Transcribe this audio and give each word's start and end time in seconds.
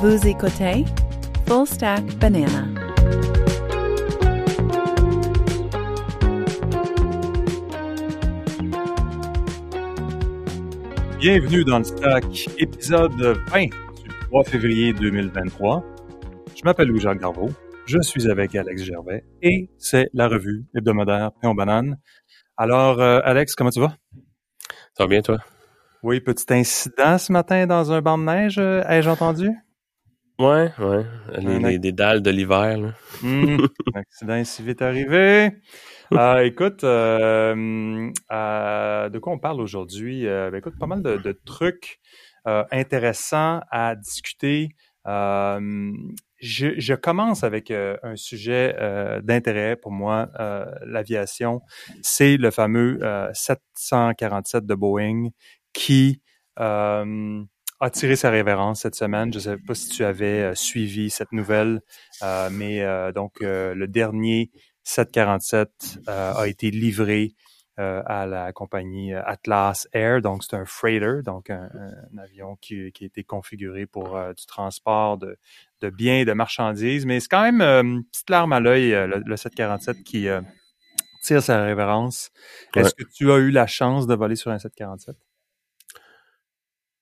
Vous 0.00 0.28
écoutez 0.28 0.84
Full 1.48 1.66
Stack 1.66 2.04
Banana. 2.18 2.68
Bienvenue 11.18 11.64
dans 11.64 11.78
le 11.78 11.84
Stack, 11.84 12.24
épisode 12.58 13.12
20 13.48 13.64
du 13.64 13.70
3 14.28 14.44
février 14.44 14.92
2023. 14.92 15.84
Je 16.54 16.62
m'appelle 16.64 16.86
Louis-Jacques 16.86 17.18
Garveau, 17.18 17.48
je 17.86 18.00
suis 18.00 18.30
avec 18.30 18.54
Alex 18.54 18.84
Gervais 18.84 19.24
et 19.42 19.68
c'est 19.78 20.10
la 20.14 20.28
revue 20.28 20.64
hebdomadaire 20.76 21.32
Pain 21.42 21.56
Banane. 21.56 21.98
Alors, 22.56 23.00
euh, 23.00 23.18
Alex, 23.24 23.56
comment 23.56 23.70
tu 23.70 23.80
vas? 23.80 23.96
Ça 24.96 25.02
va 25.02 25.06
bien, 25.08 25.22
toi? 25.22 25.38
Oui, 26.04 26.20
petit 26.20 26.54
incident 26.54 27.18
ce 27.18 27.32
matin 27.32 27.66
dans 27.66 27.90
un 27.90 28.00
banc 28.00 28.16
de 28.16 28.22
neige, 28.22 28.58
euh, 28.58 28.84
ai-je 28.88 29.10
entendu? 29.10 29.50
Ouais, 30.38 30.70
ouais. 30.78 31.04
Les, 31.38 31.58
les- 31.58 31.78
des 31.80 31.92
dalles 31.92 32.22
de 32.22 32.30
l'hiver, 32.30 32.78
là. 32.78 32.92
Hmm, 33.22 33.56
un 33.94 34.00
accident 34.00 34.44
si 34.44 34.62
vite 34.62 34.82
arrivé. 34.82 35.50
Euh, 36.12 36.44
écoute, 36.44 36.84
euh, 36.84 38.10
euh, 38.30 39.08
de 39.08 39.18
quoi 39.18 39.32
on 39.32 39.38
parle 39.38 39.60
aujourd'hui? 39.60 40.26
Euh, 40.28 40.50
ben, 40.50 40.58
écoute, 40.58 40.74
pas 40.78 40.86
mal 40.86 41.02
de, 41.02 41.16
de 41.16 41.32
trucs 41.44 41.98
euh, 42.46 42.64
intéressants 42.70 43.60
à 43.70 43.96
discuter. 43.96 44.68
Euh, 45.08 45.90
je, 46.38 46.68
je 46.78 46.94
commence 46.94 47.42
avec 47.42 47.72
un 47.72 48.14
sujet 48.14 48.76
euh, 48.78 49.20
d'intérêt 49.22 49.74
pour 49.74 49.90
moi, 49.90 50.28
euh, 50.38 50.66
l'aviation. 50.86 51.62
C'est 52.02 52.36
le 52.36 52.52
fameux 52.52 52.98
euh, 53.02 53.28
747 53.32 54.66
de 54.66 54.74
Boeing 54.76 55.30
qui 55.72 56.22
euh, 56.60 57.42
a 57.80 57.90
tiré 57.90 58.16
sa 58.16 58.30
révérence 58.30 58.80
cette 58.80 58.94
semaine. 58.94 59.32
Je 59.32 59.38
ne 59.38 59.42
sais 59.42 59.56
pas 59.56 59.74
si 59.74 59.88
tu 59.88 60.04
avais 60.04 60.42
euh, 60.42 60.54
suivi 60.54 61.10
cette 61.10 61.32
nouvelle, 61.32 61.80
euh, 62.22 62.48
mais 62.52 62.82
euh, 62.82 63.12
donc 63.12 63.40
euh, 63.42 63.74
le 63.74 63.86
dernier 63.86 64.50
747 64.84 66.00
euh, 66.08 66.34
a 66.34 66.48
été 66.48 66.70
livré 66.70 67.34
euh, 67.78 68.02
à 68.06 68.26
la 68.26 68.52
compagnie 68.52 69.14
Atlas 69.14 69.86
Air. 69.92 70.20
Donc, 70.22 70.42
c'est 70.42 70.56
un 70.56 70.64
freighter, 70.64 71.22
donc 71.24 71.50
un, 71.50 71.68
un 72.12 72.18
avion 72.18 72.56
qui, 72.60 72.90
qui 72.92 73.04
a 73.04 73.06
été 73.06 73.22
configuré 73.22 73.86
pour 73.86 74.18
du 74.36 74.46
transport 74.46 75.16
de, 75.18 75.36
de 75.82 75.90
biens 75.90 76.18
et 76.20 76.24
de 76.24 76.32
marchandises. 76.32 77.06
Mais 77.06 77.20
c'est 77.20 77.28
quand 77.28 77.42
même 77.42 77.60
une 77.62 78.04
petite 78.04 78.30
larme 78.30 78.52
à 78.52 78.58
l'œil, 78.60 78.90
le, 78.90 79.22
le 79.24 79.36
747 79.36 80.02
qui 80.02 80.28
euh, 80.28 80.40
tire 81.22 81.42
sa 81.42 81.62
révérence. 81.62 82.30
Est-ce 82.74 82.94
que 82.94 83.04
tu 83.14 83.30
as 83.30 83.36
eu 83.36 83.50
la 83.50 83.66
chance 83.68 84.08
de 84.08 84.14
voler 84.14 84.34
sur 84.36 84.50
un 84.50 84.58
747? 84.58 85.14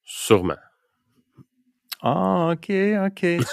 Sûrement. 0.06 0.56
Ah, 2.00 2.52
OK, 2.52 2.70
OK. 3.04 3.20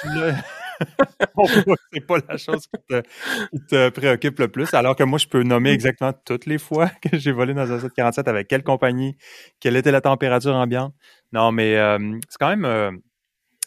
C'est 1.94 2.06
pas 2.06 2.18
la 2.28 2.38
chose 2.38 2.68
qui 2.68 3.60
te, 3.68 3.90
préoccupe 3.90 4.40
le 4.40 4.48
plus, 4.50 4.74
alors 4.74 4.96
que 4.96 5.04
moi, 5.04 5.18
je 5.18 5.28
peux 5.28 5.44
nommer 5.44 5.72
exactement 5.72 6.14
toutes 6.26 6.46
les 6.46 6.60
fois 6.60 6.90
que 7.02 7.18
j'ai 7.18 7.32
volé 7.32 7.54
dans 7.54 7.72
un 7.72 7.80
747, 7.80 8.28
avec 8.28 8.48
quelle 8.48 8.64
compagnie, 8.64 9.18
quelle 9.60 9.76
était 9.76 9.92
la 9.92 10.02
température 10.02 10.54
ambiante. 10.54 10.94
Non, 11.32 11.52
mais 11.52 11.76
euh, 11.78 12.20
c'est 12.30 12.38
quand 12.40 12.50
même... 12.50 12.66
euh, 12.66 12.92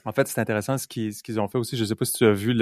en 0.05 0.13
fait, 0.13 0.29
c'est 0.29 0.41
intéressant 0.41 0.79
ce 0.79 0.87
qu'ils 0.87 1.41
ont 1.41 1.49
fait 1.49 1.59
aussi. 1.59 1.77
Je 1.77 1.83
ne 1.83 1.89
sais 1.89 1.97
pas 1.97 2.05
si 2.05 2.13
tu 2.13 2.25
as 2.27 2.33
vu 2.33 2.57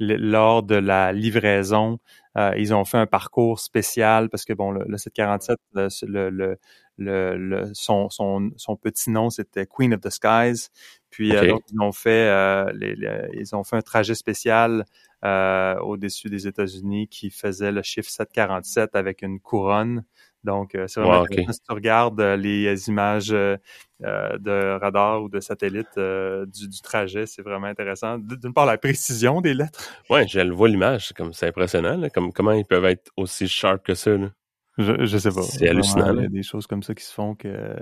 lors 0.00 0.64
de 0.64 0.74
la 0.74 1.12
livraison, 1.12 2.00
euh, 2.36 2.52
ils 2.58 2.74
ont 2.74 2.84
fait 2.84 2.98
un 2.98 3.06
parcours 3.06 3.60
spécial 3.60 4.28
parce 4.28 4.44
que 4.44 4.52
bon, 4.52 4.72
le, 4.72 4.84
le 4.88 4.98
747, 4.98 5.58
le, 5.74 6.56
le, 6.98 7.36
le, 7.36 7.70
son, 7.74 8.10
son, 8.10 8.50
son 8.56 8.76
petit 8.76 9.10
nom, 9.10 9.30
c'était 9.30 9.66
Queen 9.66 9.94
of 9.94 10.00
the 10.00 10.10
Skies. 10.10 10.68
Puis 11.10 11.34
euh, 11.36 11.42
Ok. 11.42 11.48
donc, 11.48 11.62
ils 11.72 11.80
ont 11.80 11.92
fait 11.92 12.28
euh, 12.28 12.70
les, 12.74 12.94
les- 12.94 13.28
ils 13.34 13.54
ont 13.56 13.64
fait 13.64 13.76
un 13.76 13.82
trajet 13.82 14.14
spécial 14.14 14.84
euh, 15.24 15.76
au-dessus 15.80 16.28
des 16.28 16.46
États-Unis 16.46 17.08
qui 17.08 17.30
faisait 17.30 17.70
le 17.72 17.82
chiffre 17.82 18.10
747 18.10 18.96
avec 18.96 19.22
une 19.22 19.40
couronne. 19.40 20.04
Donc, 20.44 20.74
euh, 20.74 20.88
c'est 20.88 21.00
vraiment 21.00 21.20
Wow. 21.20 21.26
Si 21.52 21.60
tu 21.60 21.72
regardes 21.72 22.20
euh, 22.20 22.36
les 22.36 22.88
images 22.88 23.30
euh, 23.32 23.56
de 24.00 24.78
radar 24.80 25.22
ou 25.22 25.28
de 25.28 25.38
satellite 25.38 25.96
du, 25.96 26.68
du 26.68 26.80
trajet, 26.82 27.26
c'est 27.26 27.42
vraiment 27.42 27.68
intéressant. 27.68 28.18
D'une 28.18 28.52
part, 28.52 28.66
la 28.66 28.76
précision 28.78 29.40
des 29.40 29.54
lettres. 29.54 29.88
Ouais, 30.10 30.26
je 30.26 30.40
le 30.40 30.52
vois 30.52 30.68
l'image, 30.68 31.08
c'est 31.08 31.16
comme 31.16 31.32
c'est 31.32 31.46
impressionnant, 31.46 31.96
là, 31.96 32.10
comme 32.10 32.32
comment 32.32 32.52
ils 32.52 32.64
peuvent 32.64 32.84
être 32.86 33.12
aussi 33.16 33.46
sharp 33.46 33.84
que 33.84 33.94
ça, 33.94 34.16
là. 34.16 34.30
Je, 34.78 35.04
je 35.04 35.18
sais 35.18 35.30
pas. 35.30 35.42
C'est 35.42 35.68
hallucinant, 35.68 36.14
Il 36.14 36.22
y 36.22 36.24
a 36.24 36.28
des 36.28 36.42
choses 36.42 36.66
comme 36.66 36.82
ça 36.82 36.94
qui 36.94 37.04
se 37.04 37.12
font 37.12 37.34
que. 37.34 37.76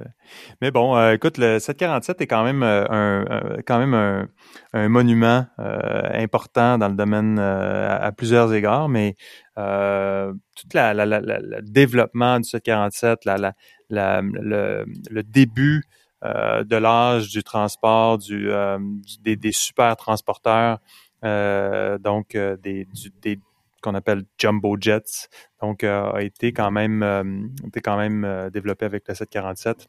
Mais 0.60 0.70
bon, 0.72 0.96
euh, 0.96 1.12
écoute, 1.14 1.38
le 1.38 1.58
747 1.60 2.20
est 2.20 2.26
quand 2.26 2.42
même 2.42 2.62
euh, 2.64 2.84
un, 2.90 3.56
quand 3.64 3.78
même 3.78 3.94
un, 3.94 4.28
un 4.72 4.88
monument 4.88 5.46
euh, 5.60 6.02
important 6.14 6.78
dans 6.78 6.88
le 6.88 6.94
domaine 6.96 7.38
euh, 7.38 7.88
à, 7.88 7.96
à 8.06 8.12
plusieurs 8.12 8.52
égards, 8.52 8.88
mais 8.88 9.14
euh, 9.56 10.32
tout 10.56 10.66
la, 10.74 10.92
la, 10.94 11.06
la- 11.06 11.20
la- 11.20 11.38
le 11.38 11.62
développement 11.62 12.40
du 12.40 12.48
747, 12.48 13.24
la, 13.24 13.36
la, 13.38 13.54
la- 13.88 14.22
le, 14.22 14.84
le 15.10 15.22
début 15.22 15.84
euh, 16.24 16.64
de 16.64 16.76
l'âge 16.76 17.28
du 17.28 17.42
transport, 17.44 18.18
du, 18.18 18.50
euh, 18.50 18.78
du- 18.80 19.18
des, 19.20 19.36
des 19.36 19.52
super 19.52 19.96
transporteurs, 19.96 20.78
euh, 21.24 21.98
donc 21.98 22.34
euh, 22.34 22.56
des, 22.56 22.84
du- 22.86 23.12
des 23.22 23.38
qu'on 23.80 23.94
appelle 23.94 24.22
jumbo 24.38 24.76
jets, 24.80 25.28
donc 25.62 25.84
euh, 25.84 26.10
a 26.12 26.22
été 26.22 26.52
quand 26.52 26.70
même 26.70 27.02
euh, 27.02 27.24
été 27.66 27.80
quand 27.80 27.96
même 27.96 28.24
euh, 28.24 28.50
développé 28.50 28.84
avec 28.84 29.06
le 29.08 29.14
747. 29.14 29.88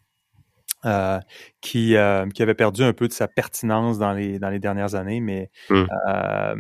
euh, 0.86 1.20
qui, 1.62 1.96
euh, 1.96 2.28
qui 2.30 2.42
avait 2.42 2.56
perdu 2.56 2.84
un 2.84 2.94
peu 2.94 3.08
de 3.08 3.14
sa 3.14 3.28
pertinence 3.28 4.00
dans 4.00 4.14
les, 4.14 4.40
dans 4.40 4.50
les 4.50 4.58
dernières 4.60 4.96
années, 4.96 5.20
mais 5.22 5.52
Mm. 5.70 5.84
euh, 6.08 6.56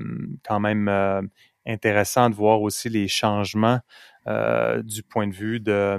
quand 0.47 0.59
même 0.59 1.29
intéressant 1.65 2.29
de 2.29 2.35
voir 2.35 2.61
aussi 2.61 2.87
les 2.89 3.07
changements 3.07 3.79
du 4.27 5.01
point 5.03 5.27
de 5.27 5.33
vue 5.33 5.59
de, 5.59 5.97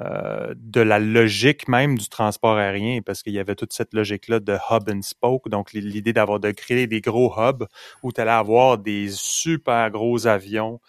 euh, 0.00 0.54
de 0.56 0.80
la 0.80 0.98
logique 0.98 1.68
même 1.68 1.98
du 1.98 2.08
transport 2.08 2.56
aérien, 2.56 3.00
parce 3.04 3.22
qu'il 3.22 3.34
y 3.34 3.38
avait 3.38 3.54
toute 3.54 3.72
cette 3.72 3.92
logique-là 3.92 4.40
de 4.40 4.54
hub 4.70 4.88
and 4.90 5.02
spoke, 5.02 5.48
donc 5.48 5.72
l'idée 5.72 6.12
d'avoir 6.12 6.40
de 6.40 6.50
créer 6.52 6.86
des 6.86 7.00
gros 7.00 7.34
hubs 7.36 7.66
où 8.02 8.12
tu 8.12 8.20
allais 8.20 8.30
avoir 8.30 8.78
des 8.78 9.08
super 9.10 9.90
gros 9.90 10.26
avions 10.26 10.80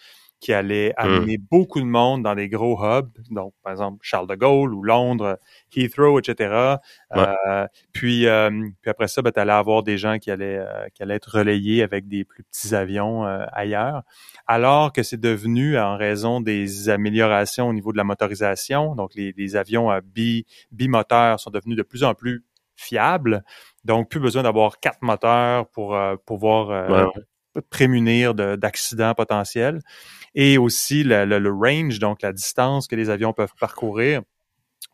qui 0.41 0.53
allaient 0.53 0.91
amener 0.97 1.37
beaucoup 1.37 1.79
de 1.79 1.85
monde 1.85 2.23
dans 2.23 2.33
des 2.33 2.49
gros 2.49 2.83
hubs, 2.83 3.11
donc 3.29 3.53
par 3.63 3.71
exemple 3.73 3.99
Charles 4.01 4.27
de 4.27 4.33
Gaulle 4.33 4.73
ou 4.73 4.81
Londres, 4.81 5.37
Heathrow, 5.73 6.19
etc. 6.19 6.79
Ouais. 7.15 7.25
Euh, 7.47 7.67
puis, 7.93 8.25
euh, 8.25 8.49
puis 8.81 8.89
après 8.89 9.07
ça, 9.07 9.21
ben, 9.21 9.31
tu 9.31 9.39
allais 9.39 9.51
avoir 9.53 9.83
des 9.83 9.99
gens 9.99 10.17
qui 10.17 10.31
allaient, 10.31 10.57
euh, 10.57 10.87
qui 10.95 11.03
allaient 11.03 11.15
être 11.15 11.37
relayés 11.37 11.83
avec 11.83 12.07
des 12.07 12.25
plus 12.25 12.43
petits 12.43 12.73
avions 12.73 13.23
euh, 13.25 13.45
ailleurs, 13.53 14.01
alors 14.47 14.91
que 14.91 15.03
c'est 15.03 15.21
devenu, 15.21 15.77
en 15.77 15.95
raison 15.95 16.41
des 16.41 16.89
améliorations 16.89 17.69
au 17.69 17.73
niveau 17.73 17.91
de 17.91 17.97
la 17.97 18.03
motorisation, 18.03 18.95
donc 18.95 19.13
les, 19.13 19.35
les 19.37 19.55
avions 19.55 19.91
à 19.91 20.01
bi, 20.01 20.47
bimoteurs 20.71 21.39
sont 21.39 21.51
devenus 21.51 21.77
de 21.77 21.83
plus 21.83 22.03
en 22.03 22.15
plus 22.15 22.43
fiables, 22.75 23.43
donc 23.83 24.09
plus 24.09 24.19
besoin 24.19 24.43
d'avoir 24.43 24.79
quatre 24.79 25.01
moteurs 25.01 25.67
pour 25.69 25.95
euh, 25.95 26.15
pouvoir 26.25 26.71
euh, 26.71 27.05
Ouais, 27.05 27.21
prémunir 27.69 28.33
de- 28.33 28.55
d'accidents 28.55 29.13
potentiels. 29.13 29.79
Et 30.35 30.57
aussi 30.57 31.03
le, 31.03 31.25
le- 31.25 31.39
le 31.39 31.51
range, 31.51 31.99
donc 31.99 32.21
la 32.21 32.31
distance 32.33 32.87
que 32.87 32.95
les 32.95 33.09
avions 33.09 33.33
peuvent 33.33 33.53
parcourir, 33.59 34.21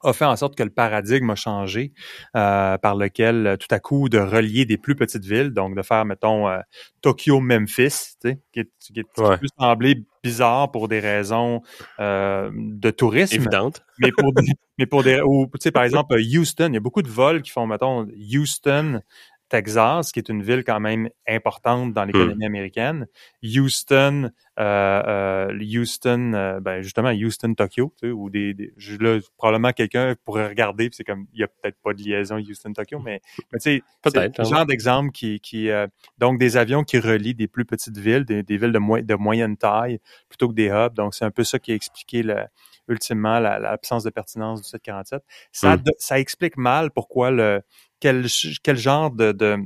a 0.03 0.13
fait 0.13 0.25
en 0.25 0.35
sorte 0.35 0.56
que 0.56 0.63
le 0.63 0.69
paradigme 0.69 1.29
a 1.31 1.35
changé, 1.35 1.91
euh, 2.35 2.78
par 2.78 2.96
lequel 2.96 3.47
euh, 3.47 3.56
tout 3.57 3.67
à 3.72 3.79
coup 3.79 4.09
de 4.09 4.19
relier 4.19 4.66
des 4.66 4.78
plus 4.78 4.96
petites 4.96 5.25
villes, 5.25 5.51
donc 5.51 5.75
de 5.75 5.81
faire, 5.81 6.06
mettons, 6.06 6.47
euh, 6.47 6.59
Tokyo-Memphis, 7.01 8.16
tu 8.22 8.29
sais, 8.29 8.40
qui, 8.51 8.59
est- 8.62 8.72
qui, 8.79 9.00
est- 9.00 9.03
qui 9.03 9.22
peut 9.40 9.47
sembler 9.59 10.03
bizarre 10.23 10.72
pour 10.72 10.88
des 10.88 11.00
raisons 11.00 11.62
euh, 12.00 12.51
de 12.53 12.91
tourisme, 12.91 13.35
Évidente. 13.35 13.81
mais 14.00 14.12
pour 14.12 14.34
des, 14.34 14.52
mais 14.78 14.85
pour 14.85 15.03
des 15.03 15.22
ou 15.22 15.46
tu 15.47 15.59
sais 15.61 15.72
par 15.72 15.84
exemple 15.85 16.16
Houston, 16.20 16.67
il 16.70 16.73
y 16.76 16.78
a 16.78 16.82
beaucoup 16.82 17.02
de 17.02 17.09
vols 17.09 17.41
qui 17.41 17.52
font 17.52 17.66
mettons 17.66 18.08
Houston 18.34 19.02
Texas, 19.49 20.11
qui 20.11 20.20
est 20.20 20.29
une 20.29 20.44
ville 20.44 20.64
quand 20.64 20.79
même 20.79 21.09
importante 21.28 21.94
dans 21.94 22.03
l'économie 22.05 22.46
américaine. 22.46 23.08
Houston, 23.44 24.29
euh, 24.59 25.03
euh, 25.52 25.59
Houston, 25.61 26.34
euh, 26.34 26.59
ben 26.59 26.82
justement 26.82 27.09
Houston 27.11 27.53
Tokyo, 27.53 27.94
tu 28.02 28.08
sais, 28.08 28.11
ou 28.11 28.29
des, 28.29 28.53
des 28.53 28.73
là, 28.99 29.20
probablement 29.38 29.72
quelqu'un 29.72 30.16
pourrait 30.26 30.47
regarder, 30.47 30.90
puis 30.90 30.97
c'est 30.97 31.03
comme 31.03 31.28
il 31.34 31.40
y 31.40 31.44
a 31.44 31.47
peut-être 31.47 31.78
pas 31.84 31.94
de 31.94 32.02
liaison 32.02 32.38
Houston 32.38 32.73
Tokyo, 32.73 32.99
mais, 32.99 33.22
mais 33.52 33.59
tu 33.59 33.64
sais, 33.72 33.84
c'est 34.03 34.11
Peut-être, 34.11 34.38
le 34.38 34.46
hein. 34.46 34.49
genre 34.49 34.66
d'exemple 34.66 35.11
qui, 35.11 35.40
qui 35.40 35.70
euh, 35.70 35.88
donc 36.17 36.40
des 36.40 36.58
avions 36.58 36.84
qui 36.84 36.99
relient 36.99 37.35
des 37.35 37.47
plus 37.47 37.66
petites 37.66 37.97
villes, 37.97 38.26
des, 38.26 38.44
des 38.44 38.58
villes 38.58 38.72
de, 38.72 38.79
mo- 38.79 38.99
de 39.02 39.16
moyenne 39.16 39.58
taille, 39.58 39.99
plutôt 40.29 40.49
que 40.49 40.53
des 40.55 40.67
hubs. 40.70 40.94
Donc 40.94 41.14
c'est 41.16 41.26
un 41.26 41.32
peu 41.32 41.44
ça 41.44 41.59
qui 41.59 41.72
a 41.72 41.76
expliqué 41.76 42.23
le, 42.23 42.35
ultimement 42.90 43.40
la- 43.40 43.59
l'absence 43.59 44.03
de 44.03 44.09
pertinence 44.09 44.61
du 44.61 44.67
747. 44.67 45.22
Ça, 45.52 45.76
Mm. 45.78 45.82
de- 45.84 45.94
ça 45.97 46.20
explique 46.20 46.58
mal 46.58 46.91
pourquoi 46.91 47.32
le 47.32 47.61
quel, 47.99 48.26
quel 48.64 48.78
genre 48.78 49.11
de, 49.11 49.32
de 49.32 49.58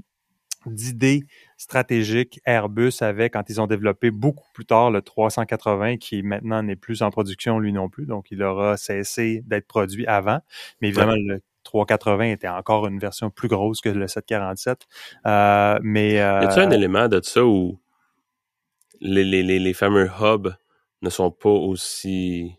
d'idées 0.68 1.24
stratégiques 1.58 2.40
Airbus 2.46 2.94
avait 3.02 3.32
quand 3.32 3.50
ils 3.50 3.60
ont 3.60 3.66
développé 3.66 4.12
beaucoup 4.12 4.48
plus 4.54 4.66
tard 4.66 4.92
le 4.92 5.02
380 5.02 5.98
qui 5.98 6.22
maintenant 6.22 6.62
n'est 6.62 6.76
plus 6.76 7.02
en 7.02 7.10
production 7.10 7.58
lui 7.58 7.74
non 7.74 7.90
plus 7.90 8.06
donc 8.06 8.28
il 8.30 8.44
aura 8.44 8.78
cessé 8.78 9.42
d'être 9.48 9.66
produit 9.66 10.06
avant 10.06 10.40
mais 10.80 10.90
évidemment 10.90 11.16
le 11.16 11.42
380 11.64 12.26
était 12.32 12.48
encore 12.48 12.88
une 12.88 13.00
version 13.00 13.30
plus 13.30 13.48
grosse 13.48 13.82
que 13.82 13.90
le 13.90 14.08
747. 14.08 14.88
Euh, 15.26 15.80
mais 15.84 16.20
euh, 16.20 16.42
Y 16.42 16.46
a-t-il 16.46 16.62
un 16.64 16.72
élément 16.72 17.08
de 17.08 17.22
ça 17.24 17.46
où 17.46 17.80
les, 19.00 19.24
les, 19.24 19.44
les, 19.44 19.60
les 19.60 19.74
fameux 19.74 20.10
hubs 20.20 20.54
ne 21.02 21.10
sont 21.10 21.32
pas 21.32 21.50
aussi 21.50 22.56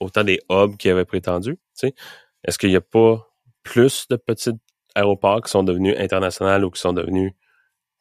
autant 0.00 0.24
des 0.24 0.40
hubs 0.50 0.76
qu'ils 0.76 0.90
avaient 0.90 1.04
prétendu? 1.04 1.58
Est-ce 2.44 2.58
qu'il 2.58 2.70
n'y 2.70 2.76
a 2.76 2.80
pas 2.80 3.31
plus 3.62 4.06
de 4.08 4.16
petits 4.16 4.52
aéroports 4.94 5.42
qui 5.42 5.50
sont 5.50 5.62
devenus 5.62 5.94
internationaux 5.98 6.66
ou 6.66 6.70
qui 6.70 6.80
sont 6.80 6.92
devenus 6.92 7.32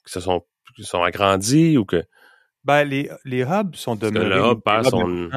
qui 0.06 0.12
se 0.12 0.20
sont, 0.20 0.42
qui 0.76 0.84
sont 0.84 1.04
agrandis 1.04 1.78
ou 1.78 1.86
que 1.86 2.04
ben, 2.64 2.84
les, 2.84 3.10
les 3.26 3.42
hubs 3.42 3.76
sont 3.76 3.98
parce 3.98 4.12
que 4.12 4.18
demeurés. 4.18 4.40
le 4.40 4.52
hub 4.52 4.62
perd 4.62 4.86
son. 4.88 5.30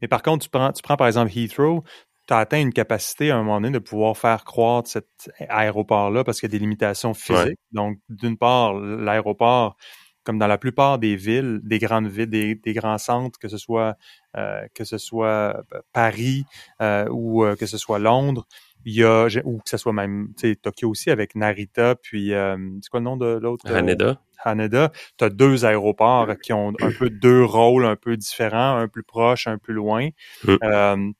Mais 0.00 0.08
par 0.08 0.22
contre, 0.22 0.44
tu 0.44 0.50
prends, 0.50 0.72
tu 0.72 0.82
prends 0.82 0.96
par 0.96 1.06
exemple 1.06 1.30
Heathrow, 1.36 1.84
tu 2.26 2.34
as 2.34 2.38
atteint 2.38 2.60
une 2.60 2.72
capacité 2.72 3.30
à 3.30 3.36
un 3.36 3.42
moment 3.42 3.60
donné 3.60 3.72
de 3.72 3.78
pouvoir 3.78 4.16
faire 4.16 4.44
croître 4.44 4.88
cet 4.88 5.06
aéroport-là 5.48 6.24
parce 6.24 6.40
qu'il 6.40 6.48
y 6.48 6.52
a 6.52 6.56
des 6.56 6.60
limitations 6.60 7.14
physiques. 7.14 7.58
Donc, 7.72 7.98
d'une 8.08 8.36
part, 8.36 8.74
l'aéroport, 8.74 9.76
comme 10.24 10.38
dans 10.38 10.46
la 10.46 10.58
plupart 10.58 10.98
des 10.98 11.16
villes, 11.16 11.60
des 11.62 11.78
grandes 11.78 12.08
villes, 12.08 12.30
des, 12.30 12.54
des 12.54 12.72
grands 12.72 12.98
centres, 12.98 13.38
que 13.38 13.48
ce 13.48 13.58
soit 13.58 13.96
euh, 14.36 14.66
que 14.74 14.84
ce 14.84 14.98
soit 14.98 15.64
euh, 15.74 15.80
Paris 15.92 16.44
euh, 16.80 17.06
ou 17.10 17.44
euh, 17.44 17.56
que 17.56 17.66
ce 17.66 17.78
soit 17.78 17.98
Londres, 17.98 18.46
il 18.84 18.94
y 18.94 19.04
a 19.04 19.26
ou 19.44 19.58
que 19.58 19.68
ce 19.68 19.76
soit 19.76 19.92
même 19.92 20.32
Tokyo 20.62 20.90
aussi 20.90 21.10
avec 21.10 21.34
Narita, 21.34 21.94
puis 21.96 22.32
euh, 22.32 22.56
c'est 22.80 22.90
quoi 22.90 23.00
le 23.00 23.04
nom 23.04 23.16
de 23.16 23.38
l'autre 23.40 23.64
euh, 23.70 23.76
Haneda. 23.76 24.20
Haneda, 24.44 24.90
tu 25.18 25.24
as 25.24 25.30
deux 25.30 25.64
aéroports 25.64 26.36
qui 26.42 26.52
ont 26.52 26.72
un 26.80 26.90
peu 26.90 27.10
deux 27.10 27.44
rôles 27.44 27.86
un 27.86 27.94
peu 27.94 28.16
différents, 28.16 28.76
un 28.76 28.88
plus 28.88 29.04
proche, 29.04 29.46
un 29.46 29.58
plus 29.58 29.74
loin. 29.74 30.08
Mm. 30.44 31.12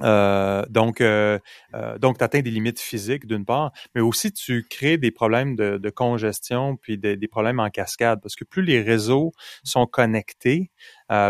Euh, 0.00 0.64
donc, 0.70 1.02
euh, 1.02 1.38
euh, 1.74 1.98
donc 1.98 2.16
tu 2.16 2.24
atteins 2.24 2.40
des 2.40 2.50
limites 2.50 2.80
physiques 2.80 3.26
d'une 3.26 3.44
part, 3.44 3.72
mais 3.94 4.00
aussi 4.00 4.32
tu 4.32 4.66
crées 4.68 4.96
des 4.96 5.10
problèmes 5.10 5.54
de, 5.54 5.90
congestion 5.90 6.76
puis 6.76 6.96
des, 6.96 7.28
problèmes 7.28 7.60
en 7.60 7.68
cascade 7.68 8.20
parce 8.22 8.34
que 8.34 8.44
plus 8.44 8.62
les 8.62 8.80
réseaux 8.80 9.32
sont 9.64 9.86
connectés, 9.86 10.70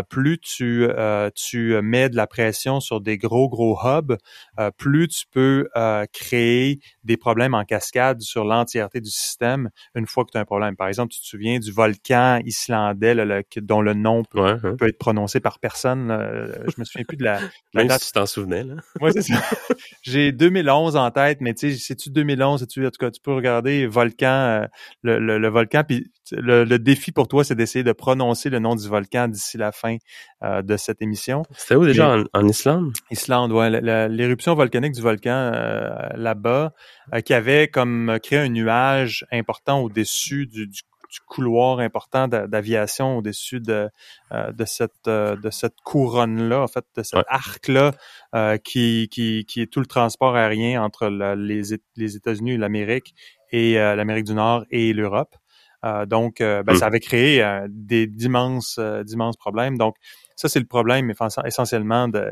plus 0.09 0.39
tu 0.39 0.87
euh, 0.89 1.29
tu 1.35 1.79
mets 1.81 2.09
de 2.09 2.15
la 2.15 2.27
pression 2.27 2.79
sur 2.79 3.01
des 3.01 3.17
gros 3.17 3.49
gros 3.49 3.77
hubs, 3.83 4.17
euh, 4.59 4.71
plus 4.71 5.07
tu 5.07 5.25
peux 5.31 5.67
euh, 5.75 6.05
créer 6.13 6.79
des 7.03 7.17
problèmes 7.17 7.53
en 7.53 7.63
cascade 7.65 8.21
sur 8.21 8.45
l'entièreté 8.45 9.01
du 9.01 9.09
système 9.09 9.69
une 9.95 10.07
fois 10.07 10.25
que 10.25 10.31
tu 10.31 10.37
as 10.37 10.41
un 10.41 10.45
problème. 10.45 10.75
Par 10.75 10.87
exemple, 10.87 11.13
tu 11.13 11.19
te 11.21 11.25
souviens 11.25 11.59
du 11.59 11.71
volcan 11.71 12.39
islandais 12.45 13.13
là, 13.15 13.25
le- 13.25 13.43
dont 13.61 13.81
le 13.81 13.93
nom 13.93 14.23
peut, 14.23 14.39
Ouais, 14.41 14.75
peut 14.77 14.87
être 14.87 14.97
prononcé 14.97 15.39
par 15.39 15.59
personne. 15.59 16.07
là. 16.07 16.29
Je 16.67 16.73
me 16.77 16.83
souviens 16.85 17.05
plus 17.05 17.17
de 17.17 17.23
la, 17.23 17.39
la 17.73 17.81
Même 17.81 17.87
date 17.87 18.01
si 18.01 18.07
tu 18.07 18.13
t'en 18.13 18.25
souvenais, 18.25 18.63
là. 18.63 18.75
Ouais, 19.01 19.11
c'est 19.11 19.21
ça. 19.23 19.33
J'ai 20.01 20.31
2011 20.31 20.95
en 20.95 21.11
tête, 21.11 21.39
mais 21.41 21.53
tu 21.53 21.71
sais, 21.71 21.77
c'est-tu 21.77 22.09
2011, 22.09 22.59
c'est-tu, 22.61 22.85
en 22.85 22.89
tout 22.89 22.97
cas, 22.99 23.11
tu 23.11 23.19
peux 23.21 23.33
regarder 23.33 23.85
Volcan, 23.87 24.27
euh, 24.27 24.65
le, 25.01 25.19
le, 25.19 25.37
le 25.39 25.47
volcan, 25.49 25.83
puis 25.87 26.11
le, 26.31 26.63
le 26.63 26.79
défi 26.79 27.11
pour 27.11 27.27
toi, 27.27 27.43
c'est 27.43 27.55
d'essayer 27.55 27.83
de 27.83 27.91
prononcer 27.91 28.49
le 28.49 28.59
nom 28.59 28.75
du 28.75 28.87
volcan 28.87 29.27
d'ici 29.27 29.57
la 29.57 29.71
fin 29.73 29.97
euh, 30.43 30.61
de 30.61 30.77
cette 30.77 31.01
émission. 31.01 31.43
C'était 31.55 31.75
où 31.75 31.85
déjà 31.85 32.15
en, 32.15 32.23
en 32.33 32.47
Islande? 32.47 32.93
Islande, 33.11 33.51
ouais, 33.51 33.69
l'éruption 34.09 34.55
volcanique 34.55 34.93
du 34.93 35.01
volcan 35.01 35.51
euh, 35.53 35.89
là-bas, 36.15 36.71
euh, 37.13 37.21
qui 37.21 37.33
avait 37.33 37.67
comme 37.67 38.17
créé 38.23 38.39
un 38.39 38.49
nuage 38.49 39.25
important 39.31 39.79
au-dessus 39.81 40.45
du, 40.47 40.67
du, 40.67 40.81
du 41.11 41.19
couloir 41.27 41.79
important 41.79 42.27
d'a- 42.27 42.47
d'aviation, 42.47 43.17
au-dessus 43.17 43.59
de, 43.59 43.89
euh, 44.31 44.51
de 44.51 44.65
cette 44.65 45.07
euh, 45.07 45.35
de 45.35 45.49
cette 45.49 45.75
couronne-là, 45.83 46.61
en 46.61 46.67
fait, 46.67 46.85
de 46.95 47.03
cet 47.03 47.19
Ouais. 47.19 47.25
arc-là, 47.27 47.91
euh, 48.33 48.57
qui, 48.57 49.09
qui, 49.11 49.45
qui 49.45 49.61
est 49.61 49.67
tout 49.71 49.79
le 49.79 49.85
transport 49.85 50.35
aérien 50.35 50.81
entre 50.81 51.07
la- 51.07 51.35
les, 51.35 51.61
les 51.97 52.15
États-Unis, 52.15 52.57
l'Amérique 52.57 53.13
et 53.51 53.75
l'Amérique 53.75 54.25
du 54.25 54.33
Nord 54.33 54.65
et 54.71 54.93
l'Europe. 54.93 55.35
Euh, 55.83 56.05
donc, 56.05 56.39
euh, 56.41 56.63
ben, 56.63 56.73
ça 56.75 56.85
avait 56.87 56.99
créé 56.99 57.43
euh, 57.43 57.67
des 57.69 58.07
d'immenses 58.07 58.79
d'immenses 59.03 59.37
problèmes. 59.37 59.77
Donc, 59.77 59.95
ça, 60.35 60.47
c'est 60.49 60.59
le 60.59 60.65
problème 60.65 61.11
essentiellement 61.45 62.07
de, 62.07 62.31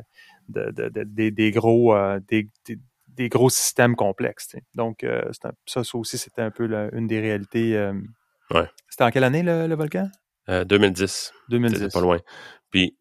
de, 0.50 0.71
de- 0.71 0.89
de- 0.89 1.03
des, 1.03 1.31
des 1.31 1.51
gros 1.51 1.95
des, 2.27 2.50
des, 2.65 2.80
des 3.07 3.30
gros 3.30 3.50
systèmes 3.50 3.95
complexes. 3.95 4.56
Donc, 4.74 5.03
un- 5.03 5.30
ça, 5.31 5.51
ça 5.83 5.98
aussi, 5.98 6.18
c'était 6.18 6.42
un 6.42 6.51
peu 6.51 6.65
la- 6.65 6.89
une 6.95 7.07
des 7.07 7.19
réalités. 7.19 7.77
Ouais. 8.51 8.68
C'était 8.89 9.03
en 9.03 9.12
quelle 9.12 9.24
année 9.25 9.44
le, 9.44 9.68
le 9.68 9.75
volcan? 9.75 10.09
Euh, 10.50 10.63
2010. 10.65 11.31
2010. 11.50 11.77
C'était 11.80 11.92
pas 11.94 12.01
loin. 12.01 12.18
Puis, 12.71 12.98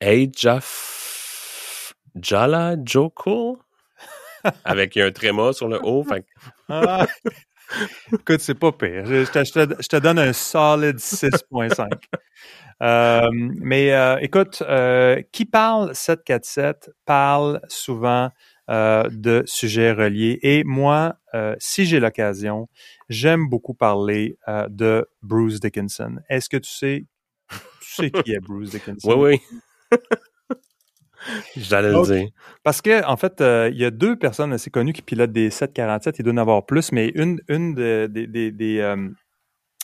Ajaf 0.00 1.94
Jala 2.14 2.76
Joko? 2.84 3.60
Avec 4.64 4.96
un 4.96 5.10
tréma 5.10 5.52
sur 5.52 5.68
le 5.68 5.80
haut. 5.84 6.04
Fait 6.04 6.24
Ah! 6.68 7.06
Écoute, 8.12 8.40
c'est 8.40 8.54
pas 8.54 8.72
pire. 8.72 9.04
Je, 9.06 9.88
te, 9.88 9.96
donne 9.96 10.18
un 10.18 10.32
solide 10.32 10.96
6.5. 10.96 11.88
Euh, 12.80 13.28
mais 13.32 13.92
euh, 13.92 14.18
écoute, 14.20 14.62
euh, 14.62 15.20
qui 15.32 15.44
parle 15.44 15.94
747 15.94 16.90
parle 17.04 17.60
souvent 17.68 18.30
de 18.68 19.42
sujets 19.46 19.92
reliés. 19.92 20.38
Et 20.42 20.62
moi, 20.62 21.16
si 21.58 21.86
j'ai 21.86 22.00
l'occasion, 22.00 22.68
j'aime 23.08 23.48
beaucoup 23.48 23.72
parler 23.72 24.36
de 24.68 25.08
Bruce 25.22 25.58
Dickinson. 25.58 26.16
Est-ce 26.28 26.50
que 26.50 26.58
tu 26.58 26.70
sais, 26.70 27.06
tu 27.50 27.94
sais 27.94 28.10
qui 28.10 28.32
est 28.32 28.40
Bruce 28.40 28.70
Dickinson? 28.70 29.08
Oui, 29.16 29.40
oui. 29.90 29.98
J'allais 31.56 31.90
le 31.92 32.02
dire. 32.04 32.28
Parce 32.62 32.80
que 32.82 33.04
en 33.06 33.16
fait, 33.16 33.40
euh, 33.40 33.70
il 33.72 33.78
y 33.78 33.84
a 33.84 33.90
deux 33.90 34.16
personnes 34.16 34.52
assez 34.52 34.70
connues 34.70 34.92
qui 34.92 35.02
pilotent 35.02 35.32
des 35.32 35.50
747. 35.50 36.18
Il 36.18 36.22
doit 36.24 36.32
en 36.34 36.36
avoir 36.38 36.66
plus, 36.66 36.92
mais 36.92 37.08
une, 37.14 37.40
une 37.48 37.74
de- 37.74 38.10
euh, 38.80 39.08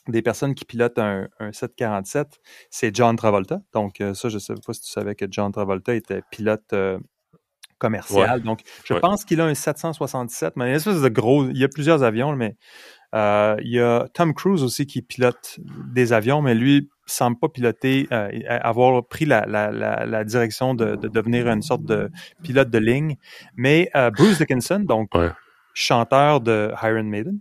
des 0.08 0.22
personnes 0.22 0.54
qui 0.54 0.64
pilotent 0.64 0.98
un, 0.98 1.28
un 1.40 1.52
747, 1.52 2.40
c'est 2.70 2.94
John 2.94 3.16
Travolta. 3.16 3.60
Donc 3.72 4.00
euh, 4.00 4.14
ça, 4.14 4.28
je 4.28 4.34
ne 4.34 4.40
sais 4.40 4.54
pas 4.54 4.72
si 4.72 4.82
tu 4.82 4.90
savais 4.90 5.14
que 5.14 5.26
John 5.30 5.50
Travolta 5.52 5.94
était 5.94 6.22
pilote 6.30 6.74
commercial. 7.78 8.40
Donc, 8.42 8.60
je 8.84 8.94
Ouais. 8.94 9.00
pense 9.00 9.24
qu'il 9.24 9.40
a 9.40 9.44
un 9.46 9.54
767, 9.54 10.56
mais 10.56 10.68
une 10.70 10.76
espèce 10.76 11.00
de 11.00 11.08
gros. 11.08 11.46
Il 11.48 11.58
y 11.58 11.64
a 11.64 11.68
plusieurs 11.68 12.02
avions, 12.02 12.34
mais 12.34 12.56
euh, 13.14 13.56
il 13.62 13.70
y 13.72 13.80
a 13.80 14.06
Tom 14.14 14.32
Cruise 14.34 14.62
aussi 14.62 14.86
qui 14.86 15.02
pilote 15.02 15.58
des 15.92 16.12
avions, 16.12 16.40
mais 16.42 16.54
lui 16.54 16.88
semble 17.06 17.38
pas 17.38 17.48
piloter, 17.48 18.06
euh, 18.12 18.30
avoir 18.48 19.06
pris 19.06 19.24
la, 19.24 19.44
la, 19.46 19.70
la, 19.70 20.06
la 20.06 20.24
direction 20.24 20.74
de, 20.74 20.96
de 20.96 21.08
devenir 21.08 21.48
une 21.48 21.62
sorte 21.62 21.84
de 21.84 22.10
pilote 22.42 22.70
de 22.70 22.78
ligne. 22.78 23.16
Mais 23.56 23.90
euh, 23.94 24.10
Bruce 24.10 24.38
Dickinson, 24.38 24.80
donc 24.80 25.14
Ouais. 25.14 25.30
chanteur 25.74 26.40
de 26.40 26.72
Iron 26.82 27.04
Maiden, 27.04 27.38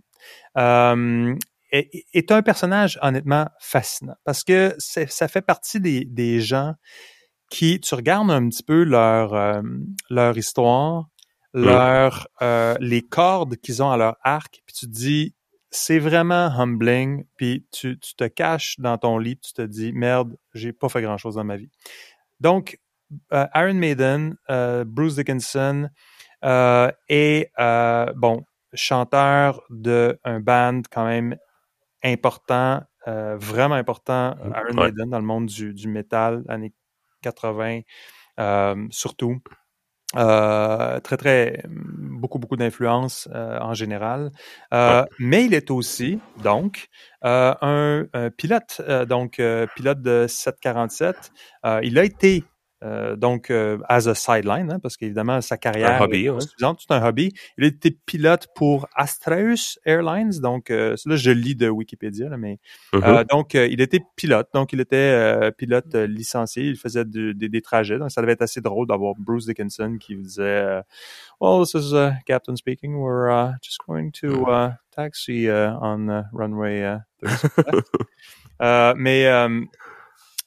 euh, 0.58 1.34
est, 1.72 1.90
est 2.12 2.30
un 2.30 2.42
personnage 2.42 2.98
honnêtement 3.02 3.46
fascinant 3.60 4.16
parce 4.24 4.44
que 4.44 4.74
ça 4.78 5.28
fait 5.28 5.42
partie 5.42 5.80
des, 5.80 6.04
des 6.04 6.40
gens 6.40 6.74
qui, 7.50 7.80
tu 7.80 7.94
regardes 7.94 8.30
un 8.30 8.48
petit 8.48 8.62
peu 8.62 8.84
leur, 8.84 9.34
euh, 9.34 9.62
leur 10.10 10.36
histoire, 10.38 11.06
leur, 11.52 12.26
euh, 12.42 12.74
les 12.80 13.02
cordes 13.02 13.56
qu'ils 13.56 13.82
ont 13.82 13.90
à 13.90 13.96
leur 13.96 14.16
arc, 14.22 14.60
puis 14.66 14.74
tu 14.74 14.86
te 14.86 14.90
dis, 14.90 15.34
c'est 15.74 15.98
vraiment 15.98 16.46
humbling, 16.56 17.24
puis 17.36 17.66
tu, 17.72 17.98
tu 17.98 18.14
te 18.14 18.24
caches 18.24 18.78
dans 18.78 18.96
ton 18.96 19.18
lit, 19.18 19.38
tu 19.38 19.52
te 19.52 19.62
dis, 19.62 19.92
merde, 19.92 20.36
j'ai 20.54 20.72
pas 20.72 20.88
fait 20.88 21.02
grand-chose 21.02 21.34
dans 21.34 21.42
ma 21.44 21.56
vie. 21.56 21.68
Donc, 22.38 22.78
euh, 23.32 23.46
Iron 23.56 23.74
Maiden, 23.74 24.36
euh, 24.50 24.84
Bruce 24.86 25.16
Dickinson 25.16 25.88
euh, 26.44 26.92
est, 27.08 27.50
euh, 27.58 28.12
bon, 28.14 28.44
chanteur 28.72 29.62
d'un 29.68 30.14
band 30.40 30.82
quand 30.92 31.06
même 31.06 31.36
important, 32.04 32.82
euh, 33.08 33.36
vraiment 33.36 33.74
important, 33.74 34.36
Iron 34.44 34.76
Ouais. 34.78 34.84
Maiden, 34.86 35.10
dans 35.10 35.18
le 35.18 35.24
monde 35.24 35.46
du, 35.46 35.74
du 35.74 35.88
métal, 35.88 36.44
années 36.48 36.72
80, 37.22 37.80
euh, 38.38 38.86
surtout. 38.90 39.40
Euh, 40.16 41.00
très, 41.00 41.16
très, 41.16 41.62
beaucoup, 41.68 42.38
beaucoup 42.38 42.56
d'influence 42.56 43.28
euh, 43.34 43.58
en 43.60 43.74
général. 43.74 44.30
Euh, 44.72 45.02
Ouais. 45.02 45.08
Mais 45.18 45.44
il 45.44 45.54
est 45.54 45.70
aussi, 45.70 46.20
donc, 46.42 46.88
euh, 47.24 47.54
un, 47.60 48.06
un 48.12 48.30
pilote, 48.30 48.80
euh, 48.88 49.04
donc, 49.06 49.38
euh, 49.40 49.66
pilote 49.74 50.02
de 50.02 50.26
747. 50.28 51.32
Euh, 51.66 51.80
il 51.82 51.98
a 51.98 52.04
été, 52.04 52.44
euh, 52.84 53.16
donc, 53.16 53.50
euh, 53.50 53.78
as 53.88 54.08
a 54.08 54.14
sideline, 54.14 54.70
hein, 54.70 54.78
parce 54.78 54.96
qu'évidemment, 54.96 55.40
sa 55.40 55.56
carrière 55.56 56.00
Un 56.00 56.04
hobby, 56.04 56.26
est 56.26 56.30
ouais. 56.30 56.40
suffisante, 56.40 56.84
c'est 56.86 56.94
un 56.94 57.04
hobby. 57.04 57.32
Il 57.56 57.64
a 57.64 57.68
été 57.68 57.90
pilote 57.90 58.48
pour 58.54 58.86
Astraeus 58.94 59.78
Airlines, 59.86 60.32
donc, 60.40 60.70
euh, 60.70 60.94
là, 61.06 61.16
je 61.16 61.30
lis 61.30 61.54
de 61.56 61.68
Wikipédia, 61.68 62.28
là, 62.28 62.36
mais 62.36 62.58
Mhm. 62.92 63.02
euh, 63.04 63.24
donc, 63.24 63.54
il 63.54 63.80
était 63.80 64.00
pilote. 64.16 64.48
Donc, 64.52 64.72
il 64.72 64.80
était 64.80 65.50
pilote 65.56 65.94
licencié. 65.94 66.64
Il 66.64 66.76
faisait 66.76 67.04
des, 67.04 67.34
des 67.34 67.62
trajets. 67.62 67.98
Donc, 67.98 68.10
ça 68.10 68.20
devait 68.20 68.32
être 68.34 68.42
assez 68.42 68.60
drôle 68.60 68.86
d'avoir 68.86 69.14
Bruce 69.18 69.46
Dickinson 69.46 69.96
qui 69.98 70.14
vous 70.14 70.22
disait 70.22 70.82
Well, 71.40 71.62
this 71.64 71.74
is 71.74 71.92
uh, 71.94 72.12
Captain 72.26 72.56
speaking. 72.56 72.94
We're 72.96 73.28
uh, 73.30 73.52
just 73.62 73.78
going 73.86 74.10
to 74.20 74.46
uh, 74.48 74.70
taxi 74.94 75.48
uh, 75.48 75.76
on 75.80 76.08
uh, 76.08 76.22
runway 76.32 76.98
36." 77.22 77.50
Mais, 78.96 79.26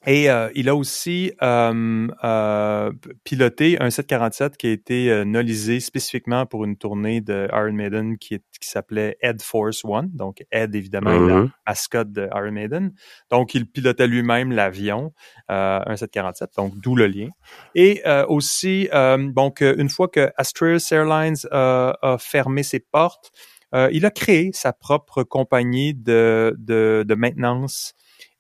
Et 0.05 0.29
euh, 0.29 0.49
il 0.55 0.69
a 0.69 0.75
aussi 0.75 1.33
euh, 1.41 2.07
euh, 2.23 2.91
piloté 3.23 3.81
un 3.81 3.89
747 3.89 4.55
qui 4.55 4.67
a 4.67 4.71
été 4.71 5.11
euh, 5.11 5.25
nolisé 5.25 5.79
spécifiquement 5.79 6.45
pour 6.45 6.63
une 6.63 6.77
tournée 6.77 7.19
de 7.19 7.47
Iron 7.51 7.73
Maiden 7.73 8.17
qui, 8.17 8.35
est- 8.35 8.43
qui 8.61 8.69
s'appelait 8.69 9.17
Ed 9.21 9.41
Force 9.41 9.83
One. 9.83 10.09
Donc, 10.13 10.45
Ed, 10.51 10.75
évidemment, 10.75 11.11
est 11.11 11.19
la 11.27 11.35
Mhm. 11.41 11.49
mascotte 11.67 12.11
de 12.11 12.29
Iron 12.33 12.51
Maiden. 12.51 12.93
Donc, 13.31 13.53
il 13.55 13.65
pilotait 13.69 14.07
lui-même 14.07 14.51
l'avion, 14.51 15.13
euh, 15.51 15.79
un 15.85 15.95
747, 15.97 16.51
donc 16.55 16.77
d'où 16.79 16.95
le 16.95 17.07
lien. 17.07 17.29
Et 17.75 18.01
euh, 18.05 18.25
aussi, 18.27 18.87
euh, 18.93 19.17
donc, 19.31 19.61
une 19.61 19.89
fois 19.89 20.07
que 20.07 20.31
Astraeus 20.37 20.91
Airlines 20.91 21.35
euh, 21.51 21.91
a 22.01 22.17
fermé 22.19 22.63
ses 22.63 22.79
portes, 22.79 23.31
euh, 23.75 23.89
il 23.91 24.05
a 24.05 24.11
créé 24.11 24.51
sa 24.53 24.71
propre 24.71 25.23
compagnie 25.23 25.93
de, 25.93 26.55
de, 26.59 27.03
de 27.05 27.15
maintenance 27.15 27.93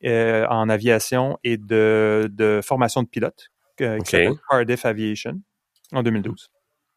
en 0.03 0.69
aviation 0.69 1.37
et 1.43 1.57
de, 1.57 2.29
de 2.31 2.61
formation 2.63 3.03
de 3.03 3.07
pilotes 3.07 3.49
euh, 3.81 3.99
qui 3.99 4.11
s'appelle 4.11 4.33
Cardiff 4.49 4.85
Aviation 4.85 5.41
en 5.91 6.03
2012. 6.03 6.49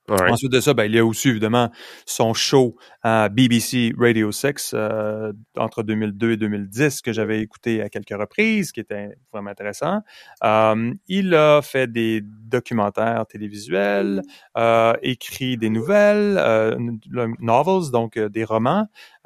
Alright. 0.09 0.33
Ensuite 0.33 0.51
de 0.51 0.61
ça, 0.61 0.75
ben, 0.75 0.85
il 0.85 0.95
y 0.95 0.99
a 0.99 1.05
aussi 1.05 1.29
évidemment 1.29 1.71
son 2.05 2.35
show 2.35 2.77
à 3.03 3.29
BBC 3.29 3.93
Radio 3.97 4.33
6 4.33 4.73
euh, 4.75 5.33
entre 5.57 5.85
2002 5.85 6.33
et 6.33 6.37
2010 6.37 7.01
que 7.01 7.13
j'avais 7.13 7.41
écouté 7.41 7.81
à 7.81 7.89
quelques 7.89 8.19
reprises, 8.19 8.73
qui 8.73 8.81
était 8.81 9.11
vraiment 9.33 9.51
intéressant. 9.51 10.01
Euh, 10.43 10.93
il 11.07 11.35
a 11.35 11.63
fait 11.63 11.87
des 11.87 12.23
documentaires 12.25 13.25
télévisuels, 13.27 14.23
euh, 14.57 14.95
écrit 15.03 15.57
des 15.57 15.71
nouvelles, 15.71 16.39
euh, 16.39 16.77
novels, 17.39 17.93
donc 17.93 18.17
euh, 18.17 18.29
des 18.29 18.43
romans, 18.43 18.89
euh, 18.89 18.89
euh, 18.89 19.20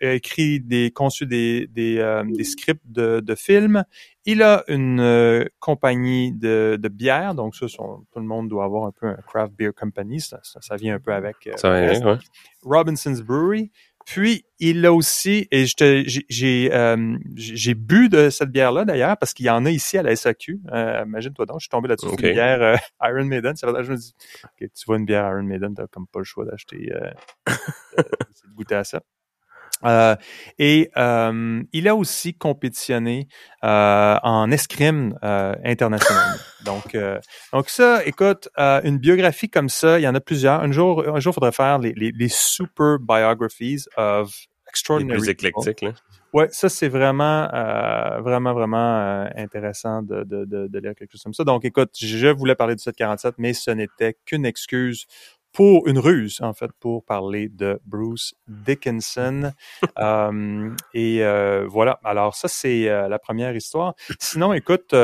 écrit 0.00 0.60
des, 0.60 0.90
conçu 0.90 1.26
des, 1.26 1.66
des, 1.68 1.98
euh, 1.98 2.24
des 2.24 2.44
scripts 2.44 2.82
de, 2.86 3.20
de 3.20 3.34
films. 3.34 3.84
Il 4.24 4.42
a 4.42 4.62
une 4.68 5.00
euh, 5.00 5.44
compagnie 5.58 6.32
de, 6.32 6.78
de 6.80 6.88
bière, 6.88 7.34
donc 7.34 7.56
ça, 7.56 7.68
son- 7.68 8.04
tout 8.12 8.18
le 8.20 8.24
monde 8.24 8.48
doit 8.48 8.64
avoir 8.64 8.86
un 8.86 8.92
peu 8.92 9.08
un 9.08 9.16
craft 9.26 9.52
beer 9.54 9.72
company, 9.74 10.20
ça, 10.20 10.38
ça, 10.42 10.60
ça 10.62 10.76
vient 10.76 10.94
un 10.94 11.00
peu 11.00 11.12
avec 11.12 11.36
euh, 11.48 11.56
Ça 11.56 11.70
reste. 11.70 12.04
ouais. 12.04 12.18
Robinson's 12.62 13.20
Brewery. 13.20 13.70
Puis 14.06 14.44
il 14.58 14.84
a 14.86 14.92
aussi, 14.92 15.48
et 15.50 15.64
j'ai 16.28 16.70
euh, 16.72 17.16
bu 17.76 18.08
de 18.08 18.30
cette 18.30 18.50
bière-là 18.50 18.84
d'ailleurs 18.84 19.16
parce 19.16 19.32
qu'il 19.34 19.46
y 19.46 19.50
en 19.50 19.64
a 19.66 19.70
ici 19.70 19.98
à 19.98 20.02
la 20.02 20.14
SAQ. 20.14 20.60
Euh, 20.72 21.02
Imagine-toi 21.06 21.46
donc, 21.46 21.58
je 21.60 21.64
suis 21.64 21.68
tombé 21.70 21.88
là-dessus. 21.88 22.08
Une 22.28 22.34
bière 22.34 22.62
euh, 22.62 22.76
Iron 23.02 23.24
Maiden. 23.24 23.56
Ça 23.56 23.72
fait- 23.72 23.82
je 23.84 23.92
me 23.92 23.96
dis, 23.96 24.14
ok, 24.44 24.68
tu 24.74 24.84
vois 24.86 24.96
une 24.98 25.04
bière 25.06 25.24
Iron 25.30 25.42
Maiden, 25.44 25.74
t'as 25.74 25.86
comme 25.86 26.06
pas 26.06 26.20
le 26.20 26.24
choix 26.24 26.44
d'acheter, 26.44 26.92
euh, 26.92 27.10
euh, 27.98 28.02
de 28.02 28.54
goûter 28.54 28.74
à 28.76 28.84
ça. 28.84 29.02
Euh, 29.84 30.16
et 30.58 30.90
euh, 30.96 31.62
il 31.72 31.88
a 31.88 31.96
aussi 31.96 32.34
compétitionné 32.34 33.28
euh, 33.64 34.16
en 34.22 34.50
escrime 34.50 35.18
international. 35.22 36.38
Donc, 36.64 36.96
donc 37.52 37.68
ça, 37.68 38.06
écoute, 38.06 38.48
une 38.56 38.98
biographie 38.98 39.50
comme 39.50 39.68
ça, 39.68 39.98
il 39.98 40.02
y 40.02 40.06
en 40.06 40.14
a 40.14 40.20
plusieurs. 40.20 40.60
Un 40.60 40.70
jour, 40.70 41.00
un 41.00 41.18
jour, 41.18 41.32
il 41.32 41.34
faudrait 41.34 41.50
faire 41.50 41.80
les, 41.80 41.92
les, 41.96 42.12
les 42.12 42.28
super 42.28 42.98
biographies 43.00 43.84
of 43.96 44.28
Les 44.28 44.70
extraordinary. 44.70 45.18
plus 45.18 45.34
people. 45.34 45.48
éclectiques, 45.48 45.82
là. 45.82 45.92
Ouais, 46.32 46.48
ça 46.50 46.70
c'est 46.70 46.88
vraiment, 46.88 47.46
euh, 47.52 48.20
vraiment, 48.22 48.54
vraiment 48.54 49.00
euh, 49.00 49.26
intéressant 49.36 50.02
de, 50.02 50.24
de, 50.24 50.46
de, 50.46 50.66
de 50.66 50.78
lire 50.78 50.94
quelque 50.94 51.12
chose 51.12 51.22
comme 51.22 51.34
ça. 51.34 51.44
Donc, 51.44 51.64
écoute, 51.66 51.90
je 52.00 52.28
voulais 52.28 52.54
parler 52.54 52.74
du 52.74 52.82
747, 52.82 53.34
mais 53.36 53.52
ce 53.52 53.70
n'était 53.70 54.16
qu'une 54.24 54.46
excuse 54.46 55.04
pour 55.52 55.86
une 55.86 55.98
ruse, 55.98 56.40
en 56.40 56.54
fait, 56.54 56.70
pour 56.80 57.04
parler 57.04 57.48
de 57.48 57.80
Bruce 57.84 58.34
Dickinson. 58.48 59.52
Euh, 59.98 60.70
et 60.94 61.22
euh, 61.22 61.66
voilà. 61.68 62.00
Alors, 62.02 62.34
ça 62.34 62.48
c'est 62.48 62.88
euh, 62.88 63.08
la 63.08 63.18
première 63.18 63.54
histoire. 63.54 63.94
Sinon, 64.18 64.52
écoute. 64.52 64.94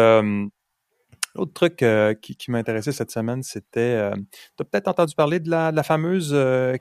L'autre 1.34 1.52
truc 1.52 1.82
euh, 1.82 2.14
qui, 2.14 2.34
qui 2.34 2.50
m'a 2.50 2.58
intéressé 2.58 2.90
cette 2.90 3.12
semaine, 3.12 3.42
c'était, 3.44 4.10
tu 4.56 4.62
as 4.62 4.64
peut-être 4.64 4.88
entendu 4.88 5.14
parler 5.14 5.38
de 5.38 5.50
la, 5.50 5.70
de 5.70 5.76
la 5.76 5.82
fameuse 5.84 6.36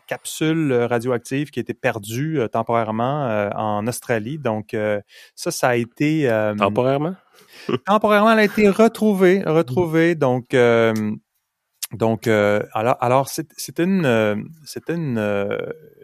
capsule 0.08 0.74
radioactive 0.74 1.52
qui 1.52 1.60
a 1.60 1.62
été 1.62 1.76
perdue 1.76 2.40
temporairement 2.52 3.52
en 3.56 3.86
Australie. 3.86 4.40
Donc, 4.40 4.76
ça, 5.36 5.52
ça 5.52 5.70
a 5.70 5.76
été... 5.76 6.28
Temporairement? 6.58 7.16
temporairement, 7.86 8.32
elle 8.32 8.40
a 8.40 8.46
été 8.46 8.70
retrouvée, 8.70 9.44
retrouvée. 9.46 10.16
Donc, 10.16 10.56
donc, 11.94 12.27
euh, 12.27 12.62
alors, 12.74 12.98
alors 13.00 13.29
c'était 13.29 13.84
une, 13.84 14.06
euh, 14.06 14.36
c'était 14.65 14.96
une, 14.96 15.17
euh, 15.17 15.58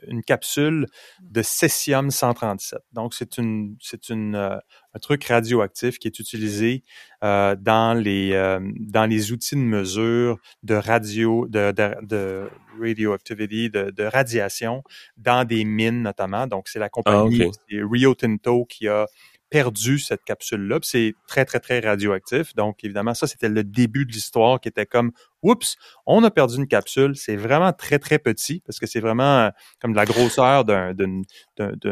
une 0.07 0.23
capsule 0.23 0.87
de 1.21 1.41
césium 1.41 2.09
137. 2.09 2.79
Donc, 2.93 3.13
c'est 3.13 3.37
une, 3.37 3.75
c'est 3.81 4.09
une, 4.09 4.35
euh, 4.35 4.55
un 4.93 4.99
truc 4.99 5.25
radioactif 5.25 5.99
qui 5.99 6.07
est 6.07 6.19
utilisé 6.19 6.83
euh, 7.23 7.55
dans 7.59 7.97
les, 7.97 8.31
euh, 8.31 8.59
dans 8.79 9.05
les 9.05 9.33
outils 9.33 9.55
de 9.55 9.59
mesure 9.61 10.39
de 10.63 10.75
radio, 10.75 11.47
de, 11.49 11.71
de, 11.73 11.95
de 12.05 12.49
radioactivity, 12.79 13.69
de, 13.69 13.91
de 13.91 14.03
radiation 14.03 14.83
dans 15.17 15.45
des 15.45 15.65
mines 15.65 16.01
notamment. 16.01 16.47
Donc, 16.47 16.69
c'est 16.69 16.79
la 16.79 16.89
compagnie, 16.89 17.43
Ah, 17.43 17.51
c'est 17.69 17.81
Rio 17.83 18.15
Tinto 18.15 18.65
qui 18.65 18.87
a 18.87 19.05
perdu 19.53 19.99
cette 19.99 20.23
capsule-là. 20.23 20.79
C'est 20.81 21.13
très, 21.27 21.45
très, 21.45 21.59
très 21.59 21.79
radioactif. 21.79 22.55
Donc, 22.55 22.83
évidemment, 22.83 23.13
ça, 23.13 23.27
c'était 23.27 23.49
le 23.49 23.63
début 23.63 24.03
de 24.07 24.11
l'histoire 24.11 24.59
qui 24.59 24.67
était 24.67 24.87
comme, 24.87 25.11
oups, 25.43 25.75
on 26.07 26.23
a 26.23 26.31
perdu 26.31 26.55
une 26.55 26.67
capsule. 26.67 27.15
C'est 27.15 27.35
vraiment 27.35 27.71
très, 27.71 27.99
très 27.99 28.17
petit 28.17 28.63
parce 28.65 28.79
que 28.79 28.87
c'est 28.87 28.99
vraiment 28.99 29.41
euh, 29.41 29.49
comme 29.79 29.91
de 29.91 29.97
la 29.97 30.05
grosseur 30.05 30.65
d'un, 30.65 30.95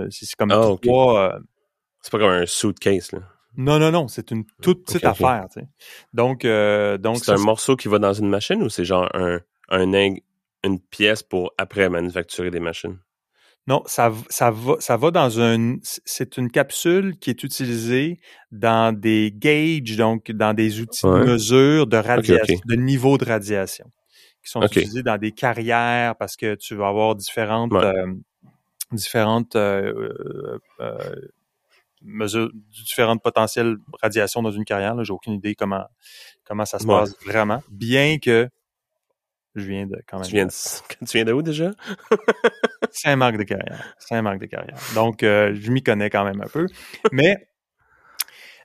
c'est 0.10 0.36
comme 0.36 0.50
Ah, 0.50 0.72
trois, 0.82 1.36
euh, 1.36 1.40
C'est 2.02 2.12
pas 2.12 2.18
comme 2.18 2.32
un 2.32 2.48
suitcase, 2.48 3.12
là. 3.12 3.20
non, 3.56 3.78
non, 3.78 3.92
non, 3.92 4.08
c'est 4.08 4.32
une 4.32 4.44
toute 4.64 4.84
petite 4.84 5.06
affaire, 5.06 5.46
tu 5.54 5.60
sais. 5.60 5.68
Donc, 6.14 6.46
euh, 6.46 6.98
donc 6.98 7.18
C'est 7.18 7.32
un 7.32 7.38
morceau 7.38 7.76
qui 7.76 7.90
va 7.90 8.00
dans 8.00 8.14
une 8.14 8.30
machine 8.30 8.64
ou 8.64 8.70
c'est 8.70 8.86
genre 8.86 9.08
un, 9.14 9.40
un 9.70 9.94
une 10.64 10.80
pièce 10.80 11.22
pour 11.22 11.54
après 11.60 11.90
manufacturer 11.90 12.50
des 12.50 12.60
machines? 12.60 12.98
Non, 13.68 13.84
ça, 13.86 14.12
ça 14.30 14.50
va, 14.52 14.76
ça 14.80 14.98
va 14.98 15.12
dans 15.12 15.40
un, 15.40 15.78
c'est 15.84 16.38
une 16.38 16.50
capsule 16.50 17.18
qui 17.20 17.30
est 17.30 17.44
utilisée 17.44 18.20
dans 18.52 18.92
des 18.98 19.32
gauges, 19.32 19.96
donc 19.98 20.32
dans 20.32 20.54
des 20.54 20.82
outils 20.82 21.06
Ouais. 21.06 21.20
de 21.20 21.26
mesure 21.26 21.88
de 21.88 21.98
radiation, 21.98 22.60
de 22.66 22.76
niveau 22.76 23.18
de 23.18 23.26
radiation, 23.26 23.92
qui 24.44 24.50
sont 24.50 24.62
utilisés 24.64 25.04
dans 25.04 25.18
des 25.18 25.32
carrières 25.32 26.16
parce 26.16 26.36
que 26.36 26.56
tu 26.56 26.76
vas 26.76 26.88
avoir 26.88 27.16
différentes, 27.16 27.72
Ouais. 27.72 27.84
euh, 27.86 28.14
différentes 28.92 29.56
euh, 29.56 29.94
euh, 30.20 30.60
euh, 30.82 31.16
mesures, 32.02 32.50
différentes 32.86 33.22
potentielles 33.22 33.78
radiations 34.02 34.42
dans 34.42 34.52
une 34.52 34.66
carrière. 34.66 34.96
Là, 34.96 35.04
j'ai 35.04 35.14
aucune 35.14 35.34
idée 35.34 35.54
comment 35.56 35.86
comment 36.44 36.66
ça 36.66 36.80
se 36.80 36.86
Ouais. 36.88 36.96
passe 36.96 37.14
vraiment, 37.26 37.62
bien 37.70 38.18
que 38.18 38.50
je 39.56 39.66
viens 39.66 39.86
de 39.86 39.98
quand 40.08 40.18
même. 40.18 40.28
Tu 40.28 40.34
viens 40.34 40.48
de, 40.48 40.52
tu 41.06 41.18
viens 41.18 41.26
de 41.26 41.32
où 41.34 41.42
déjà? 41.44 41.72
Saint-Marc 42.92 43.38
de 43.38 43.44
carrière. 43.44 43.96
Saint-Marc 44.00 44.40
de 44.40 44.46
carrière. 44.46 44.78
Donc, 44.96 45.24
euh, 45.24 45.56
je 45.60 45.72
m'y 45.72 45.84
connais 45.84 46.10
quand 46.10 46.24
même 46.24 46.42
un 46.42 46.48
peu. 46.48 46.68
Mais, 47.12 47.48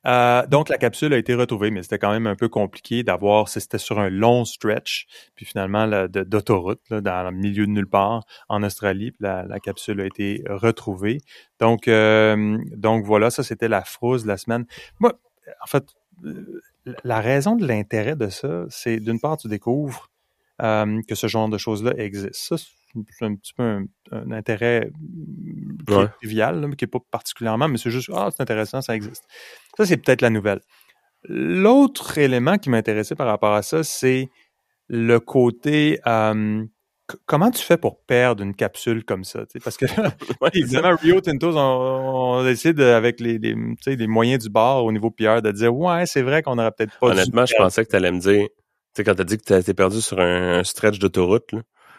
euh, 0.06 0.46
donc, 0.46 0.68
la 0.68 0.78
capsule 0.78 1.12
a 1.12 1.18
été 1.18 1.34
retrouvée, 1.34 1.70
mais 1.70 1.82
c'était 1.82 1.98
quand 1.98 2.12
même 2.12 2.26
un 2.26 2.36
peu 2.36 2.48
compliqué 2.48 3.02
d'avoir, 3.02 3.48
c'était 3.48 3.78
sur 3.78 3.98
un 3.98 4.08
long 4.08 4.44
stretch, 4.44 5.06
puis 5.34 5.44
finalement, 5.44 6.06
d'autoroute, 6.08 6.80
dans 6.90 7.30
le 7.30 7.36
milieu 7.36 7.66
de 7.66 7.72
nulle 7.72 7.88
part, 7.88 8.24
en 8.48 8.62
Australie, 8.62 9.10
puis 9.10 9.22
la, 9.22 9.60
capsule 9.60 10.00
a 10.00 10.06
été 10.06 10.42
retrouvée. 10.48 11.18
Donc, 11.58 11.88
euh, 11.88 12.58
donc 12.76 13.04
voilà, 13.04 13.30
ça, 13.30 13.42
c'était 13.42 13.68
la 13.68 13.82
frousse 13.82 14.22
de 14.22 14.28
la 14.28 14.36
semaine. 14.36 14.64
Moi, 15.00 15.12
en 15.60 15.66
fait, 15.66 15.84
la 17.02 17.20
raison 17.20 17.56
de 17.56 17.66
l'intérêt 17.66 18.16
de 18.16 18.28
ça, 18.28 18.64
c'est 18.68 19.00
d'une 19.00 19.20
part, 19.20 19.36
tu 19.36 19.48
découvres 19.48 20.10
que 20.58 21.14
ce 21.14 21.26
genre 21.26 21.48
de 21.48 21.58
choses-là 21.58 21.92
existe. 21.98 22.34
Ça, 22.34 22.56
c'est 22.56 22.75
un 23.20 23.34
petit 23.36 23.52
peu 23.54 23.62
un, 23.62 23.84
un 24.12 24.30
intérêt 24.32 24.90
mm, 24.98 25.84
qui 25.86 25.94
Ouais. 25.94 26.04
est 26.04 26.08
trivial, 26.08 26.60
là, 26.60 26.66
mais 26.68 26.76
qui 26.76 26.84
n'est 26.84 26.90
pas 26.90 26.98
particulièrement, 27.10 27.68
mais 27.68 27.78
c'est 27.78 27.90
juste, 27.90 28.10
ah, 28.14 28.28
c'est 28.34 28.42
intéressant, 28.42 28.80
ça 28.82 28.94
existe. 28.96 29.24
Ça, 29.76 29.86
c'est 29.86 29.96
peut-être 29.96 30.22
la 30.22 30.30
nouvelle. 30.30 30.60
L'autre 31.28 32.18
élément 32.18 32.58
qui 32.58 32.70
m'intéressait 32.70 33.14
par 33.16 33.26
rapport 33.26 33.52
à 33.52 33.62
ça, 33.62 33.82
c'est 33.82 34.28
le 34.88 35.18
côté, 35.18 35.98
euh, 36.06 36.64
comment 37.24 37.50
tu 37.50 37.62
fais 37.62 37.76
pour 37.76 38.00
perdre 38.04 38.42
une 38.44 38.54
capsule 38.54 39.04
comme 39.04 39.24
ça? 39.24 39.44
tu 39.46 39.58
Parce 39.58 39.76
que. 39.76 39.86
Évidemment, 40.54 40.94
Rio 40.96 41.20
Tinto, 41.20 41.56
on, 41.56 42.38
on 42.38 42.44
décide 42.44 42.80
avec 42.80 43.18
les, 43.20 43.38
les, 43.38 43.56
tu 43.82 43.96
les 43.96 44.06
moyens 44.06 44.44
du 44.44 44.50
bord 44.50 44.84
au 44.84 44.92
niveau 44.92 45.10
PR 45.10 45.42
de 45.42 45.50
dire 45.50 45.74
ouais, 45.74 46.06
c'est 46.06 46.22
vrai 46.22 46.42
qu'on 46.42 46.58
aurait 46.58 46.70
peut-être 46.70 46.96
pas 47.00 47.08
dû 47.08 47.12
Honnêtement, 47.14 47.46
je 47.46 47.54
pensais 47.56 47.84
que 47.84 47.90
tu 47.90 47.96
allais 47.96 48.12
me 48.12 48.20
dire, 48.20 48.46
tu 48.46 48.52
sais, 48.94 49.04
quand 49.04 49.14
t'as 49.16 49.24
dit 49.24 49.38
que 49.38 49.42
t'étais 49.42 49.74
perdu 49.74 50.00
sur 50.00 50.20
un, 50.20 50.58
un 50.60 50.64
stretch 50.64 50.98
d'autoroute, 51.00 51.50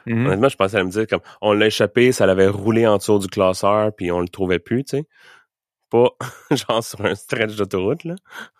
Mhm. 0.07 0.25
honnêtement, 0.27 0.49
je 0.49 0.55
pensais 0.57 0.77
à 0.77 0.83
me 0.83 0.89
dire 0.89 1.07
comme, 1.07 1.21
on 1.41 1.53
l'a 1.53 1.67
échappé, 1.67 2.11
ça 2.11 2.25
l'avait 2.25 2.47
roulé 2.47 2.87
en 2.87 2.97
dessous 2.97 3.19
du 3.19 3.27
classeur, 3.27 3.91
puis 3.95 4.11
on 4.11 4.19
le 4.21 4.27
trouvait 4.29 4.59
plus, 4.59 4.83
tu 4.83 4.97
sais. 4.97 5.05
Pas 5.89 6.09
genre 6.51 6.83
sur 6.83 7.05
un 7.05 7.15
stretch 7.15 7.55
d'autoroute, 7.55 8.03
là. 8.03 8.15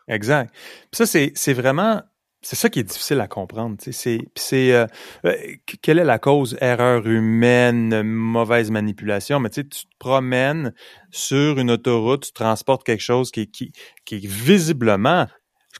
Exact. 0.08 0.54
Puis 0.92 1.06
ça, 1.06 1.06
c'est, 1.06 1.54
vraiment 1.54 2.01
c'est 2.42 2.56
ça 2.56 2.70
qui 2.70 2.80
est 2.80 2.84
difficile 2.84 3.20
à 3.20 3.27
comprendre. 3.27 3.75
C'est, 3.80 4.20
c'est 4.36 4.74
euh, 4.74 4.86
euh, 5.25 5.36
quelle 5.82 6.00
est 6.00 6.06
la 6.06 6.20
cause? 6.20 6.58
Erreur 6.62 7.06
humaine, 7.08 8.04
mauvaise 8.04 8.72
manipulation. 8.72 9.39
Mais 9.39 9.50
tu 9.50 9.68
te 9.68 9.77
promènes 10.00 10.74
sur 11.12 11.60
une 11.60 11.72
autoroute, 11.72 12.27
tu 12.27 12.32
transportes 12.34 12.86
quelque 12.86 13.04
chose 13.04 13.32
qui, 13.32 13.50
qui, 13.51 13.72
qui 14.06 14.16
est 14.16 14.25
visiblement 14.25 15.27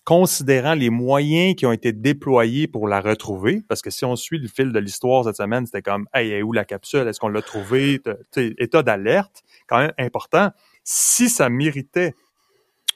considérant 0.08 0.74
les 0.74 0.90
moyens 0.90 1.54
qui 1.56 1.66
ont 1.66 1.74
été 1.74 1.92
déployés 1.92 2.70
pour 2.70 2.88
la 2.88 3.02
retrouver, 3.02 3.62
parce 3.68 3.82
que 3.82 3.90
si 3.90 4.06
on 4.06 4.16
suit 4.16 4.38
le 4.38 4.48
fil 4.48 4.72
de 4.72 4.80
l'histoire 4.80 5.26
cette 5.26 5.36
semaine, 5.36 5.66
c'était 5.66 5.82
comme 5.82 6.08
Hey, 6.14 6.42
où 6.44 6.54
la 6.54 6.64
capsule? 6.64 7.06
Est-ce 7.10 7.20
qu'on 7.20 7.28
l'a 7.28 7.42
trouvée? 7.42 8.00
État 8.38 8.84
d'alerte, 8.84 9.44
quand 9.68 9.80
même 9.80 9.92
important. 9.98 10.52
Si 10.86 11.28
ça 11.28 11.50
méritait 11.50 12.16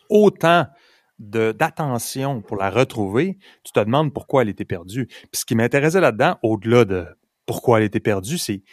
autant 0.08 0.68
d'attention 1.20 2.42
pour 2.42 2.56
la 2.56 2.70
retrouver, 2.70 3.38
tu 3.66 3.74
te 3.74 3.82
demandes 3.82 4.14
pourquoi 4.14 4.44
elle 4.44 4.50
était 4.50 4.64
perdue. 4.64 5.08
Puis 5.08 5.42
ce 5.42 5.44
qui 5.44 5.56
m'intéressait 5.56 6.00
là-dedans, 6.00 6.38
au-delà 6.44 6.86
de 6.86 7.06
pourquoi 7.46 7.80
elle 7.80 7.86
était 7.86 8.00
perdue, 8.00 8.38
c'est 8.38 8.64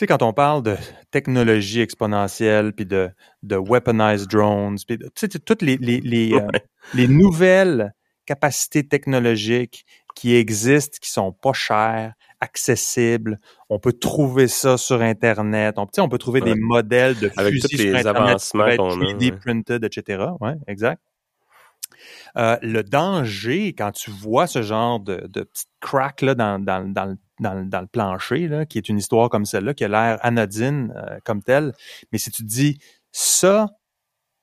sais, 0.00 0.06
quand 0.06 0.22
on 0.22 0.32
parle 0.32 0.62
de 0.62 0.76
technologie 1.10 1.80
exponentielle, 1.80 2.72
puis 2.72 2.86
de, 2.86 3.10
de 3.42 3.56
weaponized 3.56 4.28
drones, 4.28 4.78
puis 4.86 4.98
tu 4.98 5.06
sais, 5.14 5.28
toutes 5.28 5.62
les, 5.62 5.76
les, 5.76 6.00
les, 6.00 6.32
euh, 6.34 6.48
les, 6.94 7.06
nouvelles 7.06 7.92
capacités 8.26 8.86
technologiques 8.86 9.84
qui 10.14 10.34
existent, 10.34 10.98
qui 11.00 11.10
sont 11.10 11.32
pas 11.32 11.52
chères, 11.52 12.14
accessibles, 12.40 13.38
on 13.68 13.78
peut 13.78 13.92
trouver 13.92 14.48
ça 14.48 14.78
sur 14.78 15.02
Internet, 15.02 15.76
on, 15.78 15.86
on 15.98 16.08
peut 16.08 16.18
trouver 16.18 16.40
des 16.40 16.54
modèles 16.54 17.18
de 17.18 17.30
Avec 17.36 17.52
fusils 17.52 17.70
tous 17.70 17.76
les 17.76 17.90
sur 17.90 17.98
Internet 17.98 18.28
avancements 18.30 18.76
qu'on 18.76 19.00
a, 19.00 19.04
être 19.04 19.14
3D 19.14 19.30
ouais. 19.30 19.38
printed, 19.38 19.84
etc. 19.84 20.24
Ouais, 20.40 20.54
exact. 20.66 21.02
Euh, 22.36 22.56
le 22.62 22.82
danger, 22.82 23.74
quand 23.74 23.92
tu 23.92 24.10
vois 24.10 24.46
ce 24.46 24.62
genre 24.62 25.00
de, 25.00 25.26
de 25.28 25.42
petite 25.42 25.68
crack 25.80 26.22
là, 26.22 26.34
dans, 26.34 26.62
dans, 26.62 26.90
dans, 26.90 27.04
le- 27.04 27.18
dans, 27.40 27.54
le- 27.54 27.86
plancher, 27.86 28.48
qui 28.68 28.78
est 28.78 28.88
une 28.88 28.98
histoire 28.98 29.28
comme 29.28 29.44
celle-là, 29.44 29.74
qui 29.74 29.84
a 29.84 29.88
l'air 29.88 30.18
anodine 30.22 30.92
euh, 30.96 31.18
comme 31.24 31.42
telle, 31.42 31.72
mais 32.12 32.18
si 32.18 32.30
tu 32.30 32.44
dis, 32.44 32.78
ça, 33.12 33.68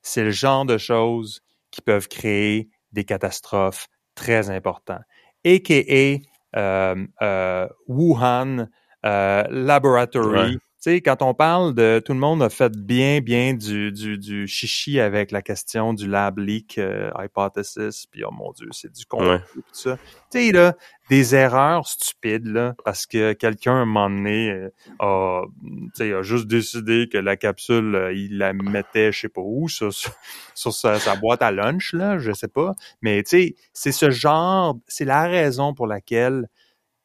c'est 0.01 0.23
le 0.23 0.31
genre 0.31 0.65
de 0.65 0.77
choses 0.77 1.41
qui 1.71 1.81
peuvent 1.81 2.07
créer 2.07 2.69
des 2.91 3.03
catastrophes 3.05 3.87
très 4.15 4.49
importantes. 4.49 5.03
A.K.A. 5.45 6.19
euh, 6.57 7.05
euh, 7.21 7.67
Wuhan 7.87 8.67
Laboratory. 9.03 10.57
Tu 10.79 10.91
sais, 10.91 11.01
quand 11.01 11.23
on 11.23 11.33
parle 11.33 11.73
de 11.73 11.99
tout 12.05 12.13
le 12.13 12.19
monde 12.19 12.43
a 12.43 12.49
fait 12.49 12.71
bien, 12.77 13.19
bien 13.19 13.55
du, 13.55 13.91
du, 13.91 14.19
du 14.19 14.45
chichi 14.47 14.99
avec 14.99 15.31
la 15.31 15.41
question 15.41 15.91
du 15.91 16.07
lab 16.07 16.37
leak 16.37 16.77
euh, 16.77 17.09
hypothesis, 17.19 18.05
puis 18.05 18.23
oh 18.23 18.29
mon 18.31 18.51
Dieu, 18.51 18.67
c'est 18.71 18.91
du 18.93 19.03
con, 19.07 19.27
Ouais. 19.27 19.39
tout 19.55 19.63
ça. 19.71 19.97
Tu 20.31 20.39
sais, 20.39 20.51
là, 20.51 20.75
des 21.09 21.33
erreurs 21.33 21.87
stupides, 21.87 22.45
là, 22.45 22.75
parce 22.85 23.07
que 23.07 23.33
quelqu'un, 23.33 23.71
à 23.71 23.75
un 23.77 23.85
moment 23.85 24.07
donné, 24.11 24.51
euh, 24.51 24.69
a, 24.99 25.41
tu 25.65 25.89
sais, 25.95 26.13
a 26.13 26.21
juste 26.21 26.45
décidé 26.45 27.09
que 27.11 27.17
la 27.17 27.37
capsule, 27.37 27.95
euh, 27.95 28.13
il 28.13 28.37
la 28.37 28.53
mettait, 28.53 29.11
je 29.11 29.21
sais 29.21 29.29
pas 29.29 29.41
où, 29.43 29.67
sur, 29.69 29.91
sur, 29.91 30.11
sur 30.53 30.73
sa, 30.73 30.99
sa 30.99 31.15
boîte 31.15 31.41
à 31.41 31.49
lunch, 31.51 31.93
là, 31.93 32.19
je 32.19 32.31
sais 32.33 32.47
pas. 32.49 32.75
Mais, 33.01 33.23
tu 33.23 33.29
sais, 33.29 33.55
c'est 33.73 33.91
ce 33.91 34.11
genre, 34.11 34.77
c'est 34.87 35.05
la 35.05 35.23
raison 35.23 35.73
pour 35.73 35.87
laquelle 35.87 36.47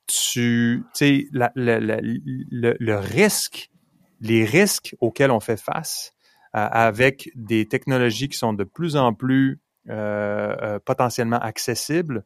tu, 0.06 0.84
sais, 0.92 1.26
le, 1.32 2.94
risque, 2.96 3.70
les 4.20 4.44
risques 4.44 4.96
auxquels 5.00 5.30
on 5.30 5.40
fait 5.40 5.60
face 5.60 6.12
euh, 6.54 6.68
avec 6.70 7.30
des 7.34 7.66
technologies 7.66 8.28
qui 8.28 8.36
sont 8.36 8.52
de 8.52 8.64
plus 8.64 8.96
en 8.96 9.14
plus 9.14 9.60
euh, 9.88 10.54
euh, 10.62 10.78
potentiellement 10.78 11.38
accessibles, 11.38 12.24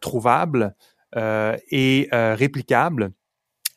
trouvables 0.00 0.74
et 1.16 2.08
réplicables, 2.12 3.10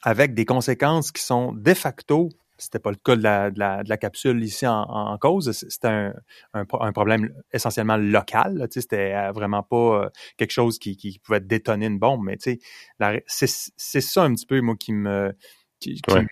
avec 0.03 0.34
des 0.34 0.46
conséquences 0.46 1.12
qui 1.12 1.24
sont 1.24 1.53
de 1.53 1.74
facto 1.74 2.29
c'était 2.62 2.80
pas 2.80 2.91
le 2.91 2.98
cas 2.98 3.15
de 3.15 3.24
la, 3.24 3.51
de 3.51 3.60
la, 3.60 3.84
de 3.84 3.89
la 3.89 3.98
capsule 3.98 4.44
ici 4.44 4.65
en, 4.68 4.84
en 4.84 5.18
cause. 5.18 5.51
C'était 5.51 5.88
un, 5.88 6.13
un, 6.53 6.65
pro- 6.65 6.82
un 6.84 6.91
problème 6.94 7.34
essentiellement 7.51 7.98
local. 7.98 8.58
là, 8.58 8.68
tu 8.68 8.75
sais, 8.75 8.82
C'était 8.82 9.13
euh, 9.13 9.32
vraiment 9.32 9.63
pas 9.63 10.06
euh, 10.06 10.10
quelque 10.38 10.51
chose 10.51 10.80
qui, 10.80 10.96
qui 10.96 11.20
pouvait 11.20 11.41
détonner 11.41 11.88
une 11.88 12.00
bombe. 12.00 12.24
Mais 12.24 12.38
tu 12.38 12.53
sais, 12.53 12.60
la- 13.00 13.20
c'est 13.27 14.01
ça 14.01 14.24
un 14.24 14.34
petit 14.34 14.46
peu, 14.46 14.62
moi, 14.62 14.75
qui 14.80 14.94
me 14.94 15.34
qui, 15.79 16.00
Ouais. 16.09 16.25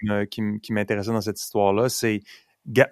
m'intéressait 0.70 1.12
dans 1.12 1.22
cette 1.22 1.42
histoire-là. 1.42 1.90
C'est 1.90 2.22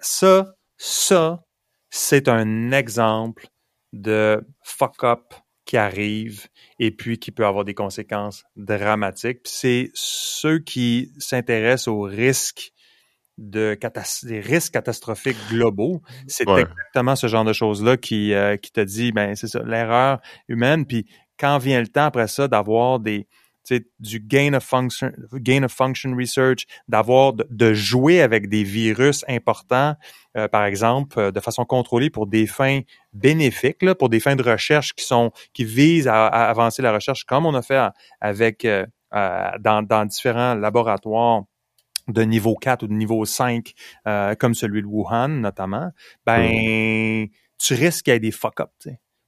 ça, 0.00 0.54
ça, 0.76 1.44
c'est 1.90 2.28
un 2.28 2.72
exemple 2.72 3.46
de 3.92 4.44
fuck-up 4.62 5.34
qui 5.64 5.76
arrive 5.76 6.46
et 6.78 6.90
puis 6.90 7.18
qui 7.18 7.30
peut 7.30 7.46
avoir 7.46 7.64
des 7.64 7.74
conséquences 7.74 8.44
dramatiques. 8.56 9.40
C'est 9.44 9.90
ceux 9.94 10.58
qui 10.58 11.12
s'intéressent 11.18 11.88
aux 11.88 12.02
risques 12.02 12.72
de 13.38 13.78
des 14.24 14.40
risques 14.40 14.72
catastrophiques 14.72 15.38
globaux, 15.48 16.02
c'est 16.26 16.46
Ouais. 16.48 16.62
exactement 16.62 17.16
ce 17.16 17.28
genre 17.28 17.44
de 17.44 17.52
choses-là 17.52 17.96
qui, 17.96 18.34
euh, 18.34 18.56
qui 18.56 18.72
te 18.72 18.80
dit, 18.80 19.12
ben 19.12 19.34
c'est 19.36 19.46
ça, 19.46 19.62
l'erreur 19.64 20.20
humaine. 20.48 20.84
Puis 20.84 21.06
quand 21.38 21.58
vient 21.58 21.80
le 21.80 21.86
temps 21.88 22.04
après 22.06 22.28
ça 22.28 22.48
d'avoir 22.48 22.98
des 23.00 23.26
tu 23.66 23.76
sais, 23.76 23.86
du 24.00 24.18
gain 24.18 24.54
of 24.54 24.64
function, 24.64 25.12
gain 25.34 25.62
of 25.62 25.70
function 25.72 26.16
research, 26.16 26.64
d'avoir 26.88 27.34
de, 27.34 27.46
de 27.50 27.74
jouer 27.74 28.22
avec 28.22 28.48
des 28.48 28.62
virus 28.64 29.26
importants, 29.28 29.94
euh, 30.38 30.48
par 30.48 30.64
exemple, 30.64 31.18
euh, 31.18 31.30
de 31.32 31.38
façon 31.40 31.66
contrôlée 31.66 32.08
pour 32.08 32.26
des 32.26 32.46
fins 32.46 32.80
bénéfiques, 33.12 33.82
là, 33.82 33.94
pour 33.94 34.08
des 34.08 34.20
fins 34.20 34.36
de 34.36 34.42
recherche 34.42 34.94
qui 34.94 35.04
sont 35.04 35.32
qui 35.52 35.64
visent 35.64 36.08
à, 36.08 36.26
à 36.28 36.48
avancer 36.48 36.80
la 36.80 36.92
recherche, 36.92 37.24
comme 37.24 37.44
on 37.44 37.54
a 37.54 37.60
fait 37.60 37.78
avec 38.22 38.64
euh, 38.64 38.86
euh, 39.14 39.50
dans, 39.60 39.82
dans 39.82 40.06
différents 40.06 40.54
laboratoires 40.54 41.42
de 42.08 42.22
niveau 42.22 42.54
4 42.54 42.82
ou 42.84 42.86
de 42.88 42.92
niveau 42.94 43.24
5, 43.24 43.72
euh, 44.06 44.34
comme 44.34 44.54
celui 44.54 44.82
de 44.82 44.86
Wuhan 44.86 45.28
notamment, 45.28 45.92
ben 46.26 47.26
tu 47.58 47.74
risques 47.74 48.04
qu'il 48.04 48.12
y 48.14 48.16
ait 48.16 48.20
des 48.20 48.30
fuck-up. 48.30 48.70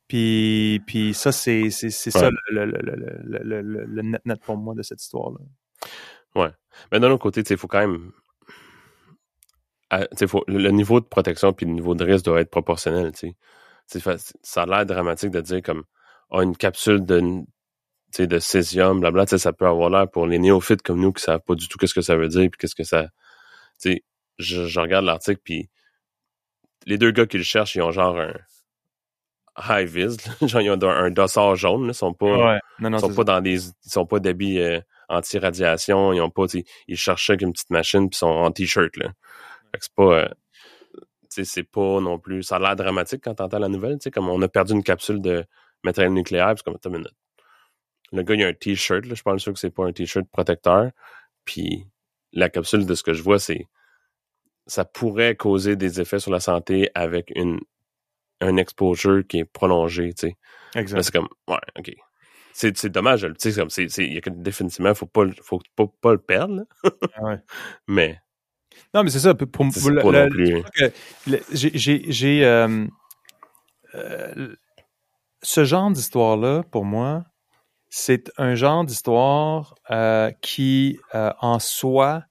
Puis, 0.09 0.83
puis 0.87 1.15
ça, 1.15 1.31
c'est, 1.31 1.71
ça 1.71 2.21
Ouais. 2.27 2.31
le, 2.51 2.65
le, 2.65 2.81
le, 2.83 3.63
le, 3.63 4.03
net 4.03 4.25
net 4.27 4.41
pour 4.41 4.57
moi 4.57 4.75
de 4.75 4.83
cette 4.83 5.01
histoire-là. 5.03 5.39
Mais 6.93 7.01
d'un 7.01 7.11
autre 7.11 7.23
côté, 7.23 7.43
il 7.49 7.57
faut 7.57 7.69
quand 7.69 7.81
même. 7.81 8.13
à- 9.91 10.07
sais, 10.17 10.27
faut- 10.27 10.45
le, 10.47 10.71
niveau 10.71 11.01
de 11.01 11.05
protection 11.07 11.53
puis 11.53 11.67
le 11.67 11.73
niveau 11.73 11.95
de 11.95 12.05
risque 12.05 12.25
doit 12.25 12.41
être 12.41 12.51
proportionnel. 12.51 13.13
tu 13.13 13.29
sais. 13.29 13.37
C'est 13.87 14.01
fa- 14.01 14.17
Ça 14.43 14.63
a 14.63 14.67
l'air 14.67 14.87
dramatique 14.87 15.31
de 15.31 15.41
dire 15.41 15.63
comme 15.63 15.85
ah, 16.31 16.43
une 16.43 16.57
capsule 16.57 17.05
de, 17.05 17.43
de 18.19 18.39
césium, 18.39 19.01
blabla, 19.01 19.27
ça 19.27 19.53
peut 19.53 19.67
avoir 19.67 19.91
l'air 19.91 20.11
pour 20.11 20.27
les 20.27 20.39
néophytes 20.39 20.83
comme 20.83 21.01
nous 21.01 21.13
qui 21.13 21.23
savent 21.23 21.41
pas 21.41 21.55
du 21.55 21.69
tout 21.69 21.79
qu'est-ce 21.79 21.95
que 21.95 22.01
ça 22.01 22.17
veut 22.17 22.29
dire 22.29 22.49
puis 22.51 22.59
qu'est-ce 22.59 22.75
que 22.75 22.85
ça. 22.85 23.05
tu 23.81 23.93
sais, 23.93 24.05
Je, 24.39 24.67
je 24.67 24.81
regarde 24.81 25.05
l'article 25.05 25.41
puis 25.45 25.71
les 26.87 26.99
deux 26.99 27.11
gars 27.11 27.27
qui 27.27 27.39
le 27.39 27.45
cherchent, 27.45 27.75
ils 27.77 27.83
ont 27.83 27.91
genre 27.93 28.19
un 28.19 28.33
high 29.69 29.89
vis, 29.89 30.17
là. 30.27 30.33
genre 30.47 30.61
ils 30.61 30.71
ont 30.71 30.83
un, 30.83 31.05
un 31.05 31.11
dossard 31.11 31.57
jaune, 31.57 31.85
là, 31.87 31.91
ils 31.91 31.95
sont 31.95 32.15
pas 32.15 32.59
Non, 32.79 32.91
non, 32.91 32.99
ils 32.99 33.01
sont 33.01 33.15
pas 33.15 33.25
dans 33.25 33.41
des 33.41 33.69
ils 33.69 33.91
sont 33.91 34.07
pas 34.07 34.19
d'habits 34.19 34.59
euh, 34.59 34.81
anti-radiation, 35.09 36.13
ils 36.13 36.21
ont 36.21 36.31
pas 36.31 36.47
ils 36.89 36.97
cherchaient 36.97 37.35
avec 37.35 37.43
une 37.43 37.53
petite 37.53 37.71
machine 37.71 38.09
puis 38.09 38.17
ils 38.17 38.19
sont 38.19 38.27
en 38.27 38.51
t-shirt 38.51 38.97
là. 38.97 39.13
C'est 39.79 39.95
pas 39.95 40.21
euh, 40.21 40.29
tu 40.95 41.01
sais 41.29 41.45
c'est 41.45 41.63
pas 41.63 42.01
non 42.01 42.19
plus 42.19 42.43
ça 42.43 42.57
a 42.57 42.59
l'air 42.59 42.77
dramatique 42.77 43.23
quand 43.23 43.35
t'entends 43.35 43.59
la 43.59 43.69
nouvelle, 43.69 43.99
tu 43.99 44.05
sais 44.05 44.11
comme 44.11 44.29
on 44.29 44.41
a 44.43 44.49
perdu 44.49 44.73
une 44.73 44.83
capsule 44.83 45.21
de 45.21 45.45
matériel 45.85 46.13
nucléaire, 46.13 46.49
puis 46.49 46.59
c'est 46.59 46.65
comme 46.65 46.75
attends 46.75 46.91
une 46.91 46.97
minute. 46.99 47.15
Le 48.13 48.23
gars 48.23 48.35
il 48.35 48.43
a 48.45 48.49
un 48.49 48.53
t-shirt 48.53 49.07
là, 49.07 49.15
je 49.15 49.23
pense 49.23 49.41
sûr 49.43 49.53
que 49.53 49.59
c'est 49.59 49.71
pas 49.71 49.85
un 49.87 49.93
t-shirt 49.93 50.27
protecteur, 50.31 50.91
puis 51.45 51.87
la 52.33 52.49
capsule 52.49 52.87
de 52.87 52.95
ce 52.95 53.03
que 53.03 53.13
je 53.13 53.23
vois 53.23 53.39
c'est 53.39 53.67
ça 54.67 54.85
pourrait 54.85 55.35
causer 55.37 55.77
des 55.77 56.01
effets 56.01 56.19
sur 56.21 56.31
la 56.31 56.41
santé 56.41 56.91
avec 56.95 57.33
une 57.35 57.61
un 58.41 58.57
exposure 58.57 59.27
qui 59.27 59.39
est 59.41 59.45
prolongé, 59.45 60.15
tu 60.15 60.29
sais. 60.29 60.37
C'est 61.03 61.13
comme, 61.13 61.29
ouais, 61.49 61.59
OK. 61.79 61.93
C'est, 62.53 62.87
dommage, 62.87 63.27
tu 63.39 63.53
sais, 63.53 63.59
comme, 63.61 63.71
c'est, 63.71 63.85
il 63.99 64.15
y 64.15 64.19
a 64.19 64.21
que, 64.21 64.31
définitivement, 64.31 64.95
faut 64.95 65.07
pas, 65.07 65.25
le- 65.25 65.35
faut 65.43 65.61
pas, 65.77 65.85
pas 66.01 66.13
le 66.13 66.19
perdre. 66.19 66.65
Ouais. 67.21 67.37
Mais, 67.87 68.21
Non, 68.95 69.03
mais 69.05 69.11
c'est 69.11 69.19
ça. 69.21 69.35
Pour, 69.35 69.47
pour- 69.47 69.71
plus. 70.31 70.63
j'ai, 71.53 72.45
euh, 72.45 72.87
euh, 73.95 74.57
ce 75.43 75.65
genre 75.65 75.91
d'histoire-là, 75.91 76.63
pour 76.71 76.85
moi, 76.85 77.25
c'est 77.91 78.31
un 78.39 78.55
genre 78.55 78.85
d'histoire 78.85 79.75
euh, 79.91 80.31
qui, 80.41 80.99
euh, 81.15 81.33
en 81.41 81.59
soi, 81.59 82.23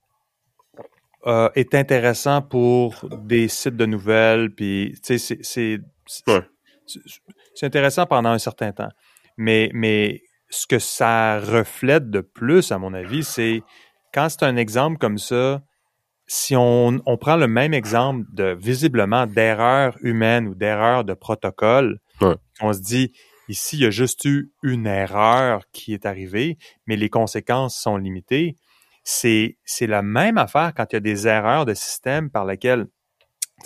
euh, 1.28 1.50
est 1.56 1.76
intéressant 1.76 2.42
pour 2.42 2.96
des 3.12 3.50
sites 3.50 3.76
de 3.76 3.86
nouvelles, 3.86 4.52
puis 4.56 4.96
tu 5.04 5.20
sais, 5.20 5.38
c'est, 5.44 5.80
Ouais. 6.28 6.42
intéressant 7.62 8.06
pendant 8.06 8.30
un 8.30 8.40
certain 8.40 8.72
temps. 8.72 8.90
Mais, 9.38 9.70
mais 9.74 10.22
ce 10.50 10.66
que 10.66 10.80
ça 10.80 11.40
reflète 11.40 12.10
de 12.10 12.22
plus, 12.22 12.72
à 12.72 12.78
mon 12.80 12.94
avis, 12.94 13.24
c'est 13.24 13.62
quand 14.14 14.30
c'est 14.30 14.44
un 14.44 14.56
exemple 14.56 14.98
comme 14.98 15.18
ça, 15.18 15.62
si 16.26 16.56
on, 16.56 17.02
on 17.06 17.18
prend 17.18 17.36
le 17.36 17.48
même 17.48 17.74
exemple 17.74 18.24
de 18.32 18.56
visiblement 18.60 19.28
d'erreur 19.28 19.98
humaine 20.02 20.48
ou 20.48 20.56
d'erreur 20.56 21.04
de 21.04 21.14
protocole, 21.14 22.00
Ouais. 22.22 22.36
on 22.62 22.74
se 22.74 22.80
dit 22.80 23.12
Ici, 23.50 23.78
il 23.78 23.82
y 23.82 23.86
a 23.88 23.90
juste 23.90 24.26
eu 24.26 24.52
une 24.62 24.86
erreur 24.86 25.64
qui 25.72 25.96
est 25.96 26.06
arrivée, 26.06 26.60
mais 26.86 26.96
les 26.96 27.10
conséquences 27.10 27.76
sont 27.76 27.98
limitées. 27.98 28.56
C'est, 29.04 29.58
la 29.82 30.04
même 30.04 30.38
affaire 30.38 30.72
quand 30.76 30.86
il 30.92 30.96
y 30.96 30.98
a 30.98 31.00
des 31.00 31.28
erreurs 31.28 31.66
de 31.66 31.74
système 31.74 32.30
par 32.30 32.46
lesquelles 32.46 32.86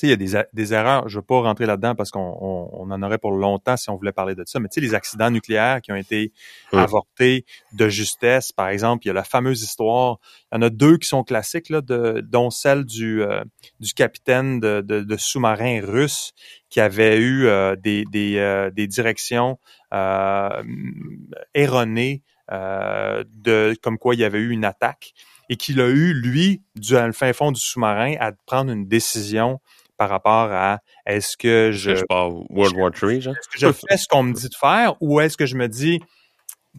il 0.01 0.09
y 0.09 0.11
a 0.11 0.15
des, 0.15 0.41
des 0.53 0.73
erreurs, 0.73 1.07
je 1.07 1.15
ne 1.15 1.21
veux 1.21 1.25
pas 1.25 1.41
rentrer 1.41 1.65
là-dedans 1.65 1.95
parce 1.95 2.11
qu'on 2.11 2.37
on, 2.39 2.91
en 2.91 3.03
aurait 3.03 3.17
pour 3.17 3.31
longtemps 3.31 3.77
si 3.77 3.89
on 3.89 3.95
voulait 3.95 4.11
parler 4.11 4.35
de 4.35 4.43
ça, 4.45 4.59
mais 4.59 4.67
tu 4.67 4.75
sais, 4.75 4.81
les 4.81 4.93
accidents 4.93 5.29
nucléaires 5.29 5.81
qui 5.81 5.91
ont 5.91 5.95
été 5.95 6.31
avortés 6.71 7.45
de 7.73 7.87
justesse, 7.89 8.51
par 8.51 8.69
exemple, 8.69 9.05
il 9.05 9.07
y 9.09 9.11
a 9.11 9.13
la 9.13 9.23
fameuse 9.23 9.61
histoire, 9.61 10.19
il 10.51 10.55
y 10.55 10.57
en 10.59 10.61
a 10.63 10.69
deux 10.69 10.97
qui 10.97 11.07
sont 11.07 11.23
classiques, 11.23 11.69
là, 11.69 11.81
de, 11.81 12.21
dont 12.27 12.49
celle 12.49 12.85
du, 12.85 13.21
euh, 13.21 13.43
du 13.79 13.93
capitaine 13.93 14.59
de, 14.59 14.81
de, 14.81 15.01
de 15.01 15.17
sous-marin 15.17 15.81
russe 15.83 16.31
qui 16.69 16.79
avait 16.79 17.17
eu 17.17 17.45
euh, 17.45 17.75
des, 17.75 18.05
des, 18.11 18.37
euh, 18.37 18.71
des 18.71 18.87
directions 18.87 19.59
erronées 21.53 22.23
de 22.49 23.75
comme 23.81 23.99
quoi 23.99 24.15
il 24.15 24.21
y 24.21 24.23
avait 24.23 24.39
eu 24.39 24.49
une 24.49 24.65
attaque 24.65 25.13
et 25.49 25.55
qu'il 25.55 25.79
a 25.81 25.87
eu, 25.87 26.13
lui, 26.13 26.63
du, 26.75 26.93
le 26.93 27.11
fin 27.11 27.31
fond 27.33 27.51
du 27.51 27.59
sous-marin, 27.59 28.15
à 28.19 28.31
prendre 28.45 28.71
une 28.71 28.87
décision 28.87 29.59
par 29.97 30.09
rapport 30.09 30.51
à 30.51 30.79
est-ce 31.05 31.37
que 31.37 31.71
je, 31.71 31.95
je 31.95 32.03
World 32.09 32.75
War 32.75 32.91
III, 33.01 33.21
genre? 33.21 33.35
Est-ce 33.35 33.49
que 33.49 33.59
je 33.59 33.71
fais 33.71 33.97
ce 33.97 34.07
qu'on 34.07 34.23
me 34.23 34.33
dit 34.33 34.49
de 34.49 34.55
faire 34.59 34.95
ou 35.01 35.19
est-ce 35.19 35.37
que 35.37 35.45
je 35.45 35.55
me 35.55 35.67
dis 35.67 35.99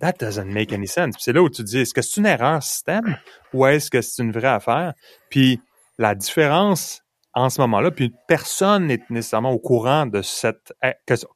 that 0.01 0.15
doesn't 0.19 0.47
make 0.47 0.73
any 0.73 0.89
sense? 0.89 1.15
C'est 1.19 1.33
là 1.33 1.43
où 1.43 1.51
tu 1.51 1.63
dis 1.63 1.79
est-ce 1.79 1.95
que 1.95 2.03
c'est 2.03 2.21
une 2.21 2.27
erreur 2.27 2.63
système 2.63 3.17
ou 3.53 3.67
est-ce 3.67 3.91
que 3.91 4.01
c'est 4.01 4.23
une 4.23 4.33
vraie 4.33 4.49
affaire? 4.49 4.95
Puis 5.31 5.61
la 5.99 6.15
différence 6.15 7.03
en 7.35 7.51
ce 7.51 7.61
moment-là, 7.63 7.91
puis 7.91 8.13
personne 8.29 8.87
n'est 8.87 9.03
nécessairement 9.11 9.51
au 9.51 9.59
courant 9.59 10.07
de 10.07 10.23
cette 10.23 10.73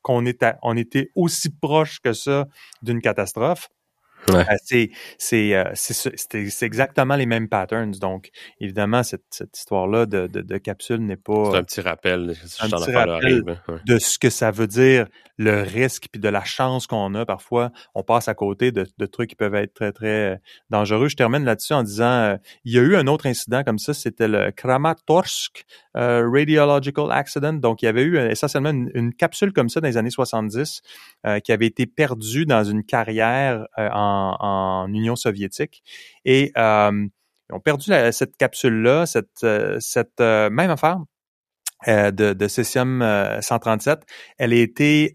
qu'on 0.03 0.27
était 0.27 0.53
on 0.63 0.77
était 0.77 1.11
aussi 1.17 1.51
proche 1.51 1.99
que 2.01 2.13
ça 2.13 2.47
d'une 2.83 3.01
catastrophe. 3.01 3.69
Ouais. 4.29 4.45
Euh, 4.51 4.87
c'est 5.19 5.55
euh, 5.55 5.65
c'est 5.75 6.63
exactement 6.63 7.17
les 7.17 7.27
mêmes 7.27 7.49
patterns. 7.49 7.93
Donc, 7.93 8.31
évidemment, 8.61 9.03
cette, 9.03 9.25
cette 9.31 9.57
histoire-là 9.57 10.07
de, 10.07 10.27
de, 10.27 10.43
de, 10.43 10.59
capsule 10.59 11.01
n'est 11.01 11.17
pas. 11.17 11.51
C'est 11.53 11.59
un 11.59 11.65
petit 11.65 11.81
rappel, 11.81 12.35
un 12.61 12.69
petit 12.69 12.93
rappel 12.93 13.45
de 13.87 13.99
ce 13.99 14.19
que 14.19 14.31
ça 14.31 14.51
veut 14.51 14.67
dire, 14.67 15.07
le 15.39 15.63
risque, 15.63 16.09
puis 16.11 16.21
de 16.21 16.29
la 16.29 16.45
chance 16.45 16.87
qu'on 16.87 17.15
a. 17.15 17.25
Parfois, 17.25 17.71
on 17.95 18.03
passe 18.03 18.29
à 18.29 18.35
côté 18.35 18.73
de, 18.73 18.87
de, 18.99 19.07
trucs 19.07 19.31
qui 19.31 19.37
peuvent 19.37 19.55
être 19.55 19.73
très, 19.73 19.93
très 19.93 20.35
euh, 20.35 20.37
dangereux. 20.71 21.09
Je 21.09 21.17
termine 21.17 21.45
là-dessus 21.45 21.73
en 21.75 21.83
disant, 21.83 22.37
il 22.65 22.73
y 22.73 22.79
a 22.79 22.83
eu 22.83 22.97
un 22.97 23.07
autre 23.07 23.27
incident 23.27 23.63
comme 23.65 23.79
ça, 23.79 23.95
c'était 23.95 24.29
le 24.29 24.51
Kramatorsk 24.51 25.65
Radiological 25.95 27.11
Accident. 27.11 27.55
Donc, 27.55 27.83
il 27.83 27.87
y 27.87 27.89
avait 27.89 28.03
eu 28.03 28.19
essentiellement 28.19 28.71
une, 28.71 28.91
une, 28.95 29.15
capsule 29.15 29.53
comme 29.53 29.69
ça 29.69 29.81
dans 29.81 29.89
les 29.89 29.97
années 29.97 30.11
70 30.11 30.83
qui 31.43 31.53
avait 31.53 31.67
été 31.67 31.87
perdue 31.87 32.47
dans 32.47 32.63
une 32.63 32.85
carrière 32.85 33.67
en 33.77 34.08
en, 34.41 34.87
Union 34.93 35.17
soviétique. 35.17 35.83
Et 36.25 36.53
euh, 36.57 37.07
ils 37.51 37.55
ont 37.55 37.61
perdu 37.61 37.91
cette 38.13 38.37
capsule-là, 38.37 39.07
cette, 39.07 39.45
euh, 39.45 39.79
cette 39.81 40.21
euh, 40.21 40.51
même 40.51 40.71
affaire 40.71 40.99
de, 41.87 42.33
de 42.33 42.49
césium 42.49 43.05
137. 43.41 44.01
Elle 44.39 44.53
a 44.53 44.57
été 44.57 45.15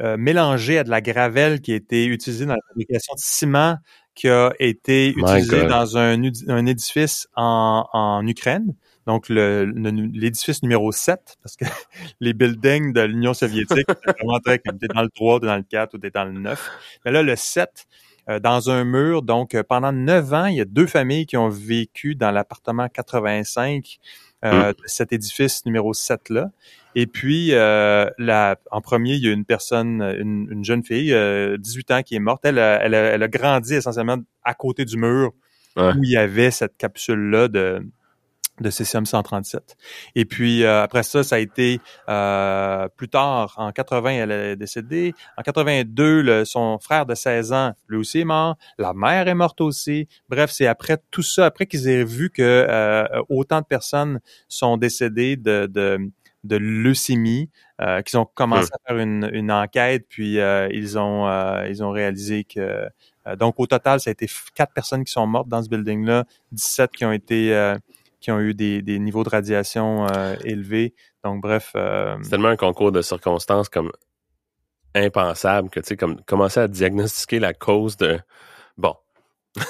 mélangée 0.00 0.78
à 0.78 0.84
de 0.84 0.90
la 0.90 1.00
gravelle 1.00 1.60
qui 1.60 1.72
a 1.72 1.74
été 1.74 2.06
utilisée 2.06 2.46
dans 2.46 2.54
la 2.54 2.60
fabrication 2.68 3.14
de 3.14 3.20
ciment 3.20 3.76
qui 4.14 4.28
a 4.28 4.52
été 4.60 5.08
utilisé 5.08 5.66
dans 5.66 5.98
un, 5.98 6.22
un 6.48 6.66
édifice 6.66 7.26
en, 7.34 7.88
en 7.92 8.24
Ukraine 8.24 8.74
donc 9.06 9.28
l'édifice 9.28 10.62
numéro 10.62 10.92
7, 10.92 11.36
parce 11.42 11.56
que 11.56 11.64
les 12.20 12.32
buildings 12.32 12.92
de 12.92 13.02
l'Union 13.02 13.34
soviétique, 13.34 13.86
c'est 13.88 14.18
vraiment 14.18 14.40
très 14.40 14.58
comme 14.58 14.78
t'es 14.78 14.88
dans 14.88 15.02
le 15.02 15.10
3, 15.10 15.40
t'es 15.40 15.46
dans 15.46 15.56
le 15.56 15.62
4 15.62 15.94
ou 15.94 15.98
t'es 15.98 16.10
dans 16.10 16.24
le 16.24 16.32
9. 16.32 16.70
Mais 17.04 17.10
là, 17.10 17.22
le 17.22 17.36
7, 17.36 17.86
euh, 18.30 18.40
dans 18.40 18.70
un 18.70 18.84
mur, 18.84 19.22
donc 19.22 19.54
euh, 19.54 19.62
pendant 19.62 19.92
9 19.92 20.32
ans, 20.32 20.46
il 20.46 20.56
y 20.56 20.60
a 20.60 20.64
deux 20.64 20.86
familles 20.86 21.26
qui 21.26 21.36
ont 21.36 21.50
vécu 21.50 22.14
dans 22.14 22.30
l'appartement 22.30 22.88
85 22.88 23.98
euh, 24.44 24.70
mmh. 24.70 24.72
de 24.72 24.82
cet 24.84 25.12
édifice 25.12 25.64
numéro 25.64 25.94
7-là. 25.94 26.50
Et 26.94 27.06
puis, 27.06 27.52
euh, 27.52 28.10
la, 28.18 28.56
en 28.70 28.82
premier, 28.82 29.14
il 29.14 29.24
y 29.24 29.28
a 29.28 29.32
une 29.32 29.46
personne, 29.46 30.02
une, 30.02 30.48
une 30.50 30.64
jeune 30.64 30.84
fille, 30.84 31.14
euh, 31.14 31.56
18 31.56 31.90
ans, 31.90 32.02
qui 32.02 32.14
est 32.14 32.20
morte. 32.20 32.44
Elle, 32.44 32.58
elle, 32.58 32.92
elle, 32.92 33.22
a 33.22 33.28
grandi 33.28 33.74
essentiellement 33.74 34.18
à 34.44 34.54
côté 34.54 34.84
du 34.84 34.98
mur 34.98 35.32
où 35.76 36.04
il 36.04 36.10
y 36.10 36.16
avait 36.16 36.50
cette 36.50 36.76
capsule-là 36.76 37.48
de, 37.48 37.84
de 38.60 38.70
césium 38.70 39.04
137. 39.04 39.76
Et 40.14 40.24
puis 40.24 40.62
euh, 40.62 40.82
après 40.82 41.02
ça, 41.02 41.24
ça 41.24 41.36
a 41.36 41.38
été 41.38 41.80
euh, 42.08 42.88
plus 42.96 43.08
tard, 43.08 43.54
en 43.56 43.72
80, 43.72 44.10
elle 44.10 44.30
est 44.30 44.56
décédée. 44.56 45.12
En 45.36 45.42
82, 45.42 46.22
le, 46.22 46.44
son 46.44 46.78
frère 46.78 47.04
de 47.04 47.14
16 47.14 47.52
ans, 47.52 47.72
lui 47.88 47.98
aussi 47.98 48.20
est 48.20 48.24
mort. 48.24 48.56
La 48.78 48.92
mère 48.94 49.26
est 49.26 49.34
morte 49.34 49.60
aussi. 49.60 50.08
Bref, 50.28 50.50
c'est 50.52 50.66
après 50.66 50.98
tout 51.10 51.22
ça, 51.22 51.46
après 51.46 51.66
qu'ils 51.66 51.88
aient 51.88 52.04
vu 52.04 52.30
que 52.30 52.42
euh, 52.42 53.06
autant 53.28 53.60
de 53.60 53.66
personnes 53.66 54.20
sont 54.48 54.76
décédées 54.76 55.36
de, 55.36 55.66
de, 55.66 55.98
de 56.44 56.56
leucémie, 56.56 57.50
qu'ils 58.06 58.18
ont 58.18 58.24
commencé 58.24 58.70
à 58.72 58.78
faire 58.86 59.02
une, 59.02 59.28
une 59.32 59.50
enquête, 59.50 60.06
puis 60.08 60.36
ils 60.36 60.96
ont 60.96 61.26
ils 61.66 61.82
ont 61.82 61.90
réalisé 61.90 62.44
que 62.44 62.86
donc 63.36 63.58
au 63.58 63.66
total, 63.66 63.98
ça 63.98 64.10
a 64.10 64.12
été 64.12 64.28
quatre 64.54 64.72
personnes 64.72 65.02
qui 65.02 65.12
sont 65.12 65.26
mortes 65.26 65.48
dans 65.48 65.60
ce 65.60 65.68
building-là, 65.68 66.24
17 66.52 66.92
qui 66.92 67.04
ont 67.04 67.12
été 67.12 67.74
qui 68.24 68.30
ont 68.30 68.40
eu 68.40 68.54
des, 68.54 68.80
des 68.80 68.98
niveaux 68.98 69.22
de 69.22 69.28
radiation 69.28 70.06
euh, 70.06 70.34
élevés. 70.44 70.94
Donc, 71.22 71.42
bref. 71.42 71.72
Euh, 71.76 72.16
c'est 72.22 72.30
tellement 72.30 72.48
un 72.48 72.56
concours 72.56 72.90
de 72.90 73.02
circonstances 73.02 73.68
comme 73.68 73.92
impensable 74.94 75.68
que, 75.68 75.78
tu 75.80 75.88
sais, 75.88 75.96
comme 75.98 76.22
commencer 76.22 76.60
à 76.60 76.66
diagnostiquer 76.66 77.38
la 77.38 77.52
cause 77.52 77.98
de. 77.98 78.18
Bon. 78.78 78.94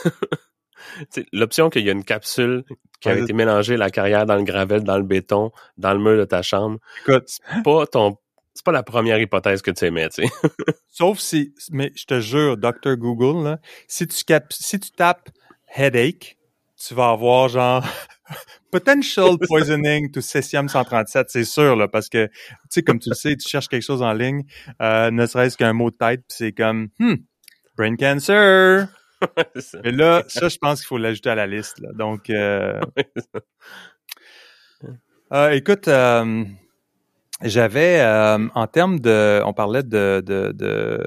L'option 1.32 1.68
qu'il 1.68 1.84
y 1.84 1.88
a 1.88 1.92
une 1.92 2.04
capsule 2.04 2.62
qui 3.00 3.08
a 3.08 3.18
été 3.18 3.32
mélangée 3.32 3.76
la 3.76 3.90
carrière 3.90 4.24
dans 4.24 4.36
le 4.36 4.44
gravel, 4.44 4.84
dans 4.84 4.98
le 4.98 5.02
béton, 5.02 5.50
dans 5.76 5.92
le 5.92 5.98
mur 5.98 6.16
de 6.16 6.24
ta 6.24 6.42
chambre. 6.42 6.78
c'est 7.26 7.42
pas 7.64 7.86
ton 7.86 8.16
c'est 8.54 8.64
pas 8.64 8.70
la 8.70 8.84
première 8.84 9.18
hypothèse 9.18 9.62
que 9.62 9.72
tu 9.72 9.84
émets, 9.86 10.08
tu 10.10 10.22
sais. 10.22 10.32
Sauf 10.88 11.18
si, 11.18 11.52
mais 11.72 11.90
je 11.96 12.04
te 12.04 12.20
jure, 12.20 12.56
Dr. 12.56 12.94
Google, 12.94 13.42
là, 13.42 13.58
si 13.88 14.06
tu 14.06 14.22
cap, 14.22 14.52
si 14.52 14.78
tu 14.78 14.92
tapes 14.92 15.30
headache, 15.76 16.36
tu 16.76 16.94
vas 16.94 17.10
avoir 17.10 17.48
genre 17.48 17.84
Potential 18.70 19.38
poisoning 19.46 20.10
to 20.10 20.20
cesium 20.20 20.68
137, 20.68 21.30
c'est 21.30 21.44
sûr, 21.44 21.76
là, 21.76 21.88
parce 21.88 22.08
que, 22.08 22.26
tu 22.26 22.32
sais, 22.70 22.82
comme 22.82 22.98
tu 22.98 23.08
le 23.08 23.14
sais, 23.14 23.36
tu 23.36 23.48
cherches 23.48 23.68
quelque 23.68 23.82
chose 23.82 24.02
en 24.02 24.12
ligne, 24.12 24.42
euh, 24.82 25.10
ne 25.10 25.26
serait-ce 25.26 25.56
qu'un 25.56 25.72
mot 25.72 25.90
de 25.90 25.96
tête, 25.96 26.20
puis 26.28 26.36
c'est 26.36 26.52
comme, 26.52 26.88
hmm, 26.98 27.14
brain 27.76 27.96
cancer. 27.96 28.88
Mais 29.84 29.92
là, 29.92 30.24
ça, 30.28 30.48
je 30.48 30.58
pense 30.58 30.80
qu'il 30.80 30.88
faut 30.88 30.98
l'ajouter 30.98 31.30
à 31.30 31.34
la 31.34 31.46
liste. 31.46 31.78
Là. 31.80 31.90
Donc, 31.94 32.30
euh, 32.30 32.80
euh, 35.32 35.50
écoute, 35.50 35.88
j'avais, 37.42 38.04
en 38.54 38.66
termes 38.66 39.00
de, 39.00 39.40
on 39.44 39.52
parlait 39.52 39.82
de, 39.82 40.22
de, 40.24 40.52
de 40.52 41.00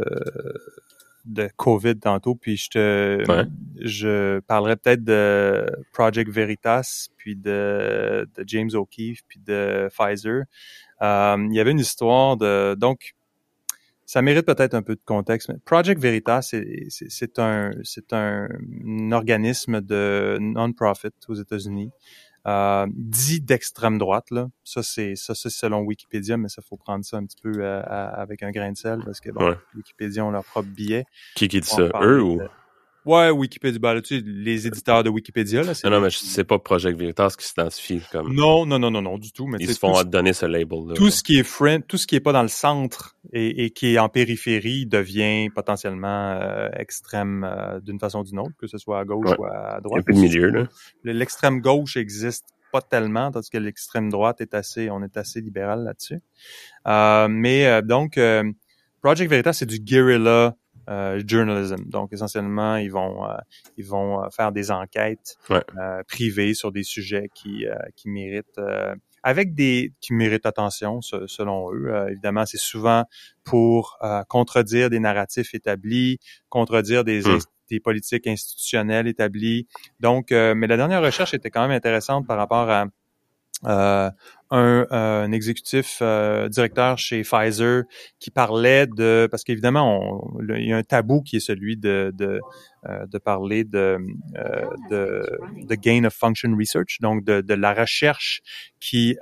de 1.27 1.49
COVID 1.55 1.99
tantôt, 1.99 2.35
puis 2.35 2.57
je 2.57 2.69
te 2.69 3.47
je 3.79 4.39
parlerai 4.41 4.75
peut-être 4.75 5.03
de 5.03 5.65
Project 5.93 6.31
Veritas, 6.31 7.07
puis 7.17 7.35
de, 7.35 8.27
de 8.35 8.43
James 8.47 8.69
O'Keefe, 8.73 9.21
puis 9.27 9.39
de 9.39 9.89
Pfizer. 9.89 10.43
Euh, 11.01 11.47
il 11.49 11.55
y 11.55 11.59
avait 11.59 11.71
une 11.71 11.79
histoire 11.79 12.37
de 12.37 12.75
donc 12.75 13.13
ça 14.05 14.21
mérite 14.21 14.45
peut-être 14.45 14.73
un 14.73 14.81
peu 14.81 14.95
de 14.95 15.01
contexte. 15.05 15.49
Mais 15.49 15.57
Project 15.65 16.01
Veritas, 16.01 16.41
c'est 16.41 17.39
un 17.39 17.71
c'est 17.83 18.13
un, 18.13 18.47
un 18.85 19.11
organisme 19.11 19.81
de 19.81 20.37
non-profit 20.39 21.09
aux 21.27 21.35
États-Unis 21.35 21.91
euh, 22.47 22.87
dit 22.93 23.41
d'extrême 23.41 23.97
droite. 23.97 24.31
Là. 24.31 24.47
Ça, 24.63 24.83
c'est 24.83 25.15
ça, 25.15 25.35
c'est 25.35 25.49
selon 25.49 25.81
Wikipédia, 25.81 26.37
mais 26.37 26.49
ça 26.49 26.61
faut 26.61 26.77
prendre 26.77 27.03
ça 27.03 27.17
un 27.17 27.25
petit 27.25 27.37
peu 27.41 27.53
euh, 27.57 27.81
avec 27.83 28.43
un 28.43 28.51
grain 28.51 28.71
de 28.71 28.77
sel 28.77 29.01
parce 29.03 29.19
que 29.19 29.31
bon, 29.31 29.55
Wikipédia 29.75 30.23
ont 30.23 30.31
leur 30.31 30.45
propre 30.45 30.69
billet. 30.69 31.05
Qui 31.35 31.47
qui 31.47 31.59
dit 31.59 31.67
ça, 31.67 31.89
eux 32.01 32.21
ou? 32.21 32.41
Ouais, 33.07 33.29
Wikipédia, 33.29 33.79
ben, 33.79 34.01
tu 34.01 34.17
sais, 34.17 34.23
les 34.25 34.67
éditeurs 34.67 35.01
de 35.01 35.09
Wikipédia. 35.09 35.63
Là, 35.63 35.71
non, 35.85 35.91
non, 35.91 36.01
mais 36.01 36.09
c'est 36.11 36.43
pas 36.43 36.59
Project 36.59 36.99
Veritas 36.99 37.35
qui 37.39 37.47
s'identifie 37.47 38.01
comme. 38.11 38.33
Non, 38.33 38.65
non, 38.65 38.79
non, 38.79 38.91
non, 38.91 39.01
non, 39.01 39.17
du 39.17 39.31
tout. 39.31 39.47
Mais 39.47 39.55
Ils 39.61 39.73
se 39.73 39.79
font 39.79 40.03
donner 40.03 40.33
ce 40.33 40.45
label. 40.45 40.89
Là, 40.89 40.93
tout 40.93 41.09
ce 41.09 41.23
qui 41.23 41.39
est 41.39 41.43
friend, 41.43 41.87
tout 41.87 41.95
ce 41.95 42.05
qui 42.05 42.17
est 42.17 42.19
pas 42.19 42.33
dans 42.33 42.41
le 42.41 42.49
centre 42.49 43.15
et, 43.31 43.63
et 43.63 43.69
qui 43.69 43.93
est 43.93 43.97
en 43.97 44.09
périphérie 44.09 44.87
devient 44.87 45.49
potentiellement 45.55 46.33
euh, 46.33 46.67
extrême 46.73 47.45
euh, 47.49 47.79
d'une 47.79 47.97
façon 47.97 48.19
ou 48.19 48.23
d'une 48.25 48.39
autre, 48.39 48.55
que 48.59 48.67
ce 48.67 48.77
soit 48.77 48.99
à 48.99 49.05
gauche 49.05 49.29
ou 49.39 49.45
à 49.45 49.79
droite. 49.81 50.01
Un 50.01 50.03
peu 50.03 50.11
de 50.11 50.19
milieu, 50.19 50.49
là. 50.49 50.67
L'extrême 51.05 51.61
gauche 51.61 51.95
existe 51.95 52.47
pas 52.73 52.81
tellement, 52.81 53.31
tandis 53.31 53.49
que 53.49 53.57
l'extrême 53.57 54.09
droite 54.09 54.41
est 54.41 54.53
assez, 54.53 54.89
on 54.89 55.01
est 55.01 55.15
assez 55.15 55.39
libéral 55.39 55.85
là-dessus. 55.85 56.19
Euh, 56.87 57.29
mais 57.29 57.65
euh, 57.67 57.81
donc, 57.81 58.19
Project 59.01 59.29
Veritas, 59.29 59.53
c'est 59.53 59.65
du 59.65 59.79
guerrilla 59.79 60.57
euh, 60.89 61.21
journalism. 61.25 61.83
Donc 61.85 62.13
essentiellement, 62.13 62.77
ils 62.77 62.91
vont 62.91 63.25
euh, 63.25 63.35
ils 63.77 63.85
vont 63.85 64.23
euh, 64.23 64.29
faire 64.29 64.51
des 64.51 64.71
enquêtes 64.71 65.37
privées 66.07 66.53
sur 66.53 66.71
des 66.71 66.83
sujets 66.83 67.29
qui 67.33 67.65
qui 67.95 68.09
méritent 68.09 68.59
avec 69.23 69.53
des 69.53 69.93
qui 69.99 70.13
méritent 70.13 70.45
attention 70.45 71.01
selon 71.01 71.73
eux. 71.73 71.87
Euh, 71.87 72.07
évidemment, 72.09 72.45
c'est 72.45 72.59
souvent 72.59 73.03
pour 73.43 73.97
euh, 74.01 74.23
contredire 74.29 74.89
des 74.89 74.99
narratifs 74.99 75.53
établis, 75.53 76.19
contredire 76.49 77.03
des, 77.03 77.21
hmm. 77.21 77.39
des 77.69 77.79
politiques 77.79 78.27
institutionnelles 78.27 79.07
établies. 79.07 79.67
Donc, 79.99 80.31
mais 80.31 80.67
la 80.67 80.77
dernière 80.77 81.01
recherche 81.01 81.33
était 81.33 81.49
quand 81.49 81.61
même 81.61 81.75
intéressante 81.75 82.25
par 82.25 82.37
rapport 82.37 82.69
à 82.69 82.83
euh, 82.83 82.85
un, 83.63 84.11
un, 84.51 85.31
exécutif 85.31 85.99
euh, 86.01 86.47
directeur 86.47 86.97
chez 86.97 87.23
Pfizer 87.23 87.83
qui 88.19 88.29
parlait 88.29 88.87
de 88.87 89.27
parce 89.29 89.43
qu'évidemment 89.43 90.29
il 90.39 90.67
y 90.67 90.73
a 90.73 90.77
un 90.77 90.83
tabou 90.83 91.21
qui 91.21 91.37
est 91.37 91.41
celui 91.41 91.75
de 91.75 92.13
de, 92.15 92.39
euh, 92.87 93.05
de 93.07 93.17
parler 93.17 93.63
de, 93.63 93.97
de, 94.89 95.39
de 95.65 95.75
gain 95.75 96.05
of 96.05 96.13
function 96.13 96.55
research 96.55 96.99
donc 97.01 97.25
de, 97.25 97.41
de 97.41 97.53
la 97.55 97.73
recherche 97.73 98.41
qui 98.79 99.17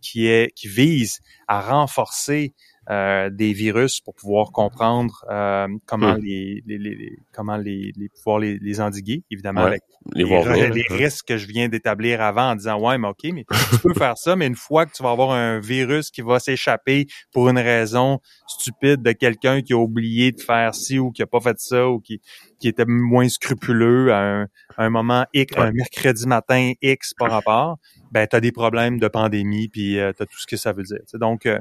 qui 0.00 0.26
est 0.26 0.52
qui 0.54 0.68
vise 0.68 1.20
à 1.46 1.60
renforcer 1.60 2.54
euh, 2.90 3.30
des 3.30 3.52
virus 3.52 4.00
pour 4.00 4.14
pouvoir 4.14 4.50
comprendre 4.50 5.24
euh, 5.30 5.68
comment 5.86 6.14
hmm. 6.14 6.22
les, 6.22 6.62
les, 6.66 6.78
les, 6.78 7.18
comment 7.32 7.56
les, 7.56 7.92
les 7.96 8.08
pouvoir 8.08 8.40
les, 8.40 8.58
les 8.58 8.80
endiguer, 8.80 9.22
évidemment 9.30 9.60
avec 9.60 9.82
les, 10.12 10.24
les, 10.24 10.84
risques 10.88 11.28
que 11.28 11.36
je 11.36 11.46
viens 11.46 11.68
d'établir 11.68 12.20
avant 12.20 12.50
en 12.50 12.56
disant 12.56 12.80
ouais 12.80 12.98
mais 12.98 13.08
ok 13.08 13.24
mais 13.32 13.44
tu 13.70 13.78
peux 13.78 13.94
faire 13.94 14.16
ça 14.16 14.34
mais 14.34 14.46
une 14.46 14.56
fois 14.56 14.86
que 14.86 14.92
tu 14.92 15.02
vas 15.02 15.10
avoir 15.10 15.30
un 15.32 15.60
virus 15.60 16.10
qui 16.10 16.22
va 16.22 16.40
s'échapper 16.40 17.06
pour 17.32 17.48
une 17.48 17.58
raison 17.58 18.18
stupide 18.48 19.02
de 19.02 19.12
quelqu'un 19.12 19.62
qui 19.62 19.72
a 19.72 19.76
oublié 19.76 20.32
de 20.32 20.40
faire 20.40 20.74
ci 20.74 20.98
ou 20.98 21.12
qui 21.12 21.22
a 21.22 21.26
pas 21.26 21.40
fait 21.40 21.58
ça 21.58 21.88
ou 21.88 22.00
qui 22.00 22.20
qui 22.58 22.68
était 22.68 22.84
moins 22.86 23.28
scrupuleux 23.28 24.12
à 24.12 24.18
un, 24.18 24.42
à 24.76 24.84
un 24.84 24.90
moment 24.90 25.26
X, 25.32 25.56
un 25.56 25.72
mercredi 25.72 26.26
matin 26.26 26.72
X 26.82 27.14
par 27.18 27.30
rapport, 27.30 27.78
ben 28.10 28.26
tu 28.26 28.36
as 28.36 28.40
des 28.40 28.52
problèmes 28.52 28.98
de 28.98 29.08
pandémie 29.08 29.68
puis 29.68 29.98
euh, 29.98 30.12
tu 30.14 30.22
as 30.22 30.26
tout 30.26 30.38
ce 30.38 30.46
que 30.46 30.56
ça 30.56 30.72
veut 30.72 30.82
dire. 30.82 31.00
Donc 31.14 31.46
euh, 31.46 31.58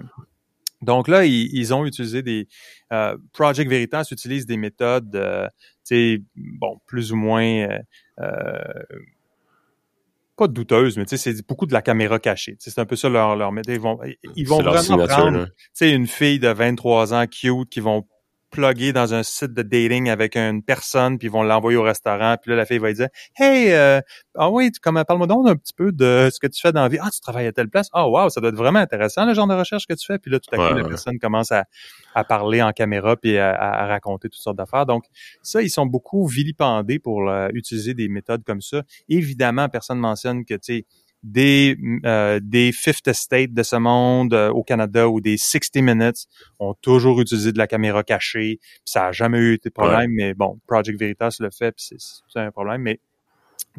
donc 0.82 1.08
là, 1.08 1.26
ils, 1.26 1.74
ont 1.74 1.86
utilisé 1.86 2.22
des 2.22 2.48
euh, 2.94 3.18
Project 3.34 3.70
Veritas 3.70 4.08
utilise 4.12 4.46
des 4.46 4.58
méthodes, 4.58 5.16
euh, 5.16 5.48
bon, 6.36 6.80
plus 6.86 7.12
ou 7.12 7.18
moins 7.18 7.44
euh, 7.44 7.80
euh, 8.20 8.84
pas 10.38 10.48
douteuses, 10.48 10.98
mais 10.98 11.04
c'est 11.06 11.46
beaucoup 11.46 11.66
de 11.66 11.74
la 11.74 11.82
caméra 11.82 12.18
cachée. 12.18 12.56
C'est 12.60 12.80
un 12.80 12.86
peu 12.86 12.96
ça 12.96 13.10
leur 13.10 13.36
leur 13.36 13.52
méthode. 13.52 13.76
Ils 13.76 13.82
vont 13.82 14.00
ils 14.36 14.48
vont 14.48 14.62
vraiment 14.62 15.06
prendre, 15.06 15.48
une 15.82 16.08
fille 16.08 16.40
de 16.40 16.48
23 16.48 17.14
ans 17.14 17.28
cute 17.28 17.70
qui 17.70 17.82
vont 17.82 18.06
plugué 18.50 18.94
dans 18.94 19.14
un 19.14 19.24
site 19.24 19.54
de 19.54 19.62
dating 19.62 20.10
avec 20.10 20.36
une 20.36 20.64
personne, 20.64 21.18
puis 21.18 21.28
ils 21.28 21.32
vont 21.32 21.44
l'envoyer 21.44 21.78
au 21.78 21.84
restaurant, 21.84 22.36
puis 22.42 22.52
là, 22.52 22.58
la 22.58 22.66
fille 22.66 22.78
va 22.78 22.92
dire 22.92 23.10
«Hey, 23.38 23.72
euh, 23.72 24.02
ah 24.36 24.50
oui, 24.50 24.72
parle-moi 24.84 25.28
donc 25.28 25.48
un 25.48 25.56
petit 25.56 25.74
peu 25.74 25.92
de 25.92 26.30
ce 26.32 26.40
que 26.40 26.48
tu 26.48 26.60
fais 26.62 26.72
dans 26.72 26.82
la 26.82 26.90
vie. 26.90 26.98
Ah, 27.02 27.10
tu 27.14 27.22
travailles 27.22 27.48
à 27.48 27.52
telle 27.52 27.70
place. 27.70 27.90
Ah, 27.94 28.08
wow, 28.08 28.30
ça 28.30 28.42
doit 28.42 28.50
être 28.50 28.56
vraiment 28.56 28.80
intéressant, 28.80 29.26
le 29.26 29.34
genre 29.34 29.48
de 29.48 29.54
recherche 29.54 29.86
que 29.88 29.94
tu 29.94 30.06
fais.» 30.06 30.18
Puis 30.20 30.32
là, 30.32 30.40
tout 30.40 30.54
à 30.54 30.70
coup, 30.70 30.76
la 30.76 30.84
personne 30.84 31.20
commence 31.20 31.52
à, 31.52 31.66
à, 32.16 32.24
parler 32.24 32.62
en 32.62 32.72
caméra, 32.72 33.16
puis 33.16 33.38
à, 33.38 33.52
à 33.52 33.88
raconter 33.88 34.30
toutes 34.30 34.42
sortes 34.42 34.58
d'affaires. 34.58 34.86
Donc, 34.86 35.06
ça, 35.42 35.62
ils 35.62 35.70
sont 35.70 35.86
beaucoup 35.86 36.28
vilipendés 36.28 37.00
pour 37.00 37.32
utiliser 37.54 37.94
des 37.94 38.08
méthodes 38.08 38.44
comme 38.44 38.62
ça. 38.62 38.84
Évidemment, 39.08 39.70
personne 39.70 40.00
mentionne 40.00 40.46
que, 40.46 40.56
tu 40.56 40.60
sais, 40.62 40.86
des, 41.24 41.78
euh, 42.06 42.40
des 42.42 42.72
Fifth 42.72 43.08
Estate 43.08 43.54
de 43.54 43.64
ce 43.64 43.76
monde 43.76 44.34
euh, 44.34 44.50
au 44.50 44.64
Canada 44.64 45.10
ou 45.10 45.22
des 45.22 45.38
60 45.38 45.76
Minutes 45.84 46.28
ont 46.60 46.74
toujours 46.82 47.20
utilisé 47.22 47.52
de 47.52 47.58
la 47.58 47.68
caméra 47.68 48.04
cachée. 48.04 48.60
ça 48.86 49.08
a 49.08 49.12
jamais 49.12 49.40
eu 49.40 49.60
de 49.64 49.70
problème, 49.70 50.12
mais 50.12 50.34
bon, 50.34 50.60
Project 50.68 51.00
Veritas 51.00 51.38
le 51.40 51.50
fait, 51.52 51.74
c'est 51.78 52.40
un 52.40 52.52
problème. 52.52 52.82
Mais 52.82 53.00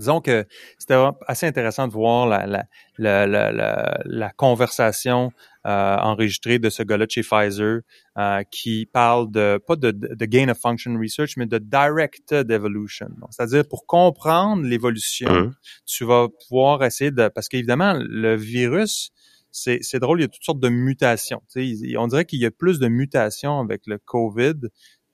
disons 0.01 0.21
que 0.21 0.45
c'était 0.79 0.97
assez 1.29 1.47
intéressant 1.47 1.87
de 1.87 1.93
voir 1.93 2.27
la, 2.27 2.47
la, 2.47 2.67
la, 2.99 3.27
la, 3.27 4.01
la 4.05 4.31
conversation 4.31 5.33
euh, 5.67 5.97
enregistrée 5.99 6.59
de 6.59 6.71
ce 6.71 6.83
gars-là 6.83 7.07
chez 7.09 7.23
Pfizer 7.23 7.81
euh, 8.19 8.43
qui 8.51 8.87
parle 8.87 9.31
de 9.31 9.61
pas 9.67 9.77
de, 9.77 9.91
de, 9.91 10.25
gain 10.25 10.49
of 10.49 10.59
function 10.59 10.99
research, 10.99 11.37
mais 11.37 11.47
de 11.47 11.59
directed 11.59 12.51
evolution. 12.51 13.09
C'est-à-dire 13.31 13.69
pour 13.69 13.87
comprendre 13.87 14.65
l'évolution, 14.65 15.29
hein? 15.31 15.53
tu 15.87 16.05
vas 16.05 16.29
pouvoir 16.49 16.83
essayer 16.83 17.11
de 17.11 17.29
parce 17.29 17.49
qu'évidemment 17.49 17.95
le 18.01 18.37
virus 18.37 19.13
c'est, 19.53 19.79
c'est 19.83 19.99
drôle, 19.99 20.21
il 20.21 20.23
y 20.23 20.25
a 20.25 20.29
toutes 20.29 20.45
sortes 20.45 20.61
de 20.61 20.69
mutations. 20.69 21.43
on 21.99 22.07
dirait 22.07 22.25
qu'il 22.25 22.39
y 22.39 22.47
a 22.47 22.51
plus 22.51 22.79
de 22.79 22.89
mutations 22.89 23.61
avec 23.61 23.83
le 23.87 23.99
COVID 23.99 24.55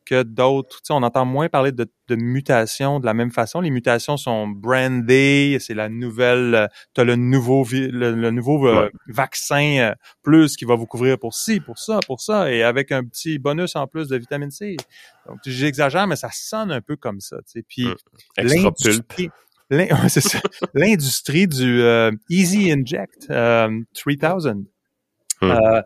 que 0.06 0.22
d'autres. 0.22 0.76
Tu 0.78 0.86
sais, 0.86 0.92
on 0.92 1.02
entend 1.02 1.24
moins 1.26 1.48
parler 1.48 1.72
de, 1.72 1.86
de 2.08 2.16
mutations 2.16 3.00
de 3.00 3.06
la 3.06 3.14
même 3.14 3.30
façon. 3.30 3.60
Les 3.60 3.70
mutations 3.70 4.16
sont 4.16 4.48
brandées, 4.48 5.58
c'est 5.60 5.74
la 5.74 5.88
nouvelle, 5.88 6.54
euh, 6.54 6.66
tu 6.94 7.00
as 7.00 7.04
le 7.04 7.16
nouveau, 7.16 7.66
le, 7.70 8.30
nouveau 8.30 8.66
euh, 8.66 8.88
vaccin 9.08 9.78
euh, 9.78 9.94
plus 10.22 10.56
qui 10.56 10.64
va 10.64 10.76
vous 10.76 10.86
couvrir 10.86 11.18
pour 11.18 11.34
ci, 11.34 11.60
pour 11.60 11.78
ça, 11.78 12.00
pour 12.06 12.20
ça, 12.20 12.50
et 12.50 12.62
avec 12.62 12.92
un 12.92 13.04
petit 13.04 13.38
bonus 13.38 13.76
en 13.76 13.86
plus 13.86 14.08
de 14.08 14.16
vitamine 14.16 14.50
C. 14.50 14.76
Donc, 15.26 15.38
j'exagère, 15.44 16.06
mais 16.06 16.16
ça 16.16 16.30
sonne 16.32 16.70
un 16.70 16.80
peu 16.80 16.96
comme 16.96 17.20
ça. 17.20 17.36
Tu 17.38 17.60
sais. 17.60 17.64
Puis, 17.68 17.88
l'industrie, 18.38 19.30
l'industrie 20.74 21.48
du 21.48 21.82
Easy 22.30 22.70
Inject 22.70 23.26
3000 23.28 24.66
Hum. 25.42 25.50
Euh, 25.50 25.82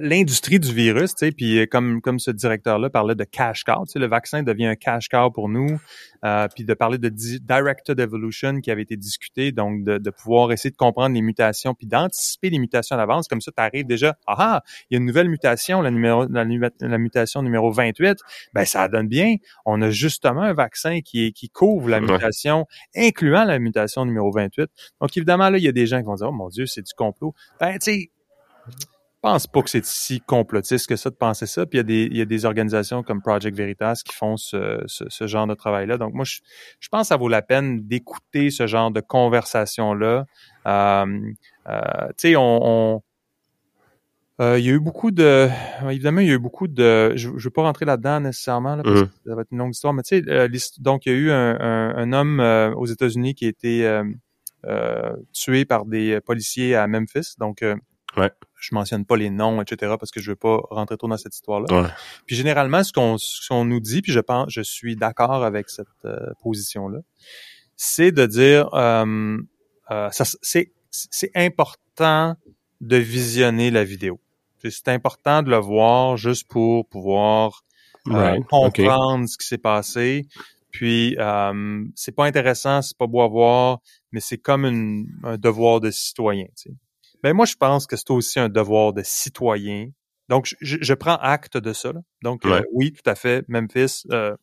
l'industrie 0.00 0.58
du 0.58 0.72
virus, 0.72 1.14
tu 1.14 1.26
sais, 1.26 1.32
puis 1.32 1.60
euh, 1.60 1.66
comme 1.66 2.00
comme 2.00 2.18
ce 2.18 2.32
directeur-là 2.32 2.90
parlait 2.90 3.14
de 3.14 3.22
cash 3.22 3.62
cow, 3.62 3.84
tu 3.86 3.92
sais, 3.92 3.98
le 4.00 4.08
vaccin 4.08 4.42
devient 4.42 4.66
un 4.66 4.74
cash 4.74 5.08
cow 5.08 5.30
pour 5.30 5.48
nous, 5.48 5.78
euh, 6.24 6.48
puis 6.52 6.64
de 6.64 6.74
parler 6.74 6.98
de 6.98 7.08
directed 7.08 8.00
evolution 8.00 8.60
qui 8.60 8.72
avait 8.72 8.82
été 8.82 8.96
discuté, 8.96 9.52
donc 9.52 9.84
de, 9.84 9.98
de 9.98 10.10
pouvoir 10.10 10.50
essayer 10.50 10.72
de 10.72 10.76
comprendre 10.76 11.14
les 11.14 11.22
mutations, 11.22 11.74
puis 11.74 11.86
d'anticiper 11.86 12.50
les 12.50 12.58
mutations 12.58 12.96
à 12.96 12.98
l'avance, 12.98 13.28
comme 13.28 13.40
ça, 13.40 13.52
tu 13.56 13.62
arrives 13.62 13.86
déjà, 13.86 14.16
ah, 14.26 14.34
ah 14.38 14.62
il 14.90 14.94
y 14.94 14.96
a 14.96 14.98
une 14.98 15.06
nouvelle 15.06 15.28
mutation, 15.28 15.80
la 15.80 15.92
numéro 15.92 16.26
la, 16.28 16.44
la, 16.44 16.98
mutation 16.98 17.42
numéro 17.42 17.70
28, 17.70 18.18
ben 18.52 18.64
ça 18.64 18.88
donne 18.88 19.06
bien, 19.06 19.36
on 19.64 19.80
a 19.80 19.90
justement 19.90 20.42
un 20.42 20.54
vaccin 20.54 21.00
qui 21.02 21.32
qui 21.32 21.50
couvre 21.50 21.88
la 21.88 22.00
mutation, 22.00 22.66
incluant 22.96 23.44
la 23.44 23.60
mutation 23.60 24.04
numéro 24.04 24.32
28. 24.32 24.68
Donc 25.00 25.16
évidemment 25.16 25.50
là, 25.50 25.58
il 25.58 25.64
y 25.64 25.68
a 25.68 25.72
des 25.72 25.86
gens 25.86 25.98
qui 25.98 26.06
vont 26.06 26.16
dire, 26.16 26.28
oh 26.30 26.32
mon 26.32 26.48
Dieu, 26.48 26.66
c'est 26.66 26.82
du 26.82 26.92
complot. 26.96 27.32
Ben 27.60 27.78
tu 27.78 27.92
sais 27.92 28.10
pense 29.22 29.46
pas 29.46 29.62
que 29.62 29.70
c'est 29.70 29.84
si 29.84 30.20
complotiste 30.20 30.88
que 30.88 30.96
ça 30.96 31.08
de 31.08 31.14
penser 31.14 31.46
ça. 31.46 31.64
Puis 31.64 31.76
il 31.76 31.78
y 31.78 31.80
a 31.80 31.84
des, 31.84 32.08
il 32.10 32.16
y 32.16 32.20
a 32.20 32.24
des 32.24 32.44
organisations 32.44 33.02
comme 33.02 33.22
Project 33.22 33.56
Veritas 33.56 34.02
qui 34.04 34.14
font 34.14 34.36
ce, 34.36 34.82
ce, 34.86 35.26
genre 35.26 35.46
de 35.46 35.54
travail-là. 35.54 35.96
Donc 35.96 36.12
moi, 36.12 36.24
je, 36.24 36.40
je, 36.80 36.88
pense 36.88 37.02
que 37.02 37.06
ça 37.08 37.16
vaut 37.16 37.28
la 37.28 37.40
peine 37.40 37.86
d'écouter 37.86 38.50
ce 38.50 38.66
genre 38.66 38.90
de 38.90 39.00
conversation-là. 39.00 40.26
Euh, 40.66 41.06
euh, 41.68 42.08
tu 42.08 42.14
sais, 42.16 42.36
on, 42.36 42.58
on 42.62 43.02
euh, 44.40 44.58
il 44.58 44.64
y 44.64 44.70
a 44.70 44.72
eu 44.72 44.80
beaucoup 44.80 45.12
de, 45.12 45.48
évidemment, 45.88 46.20
il 46.20 46.26
y 46.26 46.30
a 46.30 46.34
eu 46.34 46.38
beaucoup 46.38 46.66
de, 46.66 47.12
je, 47.14 47.30
je 47.36 47.44
veux 47.44 47.50
pas 47.50 47.62
rentrer 47.62 47.84
là-dedans 47.84 48.18
nécessairement, 48.18 48.74
là, 48.74 48.82
parce 48.82 49.02
mm-hmm. 49.02 49.06
que 49.06 49.28
ça 49.28 49.34
va 49.36 49.42
être 49.42 49.52
une 49.52 49.58
longue 49.58 49.74
histoire, 49.74 49.92
mais 49.92 50.02
tu 50.02 50.20
sais, 50.24 50.80
donc 50.80 51.06
il 51.06 51.12
y 51.12 51.14
a 51.14 51.18
eu 51.18 51.30
un, 51.30 51.60
un, 51.60 51.96
un 51.96 52.12
homme 52.12 52.40
aux 52.76 52.86
États-Unis 52.86 53.34
qui 53.34 53.44
a 53.44 53.48
été 53.48 54.02
tué 55.32 55.64
par 55.64 55.84
des 55.84 56.20
policiers 56.22 56.74
à 56.74 56.88
Memphis, 56.88 57.34
donc 57.38 57.62
Ouais. 58.16 58.30
Je 58.62 58.74
mentionne 58.74 59.04
pas 59.04 59.16
les 59.16 59.28
noms, 59.28 59.60
etc., 59.60 59.94
parce 59.98 60.10
que 60.10 60.20
je 60.20 60.30
veux 60.30 60.36
pas 60.36 60.60
rentrer 60.70 60.96
trop 60.96 61.08
dans 61.08 61.16
cette 61.16 61.34
histoire-là. 61.34 61.66
Puis 62.26 62.36
généralement, 62.36 62.82
ce 62.84 62.92
qu'on 62.92 63.64
nous 63.64 63.80
dit, 63.80 64.02
puis 64.02 64.12
je 64.12 64.20
pense, 64.20 64.50
je 64.50 64.62
suis 64.62 64.96
d'accord 64.96 65.44
avec 65.44 65.68
cette 65.68 65.86
euh, 66.04 66.32
position-là, 66.42 67.00
c'est 67.76 68.12
de 68.12 68.24
dire, 68.26 68.72
euh, 68.74 69.36
euh, 69.90 70.08
c'est 70.90 71.30
important 71.34 72.36
de 72.80 72.96
visionner 72.96 73.70
la 73.70 73.84
vidéo. 73.84 74.20
C'est 74.68 74.88
important 74.88 75.42
de 75.42 75.50
le 75.50 75.56
voir 75.56 76.16
juste 76.16 76.48
pour 76.48 76.88
pouvoir 76.88 77.64
euh, 78.08 78.40
comprendre 78.48 79.28
ce 79.28 79.36
qui 79.36 79.46
s'est 79.46 79.58
passé. 79.58 80.26
Puis 80.70 81.16
euh, 81.18 81.84
c'est 81.94 82.12
pas 82.12 82.26
intéressant, 82.26 82.80
c'est 82.80 82.96
pas 82.96 83.06
beau 83.06 83.22
à 83.22 83.28
voir, 83.28 83.80
mais 84.10 84.20
c'est 84.20 84.38
comme 84.38 84.64
une, 84.64 85.06
un 85.22 85.36
devoir 85.36 85.80
de 85.80 85.90
citoyen. 85.90 86.46
Tu 86.56 86.70
sais. 86.70 86.76
Ben 87.22 87.34
moi, 87.34 87.46
je 87.46 87.54
pense 87.56 87.86
que 87.86 87.96
c'est 87.96 88.10
aussi 88.10 88.40
un 88.40 88.48
devoir 88.48 88.92
de 88.92 89.02
citoyen. 89.04 89.88
Donc, 90.28 90.54
je, 90.60 90.76
je 90.80 90.94
prends 90.94 91.16
acte 91.16 91.56
de 91.56 91.72
ça. 91.72 91.92
Donc, 92.22 92.44
euh, 92.46 92.62
oui, 92.72 92.92
tout 92.92 93.08
à 93.08 93.14
fait. 93.14 93.44
Memphis, 93.48 94.02
euh, 94.10 94.36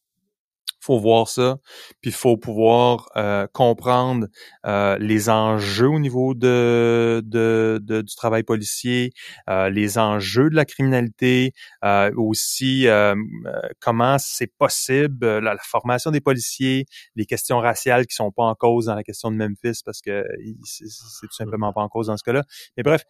faut 0.80 1.00
voir 1.00 1.28
ça, 1.28 1.58
puis 2.02 2.12
il 2.12 2.14
faut 2.14 2.38
pouvoir 2.38 3.10
euh, 3.16 3.48
comprendre 3.54 4.28
euh, 4.66 4.98
les 5.00 5.30
enjeux 5.30 5.90
au 5.90 6.00
niveau 6.00 6.34
de, 6.34 7.22
de, 7.26 7.80
de 7.84 8.02
du 8.02 8.16
travail 8.16 8.44
policier, 8.44 9.12
euh, 9.50 9.70
les 9.70 9.98
enjeux 9.98 10.50
de 10.50 10.56
la 10.56 10.66
criminalité, 10.66 11.54
euh, 11.84 12.12
aussi 12.16 12.88
euh, 12.88 13.16
comment 13.80 14.18
c'est 14.20 14.52
possible 14.58 15.26
la, 15.26 15.54
la, 15.54 15.58
formation 15.64 16.12
des 16.12 16.22
policiers, 16.22 16.86
les 17.16 17.26
questions 17.26 17.60
raciales 17.60 18.06
qui 18.08 18.16
sont 18.16 18.32
pas 18.32 18.44
en 18.44 18.56
cause 18.56 18.86
dans 18.86 18.96
la 18.96 19.04
question 19.04 19.32
de 19.32 19.36
Memphis 19.36 19.82
parce 19.86 20.02
que 20.02 20.26
c'est 20.64 21.28
tout 21.28 21.36
simplement 21.36 21.74
pas 21.74 21.82
en 21.82 21.90
cause 21.90 22.08
dans 22.08 22.18
ce 22.18 22.24
cas-là. 22.24 22.44
Mais 22.78 22.84
bref, 22.84 23.04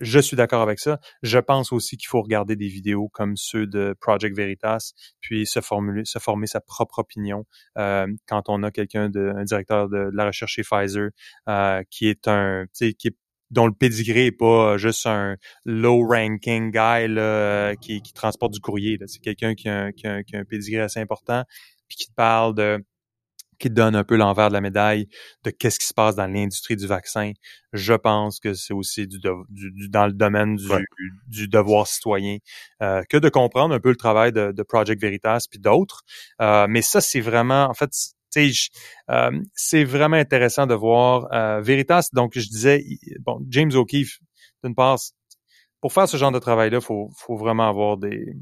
je 0.00 0.18
suis 0.18 0.36
d'accord 0.36 0.62
avec 0.62 0.78
ça. 0.78 1.00
Je 1.22 1.38
pense 1.38 1.72
aussi 1.72 1.96
qu'il 1.96 2.08
faut 2.08 2.22
regarder 2.22 2.56
des 2.56 2.68
vidéos 2.68 3.08
comme 3.08 3.36
ceux 3.36 3.66
de 3.66 3.94
Project 4.00 4.36
Veritas, 4.36 4.92
puis 5.20 5.46
se 5.46 5.60
formuler, 5.60 6.04
se 6.04 6.18
former 6.18 6.46
sa 6.46 6.60
propre 6.60 6.98
opinion 7.00 7.44
euh, 7.78 8.06
quand 8.26 8.48
on 8.48 8.62
a 8.62 8.70
quelqu'un 8.70 9.08
de 9.08 9.32
un 9.36 9.44
directeur 9.44 9.88
de, 9.88 10.10
la 10.12 10.26
recherche 10.26 10.54
chez 10.54 10.62
Pfizer 10.62 11.10
euh, 11.48 11.82
qui 11.90 12.08
est 12.08 12.28
un, 12.28 12.66
qui 12.72 12.84
est 12.84 13.16
dont 13.50 13.66
le 13.66 13.72
pedigree 13.72 14.26
est 14.26 14.32
pas 14.32 14.76
juste 14.76 15.06
un 15.06 15.36
low-ranking 15.64 16.72
guy 16.72 17.08
là, 17.08 17.76
qui, 17.76 18.02
qui 18.02 18.12
transporte 18.12 18.52
du 18.52 18.60
courrier. 18.60 18.98
C'est 19.06 19.20
quelqu'un 19.20 19.54
qui, 19.54 19.68
a 19.68 19.84
un, 19.84 19.92
qui, 19.92 20.06
a 20.06 20.24
qui 20.24 20.34
a 20.34 20.40
un 20.40 20.44
pedigree 20.44 20.80
assez 20.80 21.00
important, 21.00 21.44
puis 21.88 21.96
qui 21.96 22.08
te 22.08 22.14
parle 22.14 22.54
de 22.54 22.84
qui 23.58 23.70
donne 23.70 23.96
un 23.96 24.04
peu 24.04 24.16
l'envers 24.16 24.48
de 24.48 24.54
la 24.54 24.60
médaille 24.60 25.08
de 25.44 25.50
qu'est-ce 25.50 25.78
qui 25.78 25.86
se 25.86 25.94
passe 25.94 26.16
dans 26.16 26.26
l'industrie 26.26 26.76
du 26.76 26.86
vaccin. 26.86 27.32
Je 27.72 27.94
pense 27.94 28.40
que 28.40 28.54
c'est 28.54 28.74
aussi 28.74 29.06
du, 29.06 29.18
du, 29.48 29.88
dans 29.88 30.06
le 30.06 30.12
domaine 30.12 30.56
du, 30.56 30.68
du 31.28 31.48
devoir 31.48 31.86
citoyen 31.86 32.38
euh, 32.82 33.02
que 33.08 33.16
de 33.16 33.28
comprendre 33.28 33.74
un 33.74 33.80
peu 33.80 33.90
le 33.90 33.96
travail 33.96 34.32
de, 34.32 34.52
de 34.52 34.62
Project 34.62 35.00
Veritas 35.00 35.46
puis 35.50 35.58
d'autres. 35.58 36.02
Euh, 36.40 36.66
mais 36.68 36.82
ça, 36.82 37.00
c'est 37.00 37.20
vraiment, 37.20 37.64
en 37.64 37.74
fait, 37.74 37.90
euh, 39.10 39.30
c'est 39.54 39.84
vraiment 39.84 40.16
intéressant 40.16 40.66
de 40.66 40.74
voir 40.74 41.28
euh, 41.32 41.60
Veritas. 41.60 42.08
Donc, 42.12 42.32
je 42.34 42.48
disais, 42.48 42.84
bon, 43.20 43.38
James 43.48 43.72
O'Keefe, 43.74 44.18
d'une 44.64 44.74
part, 44.74 44.98
pour 45.80 45.92
faire 45.92 46.08
ce 46.08 46.16
genre 46.16 46.32
de 46.32 46.38
travail-là, 46.38 46.80
faut, 46.80 47.10
faut 47.16 47.36
vraiment 47.36 47.68
avoir 47.68 47.96
des, 47.96 48.34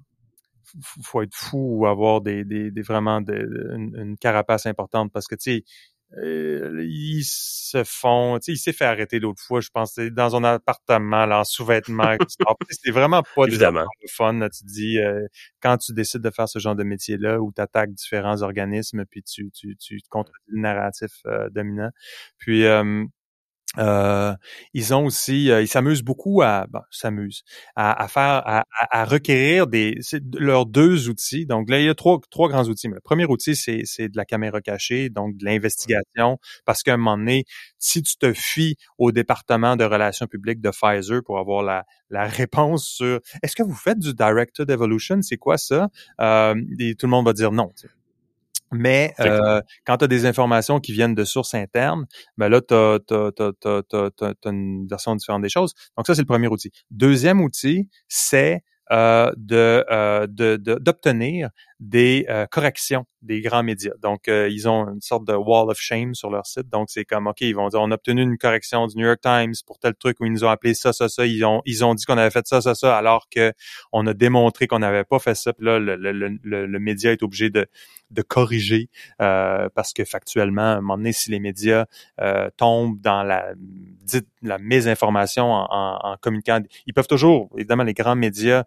faut 1.02 1.22
être 1.22 1.34
fou 1.34 1.78
ou 1.78 1.86
avoir 1.86 2.20
des, 2.20 2.44
des, 2.44 2.70
des 2.70 2.82
vraiment 2.82 3.18
une, 3.18 4.16
carapace 4.20 4.66
importante 4.66 5.12
parce 5.12 5.26
que 5.26 5.34
tu 5.34 5.58
sais 5.58 5.64
euh, 6.18 6.84
ils 6.86 7.24
se 7.24 7.82
font, 7.84 8.38
tu 8.38 8.44
sais, 8.44 8.52
il 8.52 8.58
s'est 8.58 8.72
fait 8.72 8.84
arrêter 8.84 9.18
l'autre 9.18 9.42
fois, 9.42 9.60
je 9.60 9.70
pense, 9.72 9.96
dans 9.96 10.36
un 10.36 10.44
appartement, 10.44 11.26
là, 11.26 11.40
en 11.40 11.44
sous-vêtements. 11.44 12.16
c'est 12.70 12.90
vraiment 12.92 13.22
pas 13.34 13.46
du 13.46 13.58
fun, 14.08 14.34
là, 14.34 14.48
tu 14.48 14.64
dis, 14.64 14.98
euh, 14.98 15.26
quand 15.60 15.76
tu 15.78 15.92
décides 15.92 16.20
de 16.20 16.30
faire 16.30 16.48
ce 16.48 16.58
genre 16.58 16.76
de 16.76 16.84
métier-là, 16.84 17.40
où 17.40 17.52
tu 17.52 17.60
attaques 17.60 17.92
différents 17.92 18.42
organismes, 18.42 19.04
puis 19.06 19.22
tu, 19.22 19.50
tu, 19.50 19.76
tu 19.76 19.98
contredis 20.08 20.38
le 20.48 20.60
narratif 20.60 21.10
euh, 21.26 21.48
dominant. 21.50 21.90
Puis, 22.38 22.64
euh, 23.78 24.34
ils 24.72 24.94
ont 24.94 25.06
aussi, 25.06 25.50
euh, 25.50 25.62
ils 25.62 25.68
s'amusent 25.68 26.02
beaucoup 26.02 26.42
à, 26.42 26.66
bon, 26.68 26.80
s'amusent 26.90 27.42
à, 27.76 28.02
à, 28.02 28.08
faire, 28.08 28.42
à, 28.46 28.64
à, 28.90 29.04
requérir 29.04 29.66
des 29.66 29.98
leurs 30.38 30.66
deux 30.66 31.08
outils. 31.08 31.46
Donc 31.46 31.68
là, 31.70 31.80
il 31.80 31.86
y 31.86 31.88
a 31.88 31.94
trois, 31.94 32.18
trois 32.30 32.48
grands 32.48 32.64
outils. 32.68 32.88
Mais 32.88 32.96
le 32.96 33.00
premier 33.00 33.24
outil, 33.26 33.56
c'est, 33.56 33.82
c'est 33.84 34.08
de 34.08 34.16
la 34.16 34.24
caméra 34.24 34.60
cachée, 34.60 35.10
donc 35.10 35.36
de 35.36 35.44
l'investigation, 35.44 36.38
parce 36.64 36.82
qu'à 36.82 36.94
un 36.94 36.96
moment 36.96 37.18
donné, 37.18 37.44
si 37.78 38.02
tu 38.02 38.16
te 38.16 38.32
fies 38.32 38.76
au 38.98 39.12
département 39.12 39.76
de 39.76 39.84
relations 39.84 40.26
publiques 40.26 40.60
de 40.60 40.70
Pfizer 40.70 41.22
pour 41.24 41.38
avoir 41.38 41.62
la, 41.62 41.84
la 42.10 42.24
réponse 42.24 42.86
sur 42.86 43.20
est-ce 43.42 43.56
que 43.56 43.62
vous 43.62 43.74
faites 43.74 43.98
du 43.98 44.14
directed 44.14 44.70
evolution, 44.70 45.20
c'est 45.22 45.36
quoi 45.36 45.58
ça? 45.58 45.88
Euh, 46.20 46.54
et 46.78 46.94
Tout 46.94 47.06
le 47.06 47.10
monde 47.10 47.26
va 47.26 47.32
dire 47.32 47.52
non. 47.52 47.72
Mais 48.74 49.14
euh, 49.20 49.62
quand 49.86 49.98
tu 49.98 50.04
as 50.04 50.08
des 50.08 50.26
informations 50.26 50.80
qui 50.80 50.92
viennent 50.92 51.14
de 51.14 51.24
sources 51.24 51.54
internes, 51.54 52.06
ben 52.36 52.48
là, 52.48 52.60
tu 52.60 52.74
as, 52.74 54.50
une 54.50 54.86
version 54.88 55.14
différente 55.14 55.42
des 55.42 55.48
choses. 55.48 55.74
Donc 55.96 56.06
ça, 56.06 56.14
c'est 56.14 56.22
le 56.22 56.26
premier 56.26 56.48
outil. 56.48 56.72
Deuxième 56.90 57.40
outil, 57.40 57.88
c'est 58.08 58.62
euh, 58.92 59.30
euh, 59.52 60.26
de 60.26 60.56
d'obtenir 60.56 61.50
des 61.84 62.24
euh, 62.30 62.46
corrections 62.46 63.04
des 63.20 63.40
grands 63.42 63.62
médias. 63.62 63.92
Donc, 64.02 64.28
euh, 64.28 64.48
ils 64.50 64.68
ont 64.68 64.88
une 64.88 65.00
sorte 65.00 65.26
de 65.26 65.34
wall 65.34 65.70
of 65.70 65.78
shame 65.78 66.14
sur 66.14 66.30
leur 66.30 66.46
site. 66.46 66.68
Donc, 66.70 66.88
c'est 66.90 67.04
comme, 67.04 67.26
OK, 67.26 67.40
ils 67.42 67.54
vont 67.54 67.68
dire, 67.68 67.80
on 67.80 67.90
a 67.90 67.94
obtenu 67.94 68.22
une 68.22 68.38
correction 68.38 68.86
du 68.86 68.96
New 68.96 69.06
York 69.06 69.20
Times 69.20 69.52
pour 69.66 69.78
tel 69.78 69.94
truc 69.94 70.18
où 70.20 70.24
ils 70.24 70.32
nous 70.32 70.44
ont 70.44 70.48
appelé 70.48 70.74
ça, 70.74 70.92
ça, 70.92 71.08
ça. 71.08 71.26
Ils 71.26 71.44
ont, 71.44 71.60
ils 71.66 71.84
ont 71.84 71.94
dit 71.94 72.04
qu'on 72.04 72.16
avait 72.16 72.30
fait 72.30 72.46
ça, 72.46 72.62
ça, 72.62 72.74
ça, 72.74 72.96
alors 72.96 73.28
que 73.30 73.52
on 73.92 74.06
a 74.06 74.14
démontré 74.14 74.66
qu'on 74.66 74.78
n'avait 74.78 75.04
pas 75.04 75.18
fait 75.18 75.34
ça. 75.34 75.52
Puis 75.52 75.66
là, 75.66 75.78
le, 75.78 75.96
le, 75.96 76.12
le, 76.12 76.66
le, 76.66 76.78
média 76.78 77.12
est 77.12 77.22
obligé 77.22 77.50
de, 77.50 77.66
de 78.10 78.22
corriger 78.22 78.88
euh, 79.20 79.68
parce 79.74 79.92
que 79.92 80.04
factuellement, 80.04 80.62
à 80.62 80.76
un 80.76 80.80
moment 80.80 80.96
donné, 80.96 81.12
si 81.12 81.30
les 81.30 81.40
médias 81.40 81.84
euh, 82.20 82.48
tombent 82.56 83.00
dans 83.00 83.22
la, 83.22 83.52
la 84.42 84.58
mésinformation 84.58 85.50
en, 85.50 85.66
en, 85.70 86.12
en 86.12 86.16
communiquant, 86.18 86.60
ils 86.86 86.94
peuvent 86.94 87.08
toujours, 87.08 87.50
évidemment, 87.56 87.84
les 87.84 87.94
grands 87.94 88.16
médias 88.16 88.64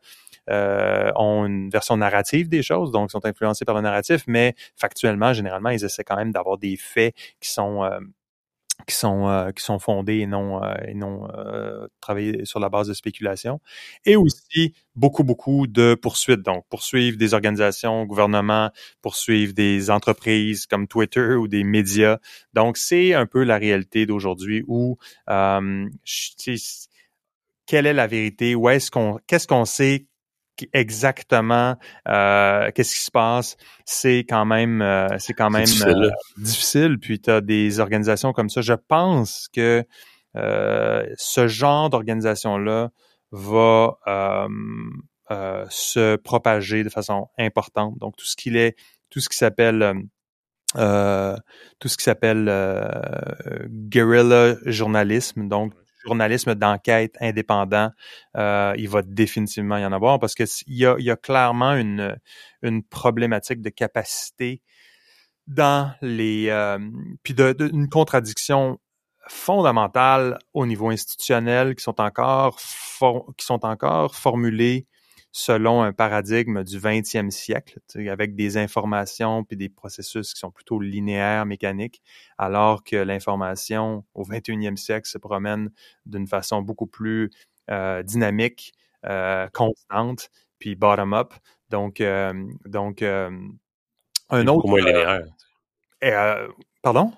euh, 0.50 1.12
ont 1.16 1.46
une 1.46 1.70
version 1.70 1.98
narrative 1.98 2.50
des 2.50 2.64
choses, 2.64 2.92
donc 2.92 3.12
sont 3.12 3.26
influencés 3.26 3.66
par 3.66 3.76
le 3.76 3.82
narratif, 3.82 4.24
mais 4.28 4.56
factuellement, 4.76 5.34
généralement, 5.34 5.70
ils 5.70 5.84
essaient 5.84 6.04
quand 6.04 6.16
même 6.16 6.32
d'avoir 6.32 6.58
des 6.58 6.78
faits 6.78 7.14
qui 7.42 7.50
sont 7.50 7.84
euh, 7.84 8.00
qui 8.88 8.96
sont 8.96 9.28
euh, 9.28 9.52
qui 9.52 9.64
sont 9.64 9.80
fondés 9.80 10.20
et 10.20 10.28
non 10.28 10.62
et 10.88 10.94
non 10.94 11.28
travaillés 12.00 12.46
sur 12.46 12.60
la 12.60 12.70
base 12.70 12.88
de 12.88 12.94
spéculation 12.94 13.60
et 14.06 14.16
aussi 14.16 14.74
beaucoup 14.96 15.24
beaucoup 15.24 15.68
de 15.68 15.96
poursuites. 15.96 16.44
Donc 16.44 16.64
poursuivre 16.70 17.18
des 17.18 17.34
organisations 17.34 18.06
gouvernements 18.06 18.70
poursuivre 19.02 19.54
des 19.54 19.90
entreprises 19.90 20.68
comme 20.68 20.88
Twitter 20.88 21.34
ou 21.34 21.48
des 21.48 21.64
médias. 21.64 22.20
Donc 22.54 22.78
c'est 22.78 23.14
un 23.16 23.26
peu 23.26 23.44
la 23.44 23.58
réalité 23.58 24.06
d'aujourd'hui 24.06 24.64
où 24.68 24.98
quelle 27.68 27.86
est 27.86 27.94
la 27.94 28.08
vérité? 28.08 28.56
Où 28.56 28.70
est-ce 28.70 28.90
qu'on 28.90 29.20
qu'est-ce 29.28 29.48
qu'on 29.48 29.66
sait 29.66 30.07
exactement 30.74 31.76
euh, 32.08 32.70
qu'est-ce 32.74 32.96
qui 32.96 33.04
se 33.04 33.12
passe, 33.12 33.58
c'est 33.86 34.20
quand 34.20 34.46
même 34.46 34.82
euh, 34.82 35.08
c'est 35.20 35.34
quand 35.34 35.50
même 35.50 35.66
difficile. 35.66 36.04
Euh, 36.04 36.12
difficile. 36.38 36.98
Puis 37.00 37.20
tu 37.20 37.30
as 37.30 37.42
des 37.42 37.80
organisations 37.80 38.34
comme 38.34 38.50
ça. 38.50 38.62
Je 38.62 38.74
pense 38.74 39.48
que 39.54 39.84
ce 40.36 41.48
genre 41.48 41.90
d'organisation-là 41.90 42.92
va 43.32 43.98
se 45.70 46.16
propager 46.18 46.84
de 46.84 46.90
façon 46.90 47.28
importante. 47.38 47.98
Donc 48.00 48.16
tout 48.16 48.26
ce 48.26 48.36
qu'il 48.36 48.56
est, 48.56 48.76
tout 49.10 49.20
ce 49.20 49.30
qui 49.30 49.38
s'appelle 49.38 49.94
tout 50.74 51.88
ce 51.88 51.98
qui 51.98 52.04
s'appelle 52.04 52.46
guerrilla 53.70 54.56
journalisme, 54.66 55.48
donc 55.48 55.74
journalisme 56.08 56.56
d'enquête 56.56 57.16
indépendant, 57.20 57.92
euh, 58.36 58.74
il 58.78 58.90
va 58.90 59.02
définitivement 59.02 59.78
y 59.78 59.86
en 59.86 59.92
avoir 59.92 60.20
parce 60.20 60.36
qu'il 60.36 60.48
y 60.68 60.86
a, 60.86 60.96
y 61.00 61.12
a 61.12 61.16
clairement 61.16 61.74
une, 61.74 62.18
une 62.62 62.84
problématique 62.84 63.62
de 63.62 63.70
capacité 63.70 64.62
dans 65.48 65.92
les 66.02 66.48
euh, 66.50 66.80
puis 67.24 67.34
de, 67.34 67.56
une 67.74 67.90
contradiction 67.90 68.80
fondamentale 69.28 70.40
au 70.54 70.66
niveau 70.66 70.90
institutionnel 70.90 71.76
qui 71.76 71.84
sont 71.84 72.00
encore 72.00 72.58
qui 73.38 73.46
sont 73.46 73.66
encore 73.66 74.16
formulées 74.16 74.88
selon 75.38 75.84
un 75.84 75.94
paradigme 75.94 76.64
du 76.64 76.80
20e 76.80 77.30
siècle, 77.30 77.80
avec 78.10 78.34
des 78.34 78.58
informations 78.58 79.44
puis 79.44 79.56
des 79.56 79.70
processus 79.70 80.34
qui 80.34 80.40
sont 80.40 80.50
plutôt 80.50 80.80
linéaires, 80.80 81.46
mécaniques, 81.46 82.02
alors 82.40 82.84
que 82.84 82.96
l'information 82.96 84.04
au 84.16 84.24
21e 84.24 84.78
siècle 84.78 85.08
se 85.08 85.20
promène 85.20 85.70
d'une 86.08 86.26
façon 86.26 86.64
beaucoup 86.64 86.88
plus 86.88 87.30
euh, 87.70 88.02
dynamique, 88.02 88.74
euh, 89.06 89.48
constante, 89.54 90.32
puis 90.58 90.76
bottom-up. 90.76 91.36
Donc, 91.70 92.02
euh, 92.02 92.34
donc 92.66 93.04
un 93.04 94.48
autre. 94.48 94.68
Moins 94.68 94.82
linéaire. 94.82 95.22
pardon? 96.82 97.14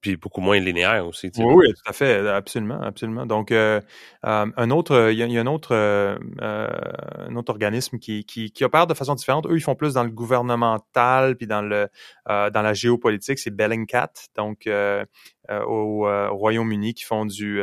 Puis 0.00 0.16
beaucoup 0.16 0.40
moins 0.40 0.58
linéaire 0.60 1.06
aussi. 1.06 1.30
Oui, 1.38 1.54
oui, 1.54 1.72
tout 1.72 1.90
à 1.90 1.92
fait, 1.92 2.26
absolument, 2.28 2.80
absolument. 2.80 3.26
Donc, 3.26 3.50
euh, 3.50 3.80
euh 4.24 4.46
un 4.56 4.70
autre, 4.70 5.10
il 5.10 5.18
y, 5.18 5.38
a, 5.38 5.40
un 5.40 5.46
autre, 5.46 5.74
euh, 5.74 6.16
un 6.40 7.34
autre 7.36 7.50
organisme 7.50 7.98
qui, 7.98 8.24
qui, 8.24 8.52
qui, 8.52 8.64
opère 8.64 8.86
de 8.86 8.94
façon 8.94 9.14
différente. 9.14 9.46
Eux, 9.46 9.56
ils 9.56 9.60
font 9.60 9.74
plus 9.74 9.94
dans 9.94 10.04
le 10.04 10.10
gouvernemental 10.10 11.36
puis 11.36 11.46
dans 11.46 11.62
le 11.62 11.88
dans 12.26 12.62
la 12.62 12.74
géopolitique. 12.74 13.38
C'est 13.38 13.50
Bellingcat, 13.50 14.12
donc 14.36 14.68
au, 14.68 16.06
Royaume-Uni, 16.30 16.94
qui 16.94 17.04
font 17.04 17.26
du 17.26 17.60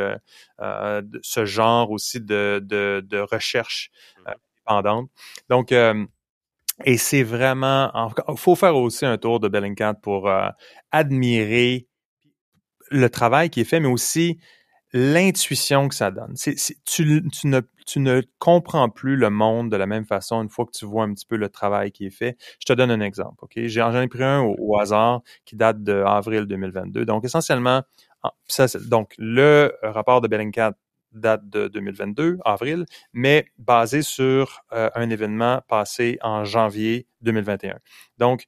ce 1.22 1.44
genre 1.44 1.90
aussi 1.90 2.20
de 2.20 2.60
de, 2.62 3.02
de 3.06 3.18
recherche 3.18 3.90
mmh. 4.18 4.30
indépendante. 4.66 5.10
Donc 5.48 5.72
et 6.84 6.98
c'est 6.98 7.22
vraiment, 7.22 7.90
il 8.28 8.36
faut 8.36 8.54
faire 8.54 8.76
aussi 8.76 9.06
un 9.06 9.16
tour 9.16 9.40
de 9.40 9.48
Bellingcat 9.48 9.94
pour 9.94 10.30
admirer 10.92 11.86
le 12.90 13.08
travail 13.10 13.50
qui 13.50 13.60
est 13.60 13.64
fait, 13.64 13.80
mais 13.80 13.88
aussi 13.88 14.38
l'intuition 14.92 15.88
que 15.88 15.94
ça 15.94 16.10
donne. 16.10 16.34
tu, 16.86 17.04
ne, 17.44 17.60
tu 17.86 18.00
ne 18.00 18.22
comprends 18.38 18.88
plus 18.88 19.16
le 19.16 19.30
monde 19.30 19.70
de 19.70 19.76
la 19.76 19.86
même 19.86 20.06
façon 20.06 20.42
une 20.42 20.48
fois 20.48 20.64
que 20.64 20.70
tu 20.70 20.84
vois 20.84 21.04
un 21.04 21.12
petit 21.12 21.26
peu 21.26 21.36
le 21.36 21.48
travail 21.48 21.92
qui 21.92 22.06
est 22.06 22.10
fait. 22.10 22.36
Je 22.60 22.66
te 22.66 22.72
donne 22.72 22.90
un 22.90 23.00
exemple. 23.00 23.36
Ok, 23.42 23.58
J'en 23.66 24.00
ai 24.00 24.08
pris 24.08 24.24
un 24.24 24.40
au, 24.40 24.78
hasard 24.78 25.22
qui 25.44 25.56
date 25.56 25.82
de 25.82 26.02
avril 26.06 26.46
2022. 26.46 27.04
Donc, 27.04 27.24
essentiellement, 27.24 27.82
ça, 28.48 28.66
donc 28.88 29.14
le 29.18 29.74
rapport 29.82 30.20
de 30.20 30.28
Bellingcat 30.28 30.74
date 31.12 31.48
de 31.48 31.68
2022, 31.68 32.38
avril, 32.44 32.84
mais 33.12 33.46
basé 33.58 34.02
sur 34.02 34.62
euh, 34.72 34.90
un 34.94 35.10
événement 35.10 35.62
passé 35.68 36.18
en 36.22 36.44
janvier 36.44 37.06
2021. 37.22 37.78
Donc, 38.18 38.46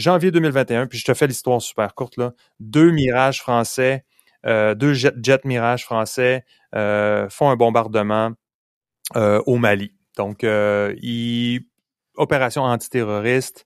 janvier 0.00 0.30
2021, 0.30 0.86
puis 0.86 0.98
je 0.98 1.04
te 1.04 1.14
fais 1.14 1.26
l'histoire 1.26 1.60
super 1.62 1.94
courte. 1.94 2.18
Deux 2.58 2.90
mirages 2.90 3.40
français, 3.40 4.04
euh, 4.46 4.74
deux 4.74 4.94
jets, 4.94 5.14
jet 5.22 5.44
Mirage 5.44 5.84
français 5.84 6.44
euh, 6.74 7.28
font 7.28 7.50
un 7.50 7.56
bombardement 7.56 8.32
euh, 9.16 9.42
au 9.46 9.56
Mali. 9.56 9.92
Donc, 10.16 10.44
opération 12.16 12.62
antiterroriste 12.62 13.64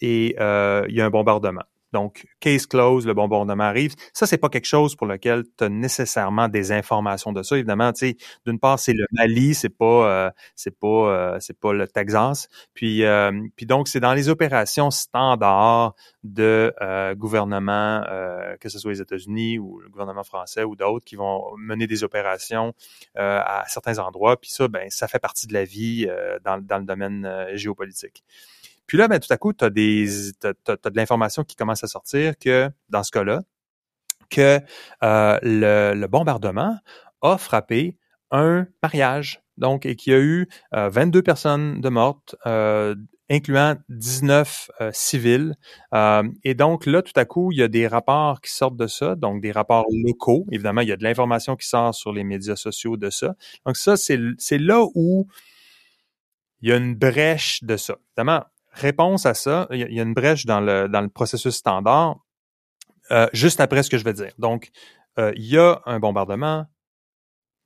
et 0.00 0.34
il 0.38 0.94
y 0.94 1.00
a 1.00 1.04
un 1.04 1.10
bombardement. 1.10 1.64
Donc 1.94 2.26
case 2.40 2.66
close, 2.66 3.06
le 3.06 3.14
bombardement 3.14 3.64
arrive. 3.64 3.94
Ça, 4.12 4.26
c'est 4.26 4.36
pas 4.36 4.50
quelque 4.50 4.66
chose 4.66 4.96
pour 4.96 5.06
lequel 5.06 5.44
tu 5.56 5.64
as 5.64 5.68
nécessairement 5.70 6.48
des 6.48 6.72
informations 6.72 7.32
de 7.32 7.42
ça. 7.42 7.56
Évidemment, 7.56 7.92
tu 7.92 8.08
sais, 8.08 8.16
d'une 8.44 8.58
part, 8.58 8.78
c'est 8.78 8.92
le 8.92 9.06
Mali, 9.12 9.54
c'est 9.54 9.70
pas, 9.70 9.84
euh, 9.84 10.30
euh, 10.84 11.36
c'est 11.40 11.58
pas 11.58 11.72
le 11.72 11.86
Texas. 11.86 12.48
Puis, 12.74 13.04
euh, 13.04 13.32
puis 13.56 13.64
donc, 13.64 13.88
c'est 13.88 14.00
dans 14.00 14.12
les 14.12 14.28
opérations 14.28 14.90
standards 14.90 15.94
de 16.24 16.74
gouvernement, 17.16 18.02
que 18.60 18.68
ce 18.68 18.78
soit 18.78 18.92
les 18.92 19.00
États-Unis 19.00 19.58
ou 19.58 19.78
le 19.80 19.88
gouvernement 19.88 20.24
français 20.24 20.64
ou 20.64 20.74
d'autres, 20.74 21.04
qui 21.04 21.16
vont 21.16 21.54
mener 21.56 21.86
des 21.86 22.02
opérations 22.02 22.74
à 23.14 23.64
certains 23.68 23.98
endroits. 23.98 24.36
Puis 24.40 24.50
ça, 24.50 24.66
ben, 24.66 24.90
ça 24.90 25.06
fait 25.06 25.18
partie 25.20 25.46
de 25.46 25.52
la 25.52 25.64
vie 25.64 26.08
dans 26.42 26.56
le 26.56 26.84
domaine 26.84 27.46
géopolitique. 27.52 28.24
Puis 28.86 28.98
là, 28.98 29.08
ben, 29.08 29.18
tout 29.18 29.32
à 29.32 29.36
coup, 29.36 29.52
tu 29.52 29.64
as, 29.64 29.70
des, 29.70 30.06
de 30.42 30.96
l'information 30.96 31.44
qui 31.44 31.56
commence 31.56 31.82
à 31.84 31.86
sortir 31.86 32.38
que, 32.38 32.70
dans 32.88 33.02
ce 33.02 33.10
cas-là, 33.12 33.42
que 34.30 34.60
euh, 35.02 35.38
le, 35.42 36.06
bombardement 36.06 36.78
a 37.22 37.38
frappé 37.38 37.96
un 38.30 38.66
mariage. 38.82 39.40
Donc, 39.56 39.86
et 39.86 39.94
qu'il 39.94 40.12
y 40.12 40.16
a 40.16 40.20
eu 40.20 40.48
22 40.72 41.18
euh, 41.18 41.22
personnes 41.22 41.80
de 41.80 41.88
mortes, 41.88 42.34
euh, 42.46 42.96
incluant 43.30 43.76
19 43.88 44.70
civils. 44.92 45.54
et 46.42 46.54
donc, 46.54 46.86
là, 46.86 47.02
tout 47.02 47.12
à 47.14 47.24
coup, 47.24 47.52
il 47.52 47.58
y 47.58 47.62
a 47.62 47.68
des 47.68 47.86
rapports 47.86 48.40
qui 48.40 48.50
sortent 48.50 48.76
de 48.76 48.88
ça, 48.88 49.14
donc 49.14 49.40
des 49.40 49.52
rapports 49.52 49.86
locaux. 49.92 50.44
Évidemment, 50.50 50.80
il 50.80 50.88
y 50.88 50.92
a 50.92 50.96
de 50.96 51.04
l'information 51.04 51.56
qui 51.56 51.68
sort 51.68 51.94
sur 51.94 52.12
les 52.12 52.24
médias 52.24 52.56
sociaux 52.56 52.96
de 52.96 53.10
ça. 53.10 53.34
Donc, 53.64 53.76
ça, 53.76 53.96
c'est 53.96 54.58
là 54.58 54.84
où 54.94 55.28
il 56.60 56.70
y 56.70 56.72
a 56.72 56.76
une 56.76 56.94
brèche 56.94 57.62
de 57.62 57.76
ça. 57.76 57.96
Évidemment, 58.16 58.44
réponse 58.74 59.26
à 59.26 59.34
ça, 59.34 59.66
il 59.70 59.78
y, 59.78 60.00
a 60.00 60.02
une 60.02 60.14
brèche 60.14 60.46
dans 60.46 60.60
le, 60.60 61.06
processus 61.08 61.54
standard, 61.54 62.18
euh, 63.10 63.28
juste 63.32 63.60
après 63.60 63.82
ce 63.82 63.90
que 63.90 63.98
je 63.98 64.04
vais 64.04 64.12
dire. 64.12 64.32
Donc, 64.38 64.70
euh, 65.18 65.32
il 65.36 65.46
y 65.46 65.58
a 65.58 65.80
un 65.86 66.00
bombardement, 66.00 66.66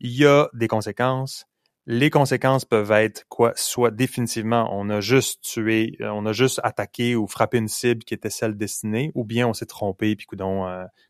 il 0.01 0.13
y 0.13 0.27
a 0.27 0.49
des 0.53 0.69
conséquences. 0.69 1.47
Les 1.87 2.11
conséquences 2.11 2.67
peuvent 2.67 2.93
être 2.93 3.25
quoi? 3.29 3.53
Soit 3.57 3.91
définitivement, 3.91 4.69
on 4.73 4.91
a 4.91 5.01
juste 5.01 5.43
tué, 5.43 5.97
euh, 6.03 6.11
on 6.11 6.27
a 6.27 6.33
juste 6.33 6.61
attaqué 6.63 7.17
ou 7.17 7.27
frappé 7.27 7.57
une 7.57 7.69
cible 7.69 8.05
qui 8.05 8.13
était 8.13 8.29
celle 8.29 8.57
destinée, 8.57 9.11
ou 9.15 9.25
bien 9.25 9.49
on 9.49 9.55
s'est 9.55 9.67
trompé, 9.67 10.15
puis 10.15 10.27
coudon, 10.27 10.67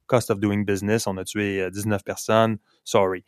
cost 0.07 0.31
of 0.31 0.39
doing 0.39 0.65
business, 0.65 1.09
on 1.09 1.17
a 1.17 1.25
tué 1.25 1.69
19 1.73 2.05
personnes, 2.05 2.59
sorry. 2.85 3.25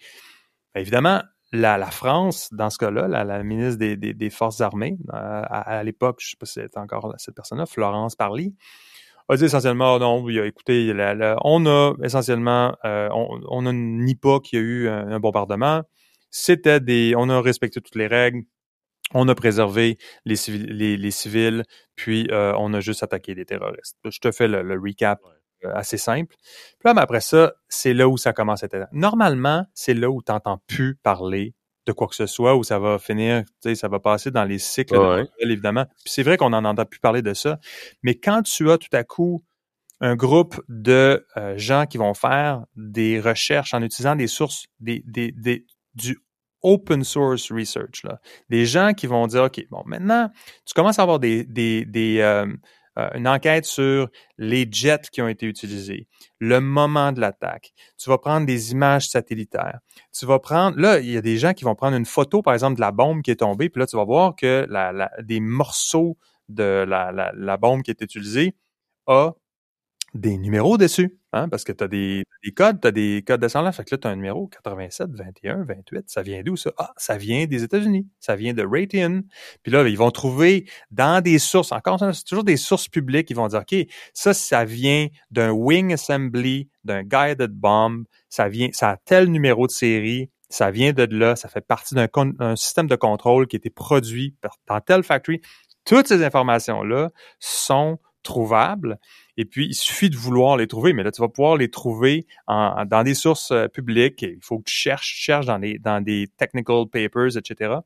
évidemment, 0.76 1.22
la, 1.52 1.78
la, 1.78 1.90
France, 1.90 2.48
dans 2.52 2.70
ce 2.70 2.78
cas-là, 2.78 3.08
la, 3.08 3.24
la, 3.24 3.42
ministre 3.42 3.78
des, 3.78 3.96
des, 3.96 4.14
des 4.14 4.30
Forces 4.30 4.60
armées, 4.60 4.96
euh, 5.12 5.42
à, 5.48 5.82
l'époque, 5.82 6.18
je 6.20 6.26
ne 6.26 6.30
sais 6.30 6.36
pas 6.38 6.46
si 6.46 6.54
c'était 6.54 6.78
encore 6.78 7.14
cette 7.18 7.34
personne-là, 7.34 7.66
Florence 7.66 8.14
Parly, 8.16 8.54
a 9.28 9.36
dit 9.36 9.44
essentiellement, 9.44 9.98
non, 9.98 10.28
écoutez, 10.28 10.92
on 11.44 11.66
a 11.66 11.94
essentiellement, 12.02 12.76
euh, 12.84 13.08
on, 13.12 13.40
on 13.48 13.72
nie 13.72 14.16
pas 14.16 14.40
qu'il 14.40 14.58
y 14.58 14.62
a 14.62 14.64
eu 14.64 14.88
un, 14.88 15.20
bombardement. 15.20 15.82
C'était 16.30 16.80
des, 16.80 17.14
on 17.16 17.28
a 17.28 17.40
respecté 17.40 17.80
toutes 17.80 17.94
les 17.94 18.08
règles. 18.08 18.42
On 19.12 19.28
a 19.28 19.34
préservé 19.34 19.98
les 20.24 20.36
civils, 20.36 20.66
les, 20.66 20.96
les 20.96 21.10
civils 21.10 21.64
puis 21.96 22.28
euh, 22.30 22.54
on 22.58 22.72
a 22.74 22.80
juste 22.80 23.02
attaqué 23.02 23.34
des 23.34 23.44
terroristes. 23.44 23.96
Je 24.04 24.18
te 24.20 24.30
fais 24.30 24.46
le, 24.46 24.62
le 24.62 24.80
recap 24.80 25.20
assez 25.74 25.98
simple. 25.98 26.34
Puis 26.78 26.86
là, 26.86 26.94
mais 26.94 27.00
après 27.00 27.20
ça, 27.20 27.52
c'est 27.68 27.94
là 27.94 28.08
où 28.08 28.16
ça 28.16 28.32
commence 28.32 28.62
à 28.62 28.66
être... 28.66 28.88
Normalement, 28.92 29.66
c'est 29.74 29.94
là 29.94 30.10
où 30.10 30.22
tu 30.22 30.32
n'entends 30.32 30.60
plus 30.66 30.96
parler 30.96 31.54
de 31.86 31.92
quoi 31.92 32.06
que 32.06 32.14
ce 32.14 32.26
soit, 32.26 32.56
où 32.56 32.62
ça 32.62 32.78
va 32.78 32.98
finir, 32.98 33.42
tu 33.44 33.70
sais, 33.70 33.74
ça 33.74 33.88
va 33.88 33.98
passer 34.00 34.30
dans 34.30 34.44
les 34.44 34.58
cycles, 34.58 35.26
évidemment. 35.38 35.86
Puis 36.04 36.12
c'est 36.12 36.22
vrai 36.22 36.36
qu'on 36.36 36.50
n'en 36.50 36.64
entend 36.64 36.84
plus 36.84 37.00
parler 37.00 37.22
de 37.22 37.34
ça. 37.34 37.58
Mais 38.02 38.14
quand 38.14 38.42
tu 38.42 38.70
as 38.70 38.78
tout 38.78 38.94
à 38.94 39.02
coup 39.02 39.42
un 40.00 40.16
groupe 40.16 40.60
de 40.68 41.26
euh, 41.36 41.58
gens 41.58 41.84
qui 41.86 41.98
vont 41.98 42.14
faire 42.14 42.64
des 42.74 43.20
recherches 43.20 43.74
en 43.74 43.82
utilisant 43.82 44.16
des 44.16 44.26
sources, 44.26 44.66
des, 44.78 45.02
des, 45.06 45.32
des, 45.32 45.66
du 45.94 46.18
open 46.62 47.04
source 47.04 47.50
research, 47.52 48.02
là. 48.04 48.20
des 48.48 48.66
gens 48.66 48.92
qui 48.94 49.06
vont 49.06 49.26
dire, 49.26 49.44
OK, 49.44 49.62
bon, 49.70 49.82
maintenant, 49.86 50.30
tu 50.66 50.74
commences 50.74 50.98
à 50.98 51.02
avoir 51.02 51.18
des, 51.18 51.44
des, 51.44 51.84
des, 51.84 52.20
euh, 52.20 52.46
euh, 52.46 52.56
une 52.96 53.28
enquête 53.28 53.64
sur 53.64 54.08
les 54.36 54.66
jets 54.70 55.08
qui 55.10 55.22
ont 55.22 55.28
été 55.28 55.46
utilisés, 55.46 56.06
le 56.38 56.60
moment 56.60 57.12
de 57.12 57.20
l'attaque. 57.20 57.72
Tu 57.96 58.10
vas 58.10 58.18
prendre 58.18 58.46
des 58.46 58.72
images 58.72 59.08
satellitaires. 59.08 59.78
Tu 60.12 60.26
vas 60.26 60.38
prendre, 60.38 60.78
là, 60.78 60.98
il 60.98 61.10
y 61.10 61.16
a 61.16 61.22
des 61.22 61.38
gens 61.38 61.54
qui 61.54 61.64
vont 61.64 61.74
prendre 61.74 61.96
une 61.96 62.04
photo, 62.04 62.42
par 62.42 62.54
exemple, 62.54 62.76
de 62.76 62.80
la 62.80 62.92
bombe 62.92 63.22
qui 63.22 63.30
est 63.30 63.36
tombée, 63.36 63.68
puis 63.68 63.80
là, 63.80 63.86
tu 63.86 63.96
vas 63.96 64.04
voir 64.04 64.34
que 64.36 64.66
des 65.22 65.40
morceaux 65.40 66.18
de 66.48 66.84
la 66.86 67.56
bombe 67.56 67.82
qui 67.82 67.90
est 67.90 68.00
utilisée 68.02 68.54
a 69.06 69.32
des 70.14 70.36
numéros 70.38 70.76
dessus, 70.76 71.18
hein, 71.32 71.48
parce 71.48 71.62
que 71.62 71.72
tu 71.72 71.84
as 71.84 71.88
des, 71.88 72.24
des, 72.44 72.52
codes, 72.52 72.80
tu 72.80 72.88
as 72.88 72.90
des 72.90 73.22
codes 73.26 73.40
descendants. 73.40 73.70
Fait 73.70 73.84
que 73.84 73.94
là, 73.94 73.98
tu 73.98 74.08
as 74.08 74.10
un 74.10 74.16
numéro 74.16 74.48
87, 74.48 75.10
21, 75.12 75.64
28. 75.64 76.10
Ça 76.10 76.22
vient 76.22 76.42
d'où 76.42 76.56
ça? 76.56 76.72
Ah, 76.78 76.92
ça 76.96 77.16
vient 77.16 77.46
des 77.46 77.62
États-Unis. 77.62 78.08
Ça 78.18 78.34
vient 78.34 78.52
de 78.52 78.64
Raytheon. 78.64 79.22
Puis 79.62 79.72
là, 79.72 79.86
ils 79.86 79.96
vont 79.96 80.10
trouver 80.10 80.68
dans 80.90 81.22
des 81.22 81.38
sources, 81.38 81.72
encore 81.72 82.00
c'est 82.00 82.24
toujours 82.24 82.44
des 82.44 82.56
sources 82.56 82.88
publiques, 82.88 83.30
ils 83.30 83.36
vont 83.36 83.48
dire, 83.48 83.60
OK, 83.60 83.86
ça, 84.12 84.34
ça 84.34 84.64
vient 84.64 85.06
d'un 85.30 85.50
wing 85.50 85.92
assembly, 85.92 86.68
d'un 86.84 87.02
guided 87.02 87.52
bomb. 87.52 88.04
Ça 88.28 88.48
vient, 88.48 88.68
ça 88.72 88.90
a 88.90 88.96
tel 88.96 89.28
numéro 89.28 89.66
de 89.66 89.72
série. 89.72 90.30
Ça 90.48 90.72
vient 90.72 90.92
de 90.92 91.04
là. 91.04 91.36
Ça 91.36 91.48
fait 91.48 91.60
partie 91.60 91.94
d'un 91.94 92.56
système 92.56 92.88
de 92.88 92.96
contrôle 92.96 93.46
qui 93.46 93.54
a 93.54 93.58
été 93.58 93.70
produit 93.70 94.34
dans 94.66 94.80
telle 94.80 95.04
factory. 95.04 95.40
Toutes 95.84 96.08
ces 96.08 96.24
informations-là 96.24 97.10
sont 97.38 97.98
trouvables. 98.22 98.98
Et 99.40 99.46
puis, 99.46 99.68
il 99.68 99.74
suffit 99.74 100.10
de 100.10 100.18
vouloir 100.18 100.58
les 100.58 100.66
trouver, 100.66 100.92
mais 100.92 101.02
là, 101.02 101.10
tu 101.10 101.22
vas 101.22 101.28
pouvoir 101.28 101.56
les 101.56 101.70
trouver 101.70 102.26
en, 102.46 102.84
dans 102.84 103.02
des 103.02 103.14
sources 103.14 103.52
euh, 103.52 103.68
publiques. 103.68 104.20
Il 104.20 104.36
faut 104.42 104.58
que 104.58 104.64
tu 104.64 104.74
cherches, 104.74 105.14
cherches 105.16 105.46
dans, 105.46 105.58
des, 105.58 105.78
dans 105.78 106.02
des 106.04 106.28
technical 106.36 106.84
papers, 106.92 107.38
etc. 107.38 107.76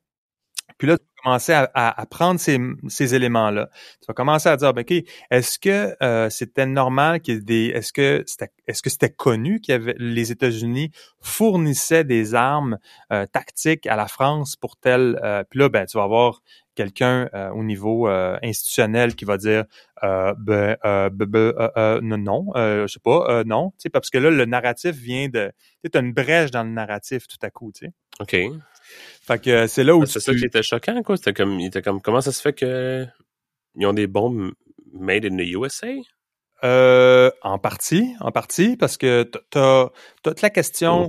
Puis 0.78 0.88
là, 0.88 0.98
tu 0.98 1.04
vas 1.04 1.22
commencer 1.22 1.52
à, 1.52 1.70
à, 1.72 2.06
prendre 2.06 2.40
ces, 2.40 2.58
ces 2.88 3.14
éléments-là. 3.14 3.70
Tu 4.00 4.06
vas 4.08 4.14
commencer 4.14 4.48
à 4.48 4.56
dire, 4.56 4.74
ben, 4.74 4.80
OK, 4.80 5.04
est-ce 5.30 5.60
que 5.60 5.94
euh, 6.02 6.28
c'était 6.28 6.66
normal 6.66 7.20
qu'il 7.20 7.34
y 7.34 7.36
ait 7.36 7.40
des... 7.40 7.66
Est-ce 7.66 7.92
que 7.92 8.24
c'était 8.26 8.50
est-ce 8.66 8.82
que 8.82 8.90
c'était 8.90 9.10
connu 9.10 9.60
avait 9.68 9.94
les 9.98 10.32
États-Unis 10.32 10.90
fournissaient 11.20 12.02
des 12.02 12.34
armes 12.34 12.78
euh, 13.12 13.26
tactiques 13.26 13.86
à 13.86 13.94
la 13.94 14.08
France 14.08 14.56
pour 14.56 14.76
tel... 14.76 15.20
puis 15.50 15.60
là, 15.60 15.68
ben, 15.68 15.86
tu 15.86 15.98
vas 15.98 16.02
avoir 16.02 16.42
quelqu'un 16.74 17.28
euh, 17.34 17.50
au 17.50 17.62
niveau 17.62 18.08
euh, 18.08 18.38
institutionnel 18.42 19.14
qui 19.14 19.24
va 19.24 19.36
dire 19.36 19.64
euh, 20.02 20.34
ben, 20.38 20.76
ben, 20.82 21.10
ben 21.12 22.00
non, 22.02 22.46
je 22.54 22.86
sais 22.86 23.00
pas, 23.00 23.44
non, 23.44 23.70
tu 23.70 23.84
sais, 23.84 23.90
parce 23.90 24.10
que 24.10 24.18
là, 24.18 24.30
le 24.30 24.44
narratif 24.44 24.94
vient 24.94 25.28
de. 25.28 25.52
Tu 25.82 25.90
as 25.96 26.00
une 26.00 26.12
brèche 26.12 26.50
dans 26.50 26.64
le 26.64 26.70
narratif 26.70 27.26
tout 27.28 27.38
à 27.42 27.50
coup, 27.50 27.72
tu 27.72 27.86
sais. 27.86 27.92
OK. 28.20 28.60
Fait 29.22 29.42
que 29.42 29.66
c'est 29.66 29.84
là 29.84 29.96
où. 29.96 30.04
C'est 30.04 30.20
ça 30.20 30.34
qui 30.34 30.44
était 30.44 30.62
choquant, 30.62 31.02
quoi. 31.02 31.16
C'était 31.16 31.32
comme, 31.32 31.58
il 31.58 31.66
était 31.66 31.82
comme, 31.82 32.00
comment 32.02 32.20
ça 32.20 32.32
se 32.32 32.42
fait 32.42 32.52
que 32.52 33.06
ils 33.76 33.86
ont 33.86 33.92
des 33.92 34.06
bombes 34.06 34.52
made 34.92 35.24
in 35.24 35.36
the 35.36 35.48
USA? 35.48 35.88
Euh, 36.62 37.30
en 37.42 37.58
partie, 37.58 38.14
en 38.20 38.32
partie, 38.32 38.76
parce 38.76 38.96
que 38.96 39.28
tu 39.50 39.58
as 39.58 39.90
toute 40.22 40.40
la 40.40 40.48
question 40.48 41.06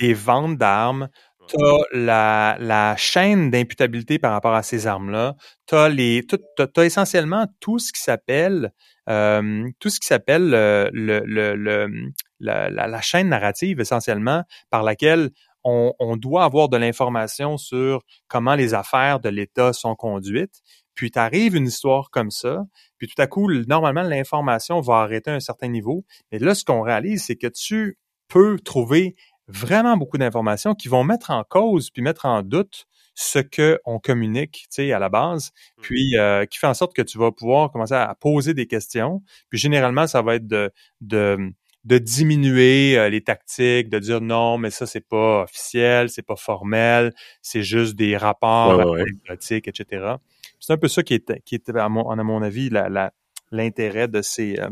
des 0.00 0.14
ventes 0.14 0.58
d'armes, 0.58 1.08
tu 1.48 1.56
la, 1.92 2.56
la 2.60 2.96
chaîne 2.96 3.50
d'imputabilité 3.50 4.18
par 4.18 4.32
rapport 4.32 4.54
à 4.54 4.62
ces 4.62 4.86
armes-là. 4.86 5.34
Tu 5.66 5.74
as, 5.74 6.84
essentiellement 6.84 7.46
tout 7.60 7.78
ce 7.78 7.92
qui 7.92 8.00
s'appelle 8.00 8.72
euh, 9.08 9.68
tout 9.78 9.88
ce 9.88 10.00
qui 10.00 10.06
s'appelle 10.08 10.50
le, 10.50 10.90
le, 10.92 11.54
le, 11.54 12.10
la, 12.40 12.68
la, 12.68 13.00
chaîne 13.00 13.28
narrative 13.28 13.80
essentiellement 13.80 14.42
par 14.68 14.82
laquelle 14.82 15.30
on, 15.62 15.92
on 16.00 16.16
doit 16.16 16.44
avoir 16.44 16.68
de 16.68 16.76
l'information 16.76 17.56
sur 17.56 18.02
comment 18.26 18.56
les 18.56 18.74
affaires 18.74 19.20
de 19.20 19.28
l'État 19.28 19.72
sont 19.72 19.94
conduites. 19.94 20.60
Puis 20.94 21.10
t'arrives 21.10 21.54
une 21.54 21.66
histoire 21.66 22.10
comme 22.10 22.30
ça, 22.30 22.64
puis 22.98 23.06
tout 23.06 23.20
à 23.20 23.26
coup, 23.26 23.52
normalement, 23.68 24.02
l'information 24.02 24.80
va 24.80 24.94
arrêter 24.94 25.30
à 25.30 25.34
un 25.34 25.40
certain 25.40 25.68
niveau. 25.68 26.04
Mais 26.32 26.38
là, 26.38 26.54
ce 26.54 26.64
qu'on 26.64 26.80
réalise, 26.80 27.24
c'est 27.24 27.36
que 27.36 27.48
tu 27.48 27.98
peux 28.28 28.58
trouver 28.58 29.14
vraiment 29.48 29.96
beaucoup 29.96 30.18
d'informations 30.18 30.74
qui 30.74 30.88
vont 30.88 31.04
mettre 31.04 31.30
en 31.30 31.44
cause 31.44 31.90
puis 31.90 32.02
mettre 32.02 32.26
en 32.26 32.42
doute 32.42 32.86
ce 33.14 33.38
que 33.38 33.80
on 33.84 33.98
communique, 33.98 34.66
tu 34.70 34.82
sais, 34.82 34.92
à 34.92 34.98
la 34.98 35.08
base, 35.08 35.50
mmh. 35.50 35.82
puis 35.82 36.16
euh, 36.18 36.44
qui 36.44 36.58
fait 36.58 36.66
en 36.66 36.74
sorte 36.74 36.94
que 36.94 37.02
tu 37.02 37.16
vas 37.16 37.32
pouvoir 37.32 37.72
commencer 37.72 37.94
à 37.94 38.14
poser 38.14 38.52
des 38.52 38.66
questions. 38.66 39.22
Puis 39.48 39.58
généralement, 39.58 40.06
ça 40.06 40.20
va 40.20 40.34
être 40.34 40.46
de, 40.46 40.70
de, 41.00 41.38
de 41.84 41.98
diminuer 41.98 42.98
euh, 42.98 43.08
les 43.08 43.22
tactiques, 43.22 43.88
de 43.88 43.98
dire 43.98 44.20
non, 44.20 44.58
mais 44.58 44.70
ça 44.70 44.84
c'est 44.86 45.06
pas 45.06 45.44
officiel, 45.44 46.10
c'est 46.10 46.26
pas 46.26 46.36
formel, 46.36 47.14
c'est 47.40 47.62
juste 47.62 47.96
des 47.96 48.18
rapports 48.18 48.90
ouais, 48.90 49.04
etc. 49.30 50.16
C'est 50.60 50.72
un 50.72 50.78
peu 50.78 50.88
ça 50.88 51.02
qui 51.02 51.14
est, 51.14 51.42
qui 51.44 51.54
est 51.54 51.70
à 51.70 51.88
mon, 51.88 52.10
à 52.10 52.16
mon 52.16 52.42
avis, 52.42 52.68
la, 52.68 53.12
l'intérêt 53.50 54.08
de 54.08 54.20
ces 54.20 54.58
euh, 54.58 54.68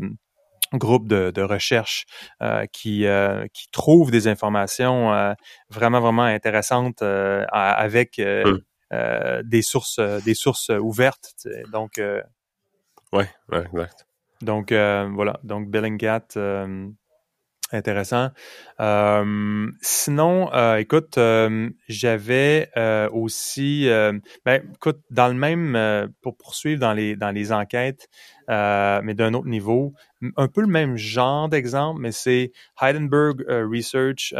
groupe 0.73 1.07
de, 1.07 1.31
de 1.31 1.41
recherche 1.41 2.05
euh, 2.41 2.65
qui, 2.71 3.05
euh, 3.05 3.45
qui 3.53 3.69
trouve 3.71 4.11
des 4.11 4.27
informations 4.27 5.13
euh, 5.13 5.33
vraiment, 5.69 6.01
vraiment 6.01 6.23
intéressantes 6.23 7.01
avec 7.01 8.21
des 8.21 9.61
sources 9.61 9.99
des 9.99 10.33
sources 10.33 10.69
ouvertes. 10.69 11.47
Donc 11.71 12.01
ouais, 13.13 13.29
ouais, 13.51 13.65
exact. 13.71 14.05
Donc, 14.41 14.71
euh, 14.71 15.09
voilà. 15.13 15.39
Donc, 15.43 15.69
Bellingcat, 15.69 16.25
euh, 16.35 16.89
intéressant. 17.71 18.29
Euh, 18.79 19.71
sinon, 19.81 20.53
euh, 20.53 20.75
écoute, 20.75 21.17
euh, 21.17 21.69
j'avais 21.87 22.69
euh, 22.77 23.09
aussi, 23.11 23.87
ben, 24.45 24.61
écoute, 24.73 24.99
dans 25.09 25.29
le 25.29 25.33
même, 25.33 26.11
pour 26.21 26.37
poursuivre 26.37 26.79
dans 26.79 26.93
les 26.93 27.15
dans 27.15 27.31
les 27.31 27.51
enquêtes, 27.51 28.07
mais 28.47 29.13
d'un 29.13 29.33
autre 29.33 29.47
niveau, 29.47 29.93
un 30.37 30.47
peu 30.47 30.61
le 30.61 30.67
même 30.67 30.97
genre 30.97 31.49
d'exemple, 31.49 31.99
mais 32.01 32.11
c'est 32.11 32.51
Heidenberg 32.81 33.45
Research, 33.47 34.33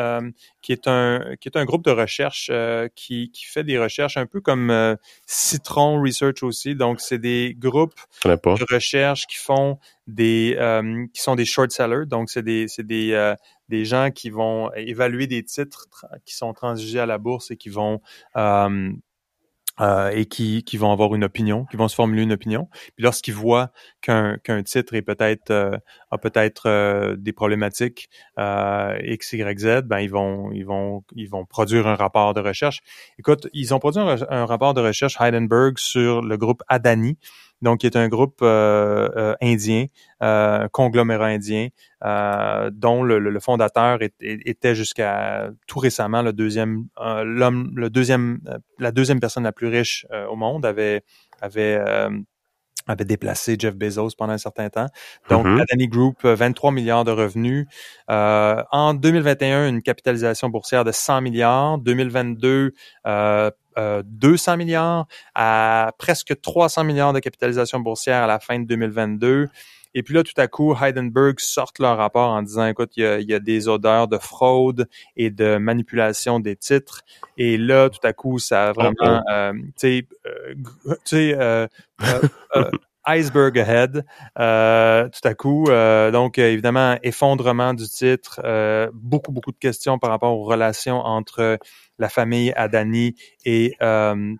qui 0.61 0.71
est 0.71 0.87
un 0.87 1.35
qui 1.39 1.47
est 1.49 1.57
un 1.57 1.65
groupe 1.65 1.83
de 1.83 1.91
recherche 1.91 2.51
qui 2.95 3.31
qui 3.31 3.45
fait 3.45 3.63
des 3.63 3.77
recherches 3.77 4.17
un 4.17 4.25
peu 4.25 4.41
comme 4.41 4.97
Citron 5.25 6.01
Research 6.01 6.43
aussi. 6.43 6.75
Donc, 6.75 7.01
c'est 7.01 7.19
des 7.19 7.55
groupes 7.57 7.99
de 8.23 8.73
recherche 8.73 9.27
qui 9.27 9.37
font 9.37 9.79
des 10.07 10.57
qui 11.13 11.21
sont 11.21 11.35
des 11.35 11.45
short 11.45 11.71
sellers. 11.71 12.05
Donc, 12.05 12.29
c'est 12.29 12.43
des 12.43 12.67
c'est 12.67 12.85
des 12.85 13.35
des 13.69 13.85
gens 13.85 14.11
qui 14.11 14.29
vont 14.29 14.71
évaluer 14.73 15.27
des 15.27 15.43
titres 15.43 15.87
qui 16.25 16.35
sont 16.35 16.53
transigés 16.53 16.99
à 16.99 17.05
la 17.05 17.17
bourse 17.17 17.49
et 17.51 17.57
qui 17.57 17.69
vont 17.69 18.01
euh, 19.80 20.09
et 20.09 20.26
qui, 20.26 20.63
qui 20.63 20.78
vont 20.78 20.91
avoir 20.91 21.13
une 21.15 21.23
opinion, 21.23 21.65
qui 21.65 21.78
vont 21.78 21.88
se 21.88 21.95
formuler 21.95 22.23
une 22.23 22.32
opinion. 22.34 22.69
Puis 22.95 23.03
lorsqu'ils 23.03 23.34
voient 23.34 23.71
qu'un 24.01 24.38
qu'un 24.38 24.63
titre 24.63 24.93
est 24.93 25.01
peut-être 25.01 25.51
euh, 25.51 25.78
a 26.11 26.17
peut-être 26.17 26.67
euh, 26.67 27.15
des 27.17 27.34
problématiques 27.34 28.09
euh, 28.39 28.97
X, 29.03 29.34
Y, 29.34 29.59
Z, 29.59 29.82
ben 29.86 29.99
ils 29.99 30.09
vont 30.09 30.51
ils 30.51 30.65
vont 30.65 31.03
ils 31.15 31.30
vont 31.30 31.45
produire 31.45 31.88
un 31.88 31.95
rapport 31.95 32.34
de 32.34 32.41
recherche. 32.41 32.80
Écoute, 33.19 33.47
ils 33.53 33.73
ont 33.73 33.80
produit 33.80 34.01
un 34.01 34.45
rapport 34.45 34.73
de 34.73 34.82
recherche 34.82 35.17
Heidenberg 35.19 35.78
sur 35.78 36.21
le 36.21 36.38
groupe 36.38 36.63
Adani, 36.67 37.17
donc 37.61 37.79
qui 37.79 37.87
est 37.87 37.95
un 37.95 38.07
groupe 38.07 38.39
euh, 38.41 39.09
euh, 39.15 39.35
indien, 39.41 39.85
euh, 40.21 40.67
conglomérat 40.69 41.27
indien, 41.27 41.69
dont 42.71 43.03
le, 43.03 43.39
fondateur 43.39 43.99
était 44.21 44.75
jusqu'à 44.75 45.49
tout 45.67 45.79
récemment 45.79 46.21
le 46.21 46.33
deuxième 46.33 46.85
l'homme, 47.23 47.71
le 47.75 47.89
deuxième, 47.89 48.39
la 48.79 48.91
deuxième 48.91 49.19
personne 49.19 49.43
la 49.43 49.51
plus 49.51 49.67
riche 49.67 50.05
au 50.29 50.35
monde, 50.35 50.65
avait 50.65 51.03
avait 51.41 51.79
avait 52.88 53.05
déplacé 53.05 53.55
Jeff 53.59 53.75
Bezos 53.75 54.11
pendant 54.17 54.33
un 54.33 54.38
certain 54.38 54.69
temps. 54.69 54.88
Donc. 55.29 55.45
Adani 55.45 55.88
Group, 55.88 56.23
23 56.23 56.71
milliards 56.71 57.03
de 57.03 57.11
revenus. 57.11 57.67
en 58.07 58.93
2021, 58.93 59.69
une 59.69 59.81
capitalisation 59.81 60.49
boursière 60.49 60.83
de 60.83 60.91
100 60.91 61.21
milliards. 61.21 61.77
2022, 61.79 62.73
200 63.05 63.11
euh, 63.77 64.57
milliards 64.57 65.07
à 65.33 65.91
presque 65.97 66.39
300 66.41 66.83
milliards 66.83 67.13
de 67.13 67.19
capitalisation 67.19 67.79
boursière 67.79 68.23
à 68.23 68.27
la 68.27 68.39
fin 68.39 68.59
de 68.59 68.65
2022. 68.65 69.49
Et 69.95 70.03
puis 70.03 70.13
là, 70.13 70.23
tout 70.23 70.33
à 70.37 70.47
coup, 70.47 70.75
Heidenberg 70.75 71.39
sortent 71.39 71.79
leur 71.79 71.97
rapport 71.97 72.29
en 72.29 72.43
disant, 72.43 72.67
écoute, 72.67 72.91
il 72.97 73.25
y 73.27 73.33
a, 73.33 73.39
des 73.39 73.67
odeurs 73.69 74.07
de 74.07 74.17
fraude 74.17 74.87
et 75.15 75.31
de 75.31 75.57
manipulation 75.57 76.39
des 76.41 76.57
titres. 76.57 77.01
Et 77.37 77.57
là, 77.57 77.89
tout 77.89 78.05
à 78.05 78.11
coup, 78.11 78.37
ça 78.37 78.69
a 78.69 78.71
vraiment, 78.73 79.23
euh, 79.31 79.53
tu 79.81 80.07
sais, 81.05 81.35
euh, 81.39 81.67
iceberg 83.07 83.57
ahead. 83.57 84.03
tout 84.35 85.27
à 85.27 85.33
coup, 85.33 85.65
donc 86.11 86.39
évidemment, 86.39 86.97
effondrement 87.01 87.73
du 87.73 87.87
titre, 87.87 88.41
beaucoup, 88.93 89.31
beaucoup 89.31 89.53
de 89.53 89.57
questions 89.57 89.97
par 89.97 90.09
rapport 90.09 90.37
aux 90.37 90.43
relations 90.43 90.97
entre 90.97 91.57
la 91.99 92.09
famille 92.09 92.51
Adani 92.55 93.15
et 93.45 93.75
euh, 93.81 94.33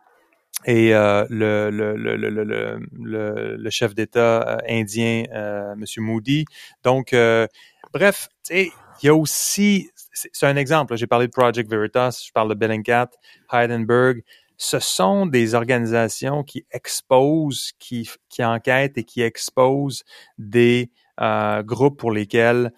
et 0.66 0.96
euh, 0.96 1.26
le, 1.30 1.70
le, 1.70 1.96
le, 1.96 3.56
le, 3.58 3.70
chef 3.70 3.94
d'État 3.94 4.42
euh, 4.42 4.58
indien, 4.68 5.24
euh, 5.34 5.74
M. 5.74 5.84
Moody. 5.98 6.46
Donc, 6.84 7.16
bref, 7.94 8.30
il 8.50 8.72
y 9.04 9.10
a 9.10 9.16
aussi, 9.16 9.90
c'est 10.12 10.46
un 10.46 10.56
exemple, 10.56 10.96
j'ai 10.96 11.08
parlé 11.08 11.28
de 11.28 11.32
Project 11.32 11.70
Veritas, 11.70 12.24
je 12.26 12.32
parle 12.32 12.50
de 12.50 12.56
Bellingcat, 12.56 13.10
Heidenberg. 13.52 14.24
Ce 14.58 14.80
sont 14.80 15.26
des 15.26 15.54
organisations 15.54 16.44
qui 16.44 16.66
exposent, 16.72 17.74
qui, 17.78 18.10
qui 18.30 18.44
enquêtent 18.44 18.98
et 18.98 19.04
qui 19.04 19.22
exposent 19.22 20.04
des 20.38 20.92
euh, 21.22 21.62
groupes 21.62 22.00
pour 22.00 22.12
lesquels 22.12 22.72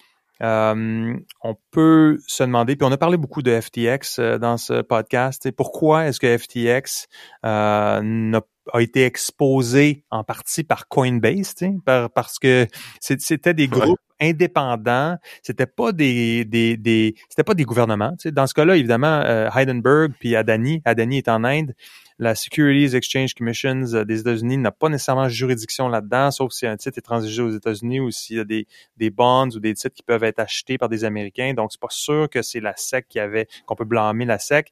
euh, 0.43 1.13
on 1.41 1.55
peut 1.71 2.19
se 2.27 2.43
demander, 2.43 2.75
puis 2.75 2.87
on 2.87 2.91
a 2.91 2.97
parlé 2.97 3.17
beaucoup 3.17 3.41
de 3.41 3.59
FTX 3.59 4.19
euh, 4.19 4.37
dans 4.37 4.57
ce 4.57 4.81
podcast, 4.81 5.45
et 5.45 5.51
pourquoi 5.51 6.07
est-ce 6.07 6.19
que 6.19 6.37
FTX 6.37 7.07
euh, 7.45 8.39
a 8.73 8.81
été 8.81 9.05
exposé 9.05 10.03
en 10.11 10.23
partie 10.23 10.63
par 10.63 10.87
Coinbase, 10.87 11.55
par, 11.85 12.11
parce 12.11 12.39
que 12.39 12.67
c'était 12.99 13.53
des 13.53 13.67
groupes 13.67 13.99
indépendants, 14.19 15.17
c'était 15.43 15.67
pas 15.67 15.91
des, 15.91 16.45
des, 16.45 16.77
des 16.77 17.15
c'était 17.29 17.43
pas 17.43 17.53
des 17.53 17.65
gouvernements. 17.65 18.13
Dans 18.25 18.47
ce 18.47 18.53
cas-là, 18.53 18.75
évidemment, 18.75 19.21
euh, 19.25 19.49
Heidenberg 19.55 20.13
puis 20.19 20.35
Adani, 20.35 20.81
Adani 20.85 21.17
est 21.19 21.29
en 21.29 21.43
Inde, 21.43 21.73
la 22.19 22.35
Securities 22.35 22.95
Exchange 22.95 23.33
Commission 23.33 23.83
euh, 23.93 24.03
des 24.03 24.21
États-Unis 24.21 24.57
n'a 24.57 24.71
pas 24.71 24.89
nécessairement 24.89 25.29
juridiction 25.29 25.87
là-dedans, 25.87 26.31
sauf 26.31 26.51
si 26.51 26.65
un 26.65 26.77
titre 26.77 26.97
est 26.97 27.01
transigé 27.01 27.41
aux 27.41 27.51
États-Unis 27.51 27.99
ou 27.99 28.11
s'il 28.11 28.37
y 28.37 28.39
a 28.39 28.43
des, 28.43 28.67
des 28.97 29.09
bonds 29.09 29.49
ou 29.49 29.59
des 29.59 29.73
titres 29.73 29.95
qui 29.95 30.03
peuvent 30.03 30.23
être 30.23 30.39
achetés 30.39 30.77
par 30.77 30.89
des 30.89 31.03
Américains. 31.03 31.53
Donc, 31.53 31.71
c'est 31.71 31.81
pas 31.81 31.87
sûr 31.89 32.29
que 32.29 32.41
c'est 32.41 32.59
la 32.59 32.75
SEC 32.75 33.07
qui 33.07 33.19
avait, 33.19 33.47
qu'on 33.65 33.75
peut 33.75 33.85
blâmer 33.85 34.25
la 34.25 34.39
SEC. 34.39 34.71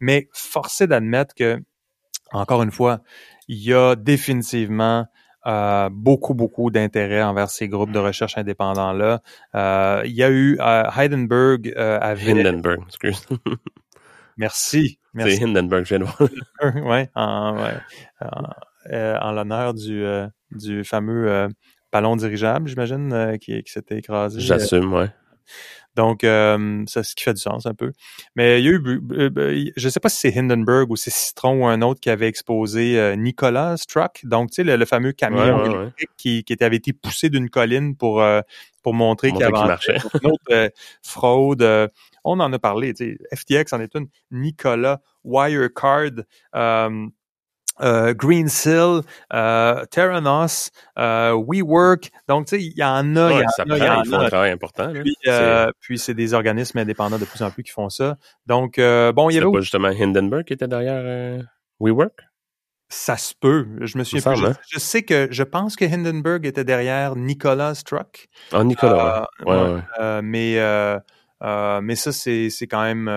Mais 0.00 0.28
forcé 0.32 0.86
d'admettre 0.86 1.34
que, 1.34 1.58
encore 2.32 2.62
une 2.62 2.70
fois, 2.70 3.00
il 3.48 3.62
y 3.62 3.72
a 3.72 3.94
définitivement 3.96 5.06
euh, 5.46 5.88
beaucoup, 5.92 6.34
beaucoup 6.34 6.70
d'intérêt 6.70 7.22
envers 7.22 7.50
ces 7.50 7.68
groupes 7.68 7.92
de 7.92 8.00
recherche 8.00 8.36
indépendants-là. 8.36 9.22
Euh, 9.54 10.02
il 10.04 10.12
y 10.12 10.24
a 10.24 10.30
eu 10.30 10.58
euh, 10.60 10.90
Heidenberg 10.96 11.72
avait... 11.76 12.32
Hindenburg, 12.32 12.82
excuse. 12.88 13.24
Merci. 14.36 14.98
C'est 15.18 15.42
Hindenburg, 15.42 15.84
je 15.84 15.96
viens 15.96 15.98
de 16.00 16.04
voir. 16.04 16.30
ouais, 16.86 17.10
en, 17.14 17.56
ouais, 17.56 19.18
en, 19.20 19.32
l'honneur 19.32 19.74
du, 19.74 20.04
du 20.50 20.84
fameux 20.84 21.48
ballon 21.90 22.16
dirigeable, 22.16 22.68
j'imagine, 22.68 23.38
qui, 23.40 23.62
qui 23.62 23.72
s'était 23.72 23.98
écrasé. 23.98 24.40
J'assume, 24.40 24.92
ouais. 24.92 25.10
Donc, 25.96 26.24
euh, 26.24 26.84
c'est 26.86 27.02
ce 27.02 27.14
qui 27.16 27.24
fait 27.24 27.32
du 27.32 27.40
sens 27.40 27.64
un 27.64 27.74
peu. 27.74 27.92
Mais 28.36 28.60
il 28.60 28.66
y 28.66 28.68
a 28.68 28.72
eu, 28.72 29.00
euh, 29.12 29.30
ben, 29.30 29.70
je 29.74 29.86
ne 29.86 29.90
sais 29.90 29.98
pas 29.98 30.10
si 30.10 30.18
c'est 30.18 30.38
Hindenburg 30.38 30.90
ou 30.90 30.96
c'est 30.96 31.10
Citron 31.10 31.62
ou 31.62 31.66
un 31.66 31.80
autre 31.80 32.00
qui 32.00 32.10
avait 32.10 32.28
exposé 32.28 33.00
euh, 33.00 33.16
Nicolas 33.16 33.76
Truck, 33.88 34.20
donc 34.24 34.50
tu 34.50 34.56
sais 34.56 34.76
le, 34.76 34.84
fameux 34.84 35.12
camion 35.12 35.90
Qui, 36.18 36.44
qui 36.44 36.56
avait 36.60 36.76
été 36.76 36.92
poussé 36.92 37.30
d'une 37.30 37.48
colline 37.48 37.96
pour 37.96 38.22
pour 38.82 38.94
montrer 38.94 39.32
qu'il 39.32 39.40
y 39.40 39.42
avait 39.42 39.58
une 39.58 40.30
autre 40.30 40.70
fraude. 41.02 41.90
on 42.24 42.40
en 42.40 42.52
a 42.52 42.58
parlé, 42.58 42.92
tu 42.92 43.18
sais, 43.18 43.36
FTX 43.36 43.72
en 43.72 43.80
est 43.80 43.94
une. 43.94 44.06
Nicolas 44.30 45.00
Wirecard. 45.24 46.24
Euh, 47.82 48.14
Greensill, 48.14 49.02
euh, 49.32 49.84
Terranos, 49.90 50.70
euh, 50.98 51.32
WeWork. 51.46 52.10
Donc, 52.28 52.46
tu 52.46 52.56
sais, 52.56 52.62
il 52.62 52.76
y 52.76 52.84
en 52.84 53.16
a, 53.16 53.32
il 53.32 53.40
y 53.40 53.44
en 53.44 53.48
ça 53.48 53.62
a, 53.62 53.76
il 53.76 53.78
y 53.78 53.88
en 53.88 54.12
a. 54.12 54.24
un 54.24 54.28
travail 54.28 54.50
important. 54.50 54.92
Euh, 55.26 55.66
puis, 55.80 55.98
c'est 55.98 56.14
des 56.14 56.32
organismes 56.32 56.78
indépendants 56.78 57.18
de 57.18 57.24
plus 57.24 57.42
en 57.42 57.50
plus 57.50 57.62
qui 57.62 57.72
font 57.72 57.90
ça. 57.90 58.16
Donc, 58.46 58.78
euh, 58.78 59.12
bon, 59.12 59.28
il 59.30 59.34
y 59.34 59.38
avait... 59.38 59.50
pas 59.50 59.60
justement 59.60 59.88
Hindenburg 59.88 60.44
qui 60.44 60.54
était 60.54 60.68
derrière 60.68 61.02
euh, 61.04 61.42
WeWork? 61.80 62.18
Ça 62.88 63.16
se 63.16 63.34
peut. 63.38 63.66
Je 63.80 63.98
me 63.98 64.04
suis 64.04 64.22
hein? 64.24 64.54
je, 64.70 64.78
sais 64.78 65.02
que 65.02 65.26
je 65.32 65.42
pense 65.42 65.74
que 65.74 65.84
Hindenburg 65.84 66.46
était 66.46 66.62
derrière 66.62 67.16
Nicolas 67.16 67.74
Truck. 67.84 68.28
Ah, 68.52 68.62
Nicolas, 68.62 69.28
ouais. 69.44 69.52
ouais, 69.52 69.82
ouais. 69.98 70.22
mais 70.22 71.00
mais 71.82 71.96
ça, 71.96 72.12
c'est 72.12 72.48
quand 72.70 72.82
même, 72.82 73.10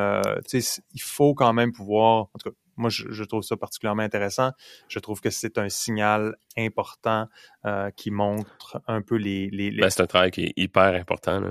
tu 0.50 0.60
sais, 0.60 0.82
il 0.96 1.02
faut 1.02 1.36
quand 1.36 1.54
même 1.54 1.72
pouvoir, 1.72 2.30
en 2.34 2.40
tout 2.40 2.50
cas, 2.50 2.56
moi, 2.80 2.90
je, 2.90 3.24
trouve 3.24 3.44
ça 3.44 3.58
particulièrement 3.58 4.04
intéressant. 4.04 4.52
Je 4.88 5.00
trouve 5.00 5.22
que 5.22 5.30
c'est 5.30 5.58
un 5.58 5.70
signal 5.70 6.36
important 6.58 7.28
euh, 7.66 7.92
qui 7.92 8.10
montre 8.10 8.82
un 8.88 9.02
peu 9.02 9.16
les... 9.16 9.50
les, 9.52 9.72
Ben, 9.72 9.90
c'est 9.90 10.02
un 10.02 10.08
travail 10.08 10.32
qui 10.32 10.46
est 10.46 10.54
hyper 10.56 10.96
important. 10.96 11.42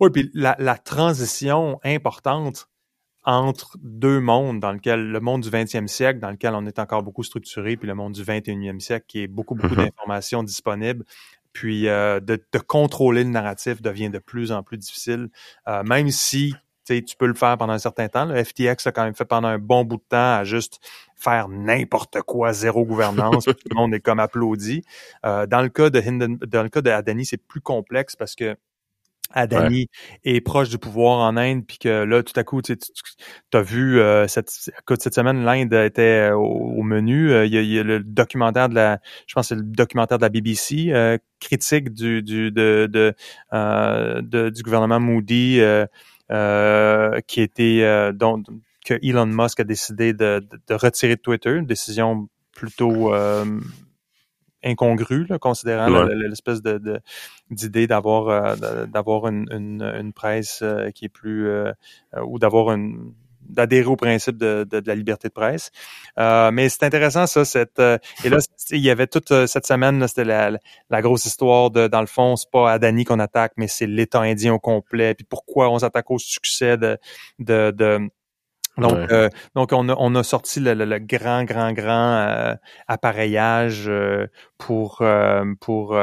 Oui, 0.00 0.10
puis 0.10 0.30
la, 0.34 0.56
la, 0.58 0.76
transition 0.76 1.78
importante 1.84 2.68
entre 3.24 3.76
deux 3.82 4.20
mondes, 4.20 4.58
dans 4.58 4.72
lequel 4.72 5.10
le 5.10 5.20
monde 5.20 5.42
du 5.42 5.50
20e 5.50 5.86
siècle, 5.86 6.18
dans 6.18 6.30
lequel 6.30 6.54
on 6.54 6.66
est 6.66 6.78
encore 6.78 7.02
beaucoup 7.02 7.22
structuré, 7.22 7.76
puis 7.76 7.86
le 7.86 7.94
monde 7.94 8.12
du 8.12 8.22
21e 8.22 8.80
siècle, 8.80 9.06
qui 9.06 9.22
est 9.22 9.28
beaucoup, 9.28 9.54
beaucoup 9.54 9.74
mm-hmm. 9.74 9.90
d'informations 9.90 10.42
disponibles, 10.42 11.04
puis 11.52 11.88
euh, 11.88 12.18
de, 12.18 12.42
de, 12.52 12.58
contrôler 12.58 13.24
le 13.24 13.30
narratif 13.30 13.80
devient 13.82 14.10
de 14.10 14.18
plus 14.18 14.50
en 14.50 14.62
plus 14.62 14.78
difficile, 14.78 15.28
euh, 15.68 15.82
même 15.84 16.10
si 16.10 16.54
tu 16.86 17.16
peux 17.18 17.26
le 17.26 17.34
faire 17.34 17.56
pendant 17.58 17.72
un 17.72 17.78
certain 17.78 18.08
temps. 18.08 18.24
Le 18.24 18.42
FTX 18.42 18.86
a 18.86 18.92
quand 18.92 19.04
même 19.04 19.14
fait 19.14 19.24
pendant 19.24 19.48
un 19.48 19.58
bon 19.58 19.84
bout 19.84 19.96
de 19.96 20.04
temps 20.08 20.36
à 20.38 20.44
juste 20.44 20.80
faire 21.16 21.48
n'importe 21.48 22.20
quoi, 22.22 22.52
zéro 22.52 22.84
gouvernance, 22.84 23.44
tout 23.44 23.54
le 23.70 23.74
monde 23.76 23.94
est 23.94 24.00
comme 24.00 24.18
applaudi. 24.20 24.82
Euh, 25.24 25.46
dans 25.46 25.62
le 25.62 25.68
cas 25.68 25.90
de 25.90 26.00
Hinden, 26.00 26.36
dans 26.36 26.62
le 26.62 26.68
cas 26.68 26.80
de 26.80 26.90
Adani, 26.90 27.24
c'est 27.24 27.36
plus 27.36 27.60
complexe 27.60 28.16
parce 28.16 28.34
que 28.34 28.56
Adani 29.34 29.88
est 30.24 30.40
proche 30.40 30.68
du 30.68 30.78
pouvoir 30.78 31.20
en 31.20 31.36
Inde, 31.36 31.64
puis 31.66 31.78
que 31.78 32.04
là, 32.04 32.22
tout 32.22 32.38
à 32.38 32.44
coup, 32.44 32.60
tu 32.62 32.76
as 33.52 33.62
vu 33.62 33.98
euh, 33.98 34.26
cette, 34.28 34.50
cette 34.50 35.14
semaine, 35.14 35.44
l'Inde 35.44 35.72
était 35.72 36.30
au, 36.32 36.42
au 36.42 36.82
menu. 36.82 37.32
Euh, 37.32 37.46
il, 37.46 37.54
y 37.54 37.58
a, 37.58 37.62
y 37.62 37.78
a, 37.78 37.82
le 37.82 38.00
documentaire 38.00 38.68
de 38.68 38.74
la, 38.74 39.00
je 39.26 39.34
pense, 39.34 39.48
c'est 39.48 39.54
le 39.54 39.62
documentaire 39.62 40.18
de 40.18 40.22
la 40.22 40.28
BBC 40.28 40.88
euh, 40.90 41.18
critique 41.40 41.92
du, 41.92 42.22
du 42.22 42.50
de, 42.50 42.88
de, 42.90 43.14
de, 43.52 44.50
du 44.50 44.62
gouvernement 44.62 45.00
Moody 45.00 45.60
qui 47.26 47.40
était 47.40 48.12
dont 48.14 48.42
que 48.84 48.94
Elon 49.02 49.26
Musk 49.26 49.60
a 49.60 49.64
décidé 49.64 50.12
de, 50.12 50.40
de, 50.40 50.60
de 50.66 50.74
retirer 50.74 51.14
de 51.16 51.20
Twitter, 51.20 51.50
une 51.54 51.66
décision 51.66 52.28
plutôt 52.52 53.12
incongru, 54.64 55.26
là, 55.28 55.38
considérant 55.38 56.04
l'espèce 56.04 56.62
de, 56.62 57.00
d'idée 57.50 57.86
d'avoir 57.86 58.28
euh, 58.28 58.86
d'avoir 58.86 59.26
une, 59.26 59.46
une, 59.50 59.82
une, 59.82 60.12
presse 60.12 60.60
euh, 60.62 60.90
qui 60.90 61.06
est 61.06 61.08
plus 61.08 61.48
euh, 61.48 61.72
ou 62.24 62.38
d'avoir 62.38 62.72
une 62.72 63.12
d'adhérer 63.52 63.86
au 63.86 63.96
principe 63.96 64.36
de, 64.36 64.66
de, 64.68 64.82
la 64.86 64.94
liberté 64.94 65.28
de 65.28 65.32
presse. 65.32 65.70
mais 66.16 66.68
c'est 66.68 66.84
intéressant 66.84 67.26
ça. 67.26 67.44
Cette 67.44 67.80
et 67.80 68.28
là, 68.28 68.38
il 68.70 68.80
y 68.80 68.90
avait 68.90 69.06
toute 69.06 69.46
cette 69.46 69.66
semaine, 69.66 70.06
c'était 70.08 70.24
la, 70.24 70.52
la, 70.90 71.02
grosse 71.02 71.24
histoire 71.26 71.70
de, 71.70 71.86
dans 71.86 72.00
le 72.00 72.06
fond, 72.06 72.36
c'est 72.36 72.50
pas 72.50 72.72
Adani 72.72 73.04
qu'on 73.04 73.18
attaque, 73.18 73.52
mais 73.56 73.68
c'est 73.68 73.86
l'État 73.86 74.20
indien 74.20 74.54
au 74.54 74.58
complet. 74.58 75.14
Puis 75.14 75.26
pourquoi 75.28 75.70
on 75.70 75.78
s'attaque 75.78 76.10
au 76.10 76.18
succès 76.18 76.76
de, 76.76 76.98
de, 77.38 77.70
de 77.70 78.10
donc, 78.78 79.12
euh, 79.12 79.28
donc 79.54 79.72
on 79.72 79.88
a, 79.88 79.94
on 79.98 80.14
a 80.14 80.22
sorti 80.22 80.60
le, 80.60 80.72
le, 80.74 80.98
grand, 80.98 81.44
grand, 81.44 81.72
grand 81.72 82.14
euh, 82.14 82.54
appareillage 82.88 83.84
euh, 83.88 84.26
pour 84.58 85.02
pour 85.60 85.96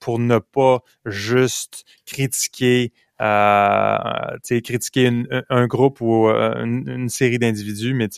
pour 0.00 0.18
ne 0.18 0.38
pas 0.38 0.80
juste 1.04 1.84
critiquer 2.06 2.92
euh, 3.22 4.60
critiquer 4.64 5.10
un 5.48 5.66
groupe 5.66 6.00
ou 6.00 6.28
euh, 6.28 6.64
une, 6.64 7.08
série 7.08 7.38
d'individus, 7.38 7.94
mais 7.94 8.08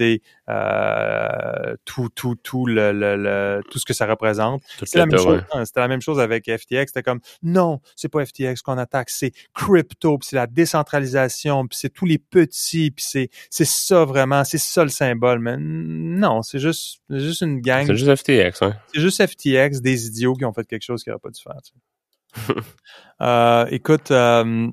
euh, 0.48 1.76
tout, 1.84 2.08
tout, 2.14 2.36
tout 2.36 2.64
le, 2.64 2.92
le, 2.92 3.60
tout 3.70 3.78
ce 3.78 3.84
que 3.84 3.92
ça 3.92 4.06
représente. 4.06 4.62
C'était 4.82 5.00
la, 5.00 5.06
même 5.06 5.18
chose, 5.18 5.42
hein, 5.52 5.64
la 5.76 5.88
même 5.88 6.00
chose 6.00 6.20
avec 6.20 6.44
FTX. 6.46 6.86
C'était 6.86 7.02
comme 7.02 7.20
non, 7.42 7.80
c'est 7.96 8.08
pas 8.08 8.24
FTX 8.24 8.62
qu'on 8.64 8.78
attaque, 8.78 9.10
c'est 9.10 9.32
crypto, 9.52 10.16
puis 10.16 10.28
c'est 10.30 10.36
la 10.36 10.46
décentralisation, 10.46 11.66
puis 11.66 11.78
c'est 11.78 11.90
tous 11.92 12.06
les 12.06 12.18
petits, 12.18 12.90
puis 12.90 13.04
c'est 13.04 13.64
ça 13.64 14.06
vraiment, 14.06 14.44
c'est 14.44 14.58
ça 14.58 14.84
le 14.84 14.90
symbole. 14.90 15.38
Mais 15.40 15.56
non, 15.58 16.40
c'est 16.40 16.58
juste 16.58 17.00
juste 17.10 17.42
une 17.42 17.60
gang. 17.60 17.86
C'est 17.86 17.96
juste 17.96 18.16
FTX, 18.16 18.62
hein. 18.62 18.74
C'est 18.94 19.00
juste 19.00 19.22
FTX, 19.26 19.82
des 19.82 20.06
idiots 20.06 20.34
qui 20.34 20.46
ont 20.46 20.52
fait 20.54 20.66
quelque 20.66 20.82
chose 20.82 21.04
qui 21.04 21.10
n'aurait 21.10 21.20
pas 21.20 21.30
dû 21.30 21.42
faire. 21.42 21.60
euh, 23.20 23.66
écoute. 23.70 24.10
Euh, 24.10 24.70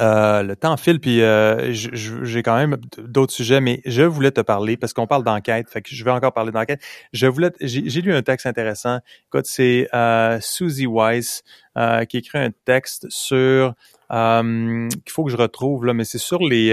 euh, 0.00 0.42
le 0.42 0.56
temps 0.56 0.76
file, 0.76 0.98
puis 0.98 1.22
euh, 1.22 1.72
j'ai 1.72 2.42
quand 2.42 2.56
même 2.56 2.76
d'autres 2.98 3.32
sujets, 3.32 3.60
mais 3.60 3.80
je 3.84 4.02
voulais 4.02 4.32
te 4.32 4.40
parler 4.40 4.76
parce 4.76 4.92
qu'on 4.92 5.06
parle 5.06 5.22
d'enquête, 5.22 5.68
fait 5.70 5.84
je 5.86 6.04
vais 6.04 6.10
encore 6.10 6.32
parler 6.32 6.50
d'enquête. 6.50 6.80
Je 7.12 7.26
voulais, 7.26 7.50
j'ai 7.60 8.00
lu 8.00 8.12
un 8.12 8.22
texte 8.22 8.46
intéressant. 8.46 8.98
Écoute, 9.28 9.46
c'est 9.46 9.88
euh, 9.94 10.38
Susie 10.40 10.86
Weiss 10.86 11.44
euh, 11.76 12.04
qui 12.06 12.18
écrit 12.18 12.38
un 12.38 12.50
texte 12.64 13.06
sur 13.08 13.74
qu'il 14.10 15.12
faut 15.12 15.24
que 15.24 15.30
je 15.30 15.36
retrouve 15.36 15.84
là, 15.86 15.94
mais 15.94 16.04
c'est 16.04 16.18
sur 16.18 16.40
les 16.40 16.70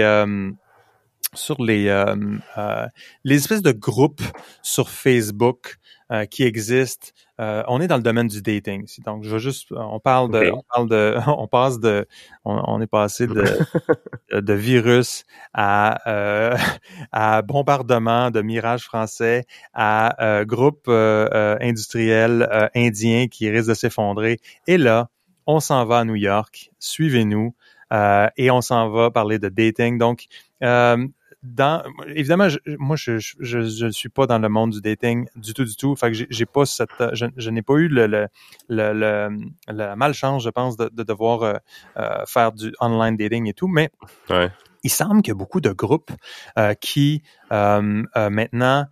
sur 1.34 1.62
les 1.62 2.14
les 3.24 3.36
espèces 3.36 3.62
de 3.62 3.72
groupes 3.72 4.22
sur 4.62 4.90
Facebook 4.90 5.76
euh, 6.12 6.26
qui 6.26 6.42
existe. 6.42 7.14
Euh, 7.40 7.62
on 7.68 7.80
est 7.80 7.86
dans 7.86 7.96
le 7.96 8.02
domaine 8.02 8.26
du 8.26 8.42
dating. 8.42 8.86
Donc, 9.06 9.24
je 9.24 9.30
veux 9.30 9.38
juste, 9.38 9.72
on 9.72 9.98
parle 9.98 10.30
de, 10.30 10.50
on 10.52 10.62
parle 10.62 10.88
de, 10.90 11.16
on 11.26 11.46
passe 11.46 11.80
de, 11.80 12.06
on, 12.44 12.82
est 12.82 12.86
passé 12.86 13.26
de, 13.26 13.42
de 14.38 14.52
virus 14.52 15.24
à, 15.54 16.06
euh, 16.06 16.54
à 17.12 17.40
bombardement 17.40 18.30
de 18.30 18.42
mirages 18.42 18.84
français 18.84 19.46
à 19.72 20.44
groupe 20.44 20.86
industriel 20.88 22.70
indien 22.74 23.28
qui 23.28 23.48
risque 23.48 23.70
de 23.70 23.74
s'effondrer. 23.74 24.38
Et 24.66 24.76
là, 24.76 25.08
on 25.46 25.60
s'en 25.60 25.86
va 25.86 26.00
à 26.00 26.04
New 26.04 26.16
York. 26.16 26.72
Suivez-nous. 26.78 27.54
et 28.36 28.50
on 28.50 28.60
s'en 28.60 28.90
va 28.90 29.10
parler 29.10 29.38
de 29.38 29.48
dating. 29.48 29.96
Donc, 29.96 30.26
dans 31.42 31.82
évidemment 32.06 32.46
moi 32.78 32.96
je, 32.96 33.18
je 33.18 33.62
je 33.62 33.90
suis 33.90 34.08
pas 34.08 34.26
dans 34.26 34.38
le 34.38 34.48
monde 34.48 34.70
du 34.70 34.80
dating 34.80 35.26
du 35.34 35.54
tout 35.54 35.64
du 35.64 35.74
tout 35.74 35.96
fait 35.96 36.12
que 36.12 36.26
j'ai 36.30 36.46
pas 36.46 36.64
cette 36.66 36.90
je, 37.12 37.26
je 37.36 37.50
n'ai 37.50 37.62
pas 37.62 37.74
eu 37.74 37.88
le, 37.88 38.06
le, 38.06 38.28
le, 38.68 39.30
la 39.66 39.96
malchance 39.96 40.44
je 40.44 40.50
pense 40.50 40.76
de, 40.76 40.88
de 40.92 41.02
devoir 41.02 41.42
euh, 41.42 41.54
euh, 41.96 42.24
faire 42.26 42.52
du 42.52 42.72
online 42.80 43.16
dating 43.16 43.48
et 43.48 43.54
tout 43.54 43.66
mais 43.66 43.90
ouais. 44.30 44.50
il 44.84 44.90
semble 44.90 45.22
qu'il 45.22 45.32
y 45.32 45.36
a 45.36 45.38
beaucoup 45.38 45.60
de 45.60 45.72
groupes 45.72 46.12
euh, 46.58 46.74
qui 46.74 47.22
maintenant 47.50 48.86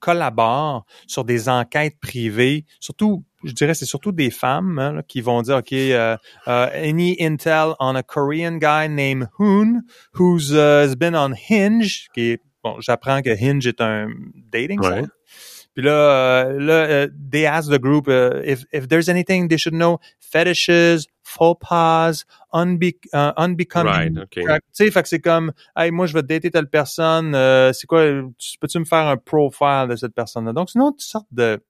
collaborent 0.00 0.86
sur 1.06 1.24
des 1.24 1.48
enquêtes 1.48 2.00
privées 2.00 2.64
surtout 2.80 3.24
je 3.46 3.52
dirais 3.52 3.74
c'est 3.74 3.86
surtout 3.86 4.12
des 4.12 4.30
femmes 4.30 4.78
hein, 4.78 5.02
qui 5.06 5.20
vont 5.20 5.42
dire 5.42 5.56
OK 5.56 5.72
uh, 5.72 6.16
uh, 6.46 6.68
any 6.74 7.16
intel 7.20 7.74
on 7.80 7.94
a 7.94 8.02
Korean 8.02 8.58
guy 8.58 8.88
named 8.88 9.28
Hoon 9.38 9.82
who's 10.14 10.52
uh, 10.52 10.82
has 10.84 10.94
been 10.96 11.14
on 11.14 11.32
Hinge 11.32 12.08
qui 12.14 12.32
est 12.32 12.42
bon 12.62 12.80
j'apprends 12.80 13.22
que 13.22 13.30
Hinge 13.30 13.66
est 13.66 13.80
un 13.80 14.08
dating 14.50 14.80
ouais. 14.80 15.02
site. 15.02 15.10
Puis 15.76 15.84
là, 15.84 15.92
euh, 15.92 16.58
là 16.58 17.04
uh, 17.04 17.08
they 17.30 17.44
ask 17.44 17.70
the 17.70 17.78
group 17.78 18.08
uh, 18.08 18.40
if 18.42 18.64
if 18.72 18.88
there's 18.88 19.10
anything 19.10 19.48
they 19.48 19.58
should 19.58 19.74
know 19.74 19.98
fetishes, 20.18 21.06
faux 21.22 21.54
pas, 21.54 22.24
unbe 22.54 22.92
uh, 23.12 23.32
unbecoming. 23.36 23.92
Right, 23.92 24.18
okay. 24.18 24.42
Tu 24.42 24.60
sais, 24.72 24.90
fait 24.90 25.02
que 25.02 25.08
c'est 25.08 25.20
comme, 25.20 25.52
hey, 25.76 25.90
moi 25.90 26.06
je 26.06 26.14
vais 26.14 26.22
dater 26.22 26.50
telle 26.50 26.68
personne. 26.68 27.34
Euh, 27.34 27.74
c'est 27.74 27.86
quoi 27.86 28.04
Peux-tu 28.58 28.78
me 28.78 28.86
faire 28.86 29.06
un 29.06 29.18
profile 29.18 29.88
de 29.90 29.96
cette 29.96 30.14
personne-là? 30.14 30.54
Donc 30.54 30.70
sinon, 30.70 30.92
une 30.92 30.98
sorte 30.98 31.28
de 31.30 31.62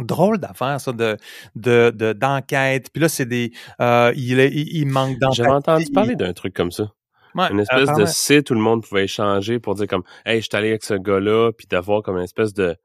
drôle 0.00 0.38
d'affaire 0.38 0.80
ça 0.80 0.92
de 0.92 1.16
de 1.54 2.12
d'enquête. 2.12 2.90
Puis 2.92 3.00
là 3.00 3.08
c'est 3.08 3.26
des 3.26 3.52
euh, 3.80 4.12
il, 4.16 4.38
il, 4.38 4.76
il 4.76 4.86
manque 4.86 5.18
d'empathie. 5.18 5.36
J'avais 5.36 5.50
entendu 5.50 5.86
parler 5.92 6.16
d'un 6.16 6.32
truc 6.32 6.54
comme 6.54 6.70
ça. 6.70 6.92
Ouais, 7.34 7.50
une 7.50 7.60
espèce 7.60 7.92
de 7.92 8.06
site 8.06 8.50
où 8.50 8.54
le 8.54 8.60
monde 8.60 8.82
pouvait 8.82 9.04
échanger 9.04 9.58
pour 9.58 9.74
dire 9.74 9.86
comme 9.86 10.04
hey 10.24 10.40
je 10.40 10.46
suis 10.46 10.56
allé 10.56 10.70
avec 10.70 10.82
ce 10.84 10.94
gars-là 10.94 11.52
puis 11.52 11.66
d'avoir 11.66 12.02
comme 12.02 12.16
une 12.16 12.24
espèce 12.24 12.54
de 12.54 12.76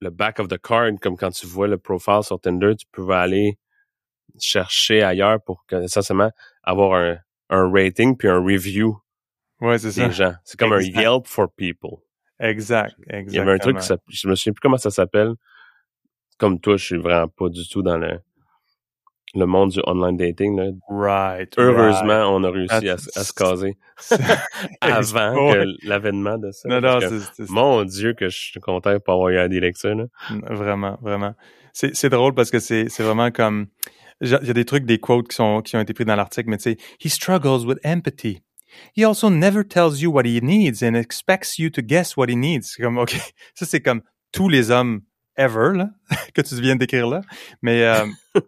le 0.00 0.10
back 0.10 0.38
of 0.38 0.46
the 0.46 0.58
card 0.58 0.92
comme 1.00 1.16
quand 1.16 1.30
tu 1.30 1.46
vois 1.46 1.66
le 1.66 1.76
profile 1.76 2.22
sur 2.22 2.40
Tinder 2.40 2.76
tu 2.76 2.86
pouvais 2.92 3.16
aller 3.16 3.58
chercher 4.38 5.02
ailleurs 5.02 5.42
pour 5.44 5.64
que 5.66 5.82
essentiellement 5.82 6.30
avoir 6.62 6.94
un 6.94 7.18
un 7.48 7.68
rating 7.72 8.16
puis 8.16 8.28
un 8.28 8.38
review 8.38 8.96
ouais 9.60 9.78
c'est 9.78 9.90
ça. 9.90 10.06
des 10.06 10.12
gens. 10.12 10.34
C'est 10.44 10.58
comme 10.58 10.72
exact. 10.74 10.96
un 10.96 11.00
Yelp 11.00 11.26
for 11.26 11.48
people. 11.52 11.98
Exact 12.38 12.94
exactement. 13.08 13.24
il 13.28 13.34
y 13.34 13.38
avait 13.40 13.52
un 13.52 13.58
truc 13.58 13.82
ça, 13.82 13.96
je 14.08 14.28
me 14.28 14.36
souviens 14.36 14.52
plus 14.52 14.60
comment 14.60 14.78
ça 14.78 14.90
s'appelle 14.90 15.32
comme 16.40 16.58
toi, 16.58 16.76
je 16.76 16.84
suis 16.84 16.96
vraiment 16.96 17.28
pas 17.28 17.50
du 17.50 17.68
tout 17.68 17.82
dans 17.82 17.98
le, 17.98 18.18
le 19.34 19.44
monde 19.44 19.70
du 19.70 19.80
online 19.86 20.16
dating. 20.16 20.56
Là. 20.56 20.70
Right. 20.88 21.54
Heureusement, 21.58 22.06
right. 22.06 22.30
on 22.30 22.42
a 22.44 22.50
réussi 22.50 22.88
à, 22.88 22.94
à, 22.94 23.24
se 23.24 23.32
caser 23.32 23.76
avant 24.80 25.52
que 25.52 25.86
l'avènement 25.86 26.38
de 26.38 26.50
ça. 26.50 26.68
Non, 26.68 26.80
non, 26.80 26.98
mon 27.50 27.84
Dieu, 27.84 28.14
que 28.14 28.30
je 28.30 28.38
suis 28.38 28.60
content 28.60 28.98
pour 29.00 29.14
avoir 29.14 29.28
eu 29.28 29.36
à 29.36 29.48
dire 29.48 29.62
ça. 29.74 29.94
Là. 29.94 30.06
Vraiment, 30.48 30.98
vraiment. 31.02 31.34
C'est 31.72 32.08
drôle 32.08 32.34
parce 32.34 32.50
que 32.50 32.58
c'est 32.58 32.88
vraiment 32.98 33.30
comme... 33.30 33.66
Il 34.22 34.28
y 34.28 34.34
a 34.34 34.52
des 34.52 34.66
trucs, 34.66 34.84
des 34.84 34.98
quotes 34.98 35.28
qui, 35.28 35.36
sont, 35.36 35.62
qui 35.62 35.76
ont 35.76 35.80
été 35.80 35.94
pris 35.94 36.04
dans 36.04 36.16
l'article, 36.16 36.50
mais 36.50 36.58
tu 36.58 36.64
sais, 36.64 36.76
«He 37.02 37.08
struggles 37.08 37.64
with 37.64 37.78
empathy. 37.84 38.42
He 38.94 39.02
also 39.02 39.30
never 39.30 39.64
tells 39.64 40.02
you 40.02 40.12
what 40.12 40.26
he 40.26 40.42
needs 40.42 40.82
and 40.82 40.94
expects 40.94 41.58
you 41.58 41.70
to 41.70 41.80
guess 41.80 42.18
what 42.18 42.26
he 42.28 42.36
needs.» 42.36 42.62
C'est 42.76 42.82
comme, 42.82 42.98
OK, 42.98 43.12
ça 43.54 43.64
c'est 43.64 43.80
comme 43.80 44.02
tous 44.30 44.50
les 44.50 44.70
hommes 44.70 45.00
ever 45.36 45.72
là, 45.74 45.90
que 46.34 46.42
tu 46.42 46.54
viens 46.60 46.76
d'écrire 46.76 47.08
là. 47.08 47.20
Mais 47.62 47.84
euh, 47.84 48.06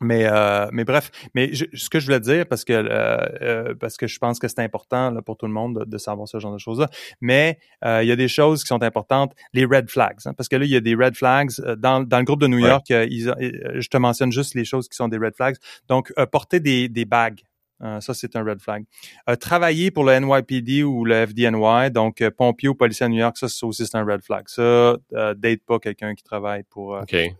mais 0.00 0.26
euh, 0.26 0.68
mais 0.72 0.84
bref, 0.84 1.10
mais 1.34 1.52
je, 1.52 1.64
ce 1.74 1.90
que 1.90 2.00
je 2.00 2.06
voulais 2.06 2.20
dire 2.20 2.46
parce 2.46 2.64
que 2.64 2.72
euh, 2.72 3.74
parce 3.78 3.96
que 3.96 4.06
je 4.06 4.18
pense 4.18 4.38
que 4.38 4.48
c'est 4.48 4.60
important 4.60 5.10
là, 5.10 5.22
pour 5.22 5.36
tout 5.36 5.46
le 5.46 5.52
monde 5.52 5.80
de, 5.80 5.84
de, 5.84 5.98
savoir 5.98 6.28
ce 6.28 6.38
genre 6.38 6.52
de 6.52 6.58
choses 6.58 6.80
là. 6.80 6.88
Mais 7.20 7.58
il 7.84 8.06
y 8.06 8.12
a 8.12 8.16
des 8.16 8.28
choses 8.28 8.62
qui 8.62 8.68
sont 8.68 8.82
importantes, 8.82 9.34
les 9.52 9.64
red 9.64 9.90
flags, 9.90 10.18
hein, 10.24 10.34
parce 10.36 10.48
que 10.48 10.56
là 10.56 10.64
il 10.64 10.70
y 10.70 10.76
a 10.76 10.80
des 10.80 10.94
red 10.94 11.16
flags 11.16 11.50
dans 11.78 12.02
dans 12.02 12.18
le 12.18 12.24
groupe 12.24 12.40
de 12.40 12.46
New 12.46 12.58
York. 12.58 12.90
Ils, 12.90 13.34
je 13.74 13.88
te 13.88 13.96
mentionne 13.96 14.32
juste 14.32 14.54
les 14.54 14.64
choses 14.64 14.88
qui 14.88 14.96
sont 14.96 15.08
des 15.08 15.18
red 15.18 15.34
flags. 15.34 15.56
Donc 15.88 16.12
porter 16.30 16.60
des 16.60 16.88
des 16.88 17.04
bagues. 17.04 17.42
Euh, 17.82 18.00
ça, 18.00 18.14
c'est 18.14 18.34
un 18.36 18.44
red 18.44 18.60
flag. 18.60 18.84
Euh, 19.28 19.36
travailler 19.36 19.90
pour 19.90 20.04
le 20.04 20.18
NYPD 20.18 20.82
ou 20.82 21.04
le 21.04 21.26
FDNY, 21.26 21.90
donc 21.90 22.20
euh, 22.20 22.30
pompier 22.30 22.68
ou 22.68 22.74
policier 22.74 23.06
à 23.06 23.08
New 23.08 23.18
York, 23.18 23.36
ça, 23.38 23.48
ça 23.48 23.66
aussi, 23.66 23.86
c'est 23.86 23.96
un 23.96 24.04
red 24.04 24.22
flag. 24.22 24.44
Ça, 24.48 24.96
date 25.36 25.60
pas 25.66 25.78
quelqu'un 25.78 26.14
qui 26.14 26.24
travaille 26.24 26.64
pour... 26.64 26.90
Okay. 27.02 27.34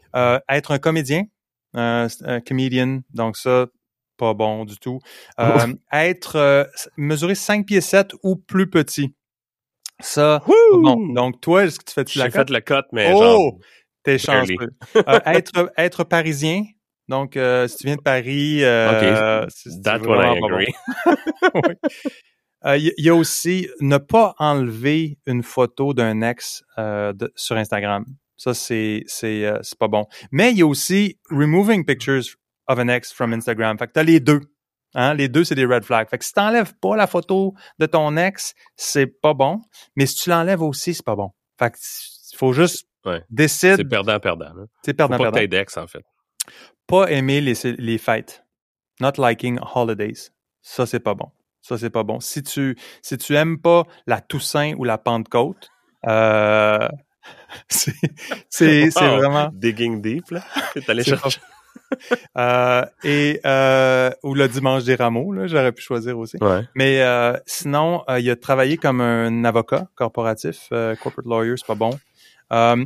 être 0.49 0.71
un 0.71 0.79
comédien, 0.79 1.25
un 1.75 2.09
comedian, 2.47 3.01
donc 3.13 3.37
ça, 3.37 3.67
pas 4.17 4.35
bon 4.35 4.65
du 4.65 4.79
tout. 4.79 5.01
être... 5.93 6.69
mesurer 6.97 7.35
5 7.35 7.67
pieds 7.67 7.81
7 7.81 8.13
ou 8.23 8.37
plus 8.37 8.71
petit. 8.71 9.15
Ça, 10.01 10.45
bon. 10.73 11.13
Donc, 11.13 11.41
toi, 11.41 11.65
est-ce 11.65 11.81
que 11.81 11.85
tu 11.85 11.93
fais-tu 11.93 12.19
la 12.19 12.27
cote? 12.27 12.33
J'ai 12.33 12.39
fait 12.39 12.51
le 12.51 12.61
cote, 12.61 12.87
mais 12.93 13.13
oh! 13.13 13.21
genre... 13.21 13.59
T'es 14.05 14.17
chanceux. 14.17 14.55
être, 15.27 15.73
être 15.77 16.05
parisien, 16.05 16.63
Donc, 17.09 17.37
euh, 17.37 17.67
si 17.69 17.77
tu 17.79 17.87
viens 17.87 17.97
de 17.97 18.03
Paris, 18.03 18.63
euh, 18.65 19.47
c'est- 19.49 19.71
c'est 19.71 19.83
That's 19.83 20.05
what 20.07 20.23
I 20.23 20.39
agree. 20.45 20.67
Oui. 21.55 21.75
Euh, 22.65 22.77
Il 22.77 22.93
y, 22.99 23.09
a 23.09 23.15
aussi 23.15 23.69
ne 23.81 23.99
pas 23.99 24.35
enlever 24.39 25.19
une 25.27 25.45
photo 25.45 25.95
d'un 25.95 26.23
ex 26.23 26.65
euh, 26.77 27.13
de- 27.13 27.33
sur 27.37 27.57
Instagram. 27.57 28.05
Ça, 28.37 28.53
c'est 28.53 29.05
c'est 29.07 29.49
pas 29.79 29.87
bon. 29.89 30.07
Mais 30.33 30.51
il 30.51 30.59
y 30.59 30.63
a 30.63 30.67
aussi 30.67 31.19
removing 31.31 31.85
pictures 31.85 32.25
of 32.67 32.79
an 32.81 32.89
ex 32.89 33.13
from 33.13 33.33
Instagram. 33.33 33.79
Fait 33.79 33.87
que 33.87 33.93
t'as 33.93 34.03
les 34.03 34.19
deux. 34.21 34.41
Hein? 34.95 35.15
Les 35.15 35.29
deux, 35.29 35.45
c'est 35.45 35.55
des 35.55 35.67
red 35.67 35.85
flags. 35.85 36.09
Fait 36.09 36.19
que 36.19 36.25
si 36.25 36.33
t'enlèves 36.33 36.75
pas 36.81 36.97
la 36.97 37.07
photo 37.07 37.55
de 37.79 37.87
ton 37.87 38.17
ex, 38.17 38.55
c'est 38.75 39.07
pas 39.07 39.35
bon. 39.35 39.61
Mais 39.95 40.07
si 40.07 40.17
tu 40.17 40.31
l'enlèves 40.31 40.63
aussi, 40.63 40.95
c'est 40.95 41.05
pas 41.05 41.15
bon. 41.17 41.31
Fait 41.61 41.71
que 41.71 41.77
il 42.33 42.37
faut 42.37 42.53
juste 42.53 42.89
Ouais. 43.05 43.23
décider. 43.31 43.77
C'est 43.77 43.85
perdant-perdant. 43.89 44.53
là. 44.53 44.65
C'est 44.85 44.93
Faut 44.93 44.97
perdant, 44.97 45.11
pas 45.17 45.19
que 45.19 45.23
perdant. 45.31 45.39
t'aies 45.39 45.47
d'ex, 45.49 45.77
en 45.77 45.87
fait. 45.87 46.03
Pas 46.87 47.11
aimer 47.11 47.41
les, 47.41 47.55
les 47.79 47.99
fêtes. 47.99 48.45
Not 49.01 49.13
liking 49.19 49.59
holidays. 49.75 50.31
Ça, 50.63 50.87
c'est 50.87 51.01
pas 51.01 51.15
bon. 51.15 51.31
Ça, 51.61 51.77
c'est 51.79 51.91
pas 51.91 52.03
bon. 52.03 52.21
Si 52.21 52.43
tu, 52.43 52.77
si 53.03 53.19
tu 53.19 53.35
aimes 53.37 53.59
pas 53.61 53.85
la 54.07 54.21
Toussaint 54.21 54.73
ou 54.77 54.85
la 54.85 54.99
Pentecôte, 54.99 55.69
euh, 56.07 56.89
c'est, 57.69 57.93
c'est, 58.49 58.91
c'est 58.91 59.09
Wow. 59.09 59.17
vraiment, 59.19 59.51
Digging 59.53 60.01
deep, 60.01 60.31
là. 60.31 60.41
T'es 60.75 60.89
allé 60.91 61.05
chercher. 61.05 61.41
euh, 62.37 62.85
et, 63.05 63.41
euh, 63.47 64.11
ou 64.23 64.35
le 64.35 64.49
dimanche 64.49 64.85
des 64.85 64.95
rameaux, 64.95 65.33
là, 65.33 65.47
j'aurais 65.47 65.73
pu 65.73 65.83
choisir 65.83 66.19
aussi. 66.19 66.37
Ouais. 66.41 66.63
Mais 66.75 67.03
euh, 67.03 67.37
sinon, 67.47 68.05
il 68.19 68.29
a 68.31 68.37
travaillé 68.37 68.77
comme 68.77 69.01
un 69.01 69.45
avocat 69.45 69.89
corporatif, 69.95 70.69
corporate 71.03 71.27
lawyer, 71.27 71.55
c'est 71.57 71.67
pas 71.67 71.75
bon. 71.75 71.91
Ah, 72.51 72.77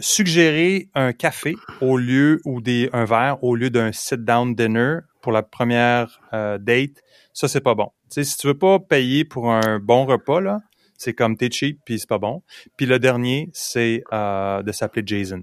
suggérer 0.00 0.88
un 0.94 1.12
café 1.12 1.54
au 1.80 1.96
lieu 1.96 2.40
ou 2.44 2.60
des 2.60 2.90
un 2.92 3.04
verre 3.04 3.42
au 3.42 3.54
lieu 3.56 3.70
d'un 3.70 3.92
sit-down 3.92 4.54
dinner 4.54 4.98
pour 5.22 5.32
la 5.32 5.42
première 5.42 6.20
euh, 6.32 6.58
date, 6.58 7.02
ça 7.32 7.48
c'est 7.48 7.60
pas 7.60 7.74
bon. 7.74 7.90
Tu 8.10 8.14
sais, 8.22 8.24
si 8.24 8.36
tu 8.36 8.46
veux 8.46 8.58
pas 8.58 8.78
payer 8.78 9.24
pour 9.24 9.50
un 9.52 9.78
bon 9.78 10.04
repas 10.06 10.40
là, 10.40 10.58
c'est 10.98 11.12
comme 11.12 11.36
t'es 11.36 11.50
cheap 11.50 11.80
puis 11.84 11.98
c'est 11.98 12.08
pas 12.08 12.18
bon. 12.18 12.42
Puis 12.76 12.86
le 12.86 12.98
dernier, 12.98 13.50
c'est 13.52 14.02
euh, 14.12 14.62
de 14.62 14.72
s'appeler 14.72 15.02
Jason. 15.04 15.42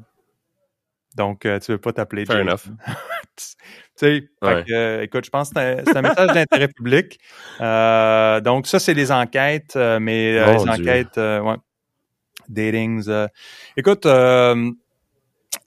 Donc 1.15 1.45
euh, 1.45 1.59
tu 1.59 1.71
veux 1.73 1.77
pas 1.77 1.93
t'appeler 1.93 2.25
Fair 2.25 2.37
Jason. 2.43 2.49
enough. 2.71 2.77
tu 3.35 3.45
sais, 3.95 4.23
Ouais. 4.41 4.63
euh, 4.71 5.01
écoute, 5.03 5.25
je 5.25 5.29
pense 5.29 5.49
que 5.51 5.59
c'est 5.85 5.95
un, 5.95 5.99
un 5.99 6.01
message 6.01 6.27
d'intérêt 6.33 6.67
public. 6.69 7.19
Euh, 7.61 8.41
donc, 8.41 8.65
ça, 8.67 8.79
c'est 8.79 8.93
les 8.95 9.11
enquêtes, 9.11 9.75
euh, 9.75 9.99
mais 9.99 10.37
euh, 10.39 10.53
les 10.53 10.69
enquêtes, 10.69 11.17
euh, 11.19 11.39
ouais, 11.41 11.55
datings. 12.49 13.09
écoute, 13.77 14.05
euh, 14.05 14.71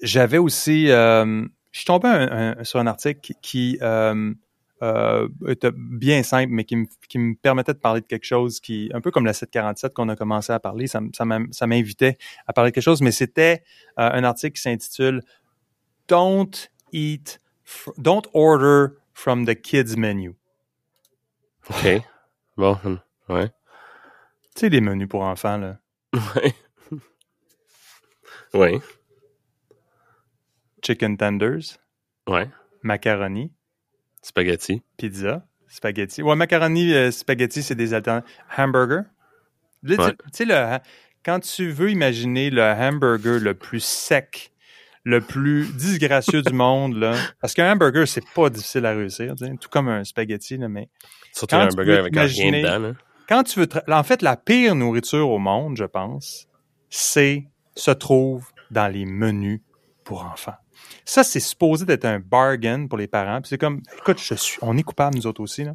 j'avais 0.00 0.38
aussi, 0.38 0.90
euh, 0.90 1.42
je 1.72 1.78
suis 1.78 1.86
tombé 1.86 2.08
un- 2.08 2.54
un- 2.58 2.64
sur 2.64 2.78
un 2.80 2.86
article 2.86 3.20
qui, 3.20 3.34
qui, 3.42 3.78
euh, 3.82 4.32
était 5.48 5.70
bien 5.74 6.22
simple, 6.22 6.52
mais 6.52 6.64
qui 6.64 6.76
me, 6.76 6.86
qui 7.08 7.18
me 7.18 7.34
permettait 7.34 7.72
de 7.72 7.78
parler 7.78 8.02
de 8.02 8.06
quelque 8.06 8.24
chose 8.26 8.60
qui, 8.60 8.90
un 8.92 9.00
peu 9.00 9.10
comme 9.10 9.24
la 9.24 9.32
747 9.32 9.94
qu'on 9.94 10.08
a 10.10 10.16
commencé 10.16 10.52
à 10.52 10.60
parler, 10.60 10.86
ça, 10.86 11.00
m'invitait 11.66 12.18
à 12.46 12.52
parler 12.52 12.70
de 12.70 12.74
quelque 12.74 12.84
chose, 12.84 13.00
mais 13.00 13.10
c'était 13.12 13.62
euh, 13.98 14.10
un 14.12 14.24
article 14.24 14.54
qui 14.56 14.62
s'intitule 14.62 15.22
Don't 16.08 16.68
eat, 16.92 17.40
don't 17.98 18.22
order 18.34 18.94
from 19.14 19.46
the 19.46 19.54
kids 19.54 19.96
menu. 19.96 20.34
OK. 21.70 22.02
Bon, 22.56 22.78
ouais. 23.28 23.48
Tu 24.54 24.60
sais, 24.60 24.68
les 24.68 24.80
menus 24.80 25.08
pour 25.08 25.22
enfants, 25.22 25.56
là. 25.58 25.78
Ouais. 26.14 26.54
Ouais. 28.54 28.80
Chicken 30.82 31.16
tenders, 31.16 31.78
Ouais. 32.28 32.48
macaroni, 32.82 33.50
Spaghetti. 34.22 34.82
pizza, 34.96 35.44
spaghetti. 35.68 36.22
Ouais, 36.22 36.36
macaroni, 36.36 36.92
euh, 36.94 37.10
spaghetti, 37.10 37.62
c'est 37.62 37.74
des 37.74 37.94
alternatives. 37.94 38.30
Hamburger. 38.56 39.04
Là, 39.82 39.96
tu- 39.96 40.02
Ouais. 40.02 40.12
Tu 40.12 40.16
sais, 40.32 40.44
le- 40.44 40.78
quand 41.24 41.40
tu 41.40 41.70
veux 41.70 41.90
imaginer 41.90 42.50
le 42.50 42.62
hamburger 42.62 43.40
le 43.40 43.54
plus 43.54 43.82
sec, 43.82 44.52
le 45.04 45.20
plus 45.20 45.66
disgracieux 45.76 46.42
du 46.42 46.52
monde, 46.52 46.96
là, 46.96 47.14
parce 47.40 47.54
qu'un 47.54 47.72
hamburger, 47.72 48.06
c'est 48.06 48.24
pas 48.34 48.50
difficile 48.50 48.86
à 48.86 48.92
réussir, 48.92 49.34
tout 49.60 49.68
comme 49.68 49.88
un 49.88 50.04
spaghetti, 50.04 50.56
là, 50.56 50.68
mais 50.68 50.88
Surtout 51.32 51.54
Quand 51.56 51.62
un 51.62 51.68
tu 51.68 51.76
burger 51.76 51.92
peux 51.92 51.98
avec 51.98 52.14
rien 52.14 52.22
t'imaginer- 52.26 52.62
dedans, 52.62 52.78
là. 52.78 52.92
quand 53.28 53.42
tu 53.42 53.60
veux... 53.60 53.68
En 53.88 54.02
fait, 54.02 54.22
la 54.22 54.36
pire 54.38 54.74
nourriture 54.74 55.28
au 55.28 55.38
monde, 55.38 55.76
je 55.76 55.84
pense, 55.84 56.48
c'est 56.88 57.46
se 57.76 57.90
trouve 57.90 58.48
dans 58.70 58.88
les 58.92 59.04
menus 59.06 59.60
pour 60.04 60.24
enfants. 60.24 60.54
Ça, 61.04 61.22
c'est 61.24 61.40
supposé 61.40 61.84
d'être 61.84 62.04
un 62.04 62.18
bargain 62.18 62.86
pour 62.86 62.98
les 62.98 63.06
parents. 63.06 63.40
Puis 63.40 63.48
c'est 63.50 63.58
comme, 63.58 63.82
écoute, 63.98 64.20
je 64.20 64.34
suis, 64.34 64.58
on 64.62 64.76
est 64.76 64.82
coupable, 64.82 65.16
nous 65.16 65.26
autres 65.26 65.40
aussi, 65.40 65.64
là. 65.64 65.74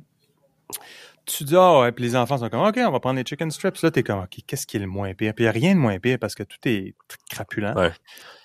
Tu 1.25 1.43
dis, 1.43 1.55
ah, 1.55 1.81
ouais, 1.81 1.91
puis 1.91 2.03
les 2.03 2.15
enfants 2.15 2.37
sont 2.37 2.49
comme, 2.49 2.61
OK, 2.65 2.77
on 2.77 2.91
va 2.91 2.99
prendre 2.99 3.17
les 3.17 3.23
chicken 3.25 3.51
strips. 3.51 3.79
Là, 3.81 3.91
t'es 3.91 4.03
comme, 4.03 4.19
OK, 4.19 4.39
qu'est-ce 4.47 4.65
qui 4.65 4.77
est 4.77 4.79
le 4.79 4.87
moins 4.87 5.13
pire? 5.13 5.33
Puis 5.33 5.45
il 5.45 5.47
n'y 5.47 5.49
a 5.49 5.51
rien 5.51 5.75
de 5.75 5.79
moins 5.79 5.99
pire 5.99 6.17
parce 6.19 6.33
que 6.33 6.43
tout 6.43 6.57
est 6.65 6.95
crapulent. 7.29 7.73
Ouais. 7.75 7.91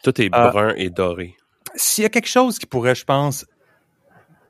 Tout 0.03 0.21
est 0.21 0.29
Ah. 0.33 0.51
brun 0.51 0.75
et 0.77 0.91
doré. 0.91 1.37
S'il 1.75 2.03
y 2.03 2.07
a 2.07 2.11
quelque 2.11 2.29
chose 2.29 2.59
qui 2.59 2.67
pourrait, 2.67 2.95
je 2.95 3.05
pense, 3.05 3.47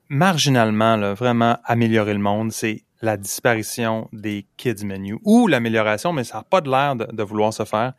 marginalement, 0.09 0.97
là, 0.97 1.15
vraiment 1.15 1.59
améliorer 1.65 2.13
le 2.15 2.19
monde, 2.21 2.53
c'est 2.53 2.85
la 3.07 3.17
disparition 3.17 4.09
des 4.13 4.47
kids 4.57 4.85
menus 4.85 5.17
ou 5.25 5.47
l'amélioration, 5.47 6.13
mais 6.13 6.25
ça 6.25 6.39
n'a 6.39 6.43
pas 6.43 6.61
de 6.61 6.69
l'air 6.71 6.97
de, 6.97 7.05
de 7.11 7.23
vouloir 7.23 7.53
se 7.55 7.65
faire. 7.65 7.95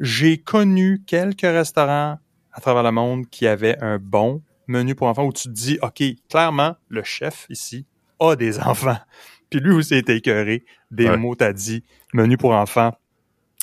J'ai 0.00 0.38
connu 0.38 1.02
quelques 1.06 1.40
restaurants 1.42 2.18
à 2.52 2.60
travers 2.60 2.82
le 2.82 2.90
monde 2.92 3.28
qui 3.28 3.46
avaient 3.46 3.76
un 3.82 3.98
bon 3.98 4.42
menu 4.68 4.94
pour 4.94 5.08
enfants 5.08 5.24
où 5.26 5.32
tu 5.32 5.48
te 5.48 5.52
dis, 5.52 5.78
OK, 5.82 6.02
clairement, 6.30 6.76
le 6.88 7.02
chef 7.02 7.46
ici 7.50 7.86
a 8.20 8.36
des 8.36 8.58
enfants. 8.70 8.98
Puis 9.50 9.60
lui 9.60 9.72
aussi 9.74 9.96
était 9.96 10.16
écœuré 10.16 10.64
des 10.90 11.08
Ouais. 11.08 11.16
mots 11.16 11.34
t'as 11.34 11.52
dit, 11.52 11.82
menu 12.14 12.36
pour 12.38 12.52
enfants 12.52 12.92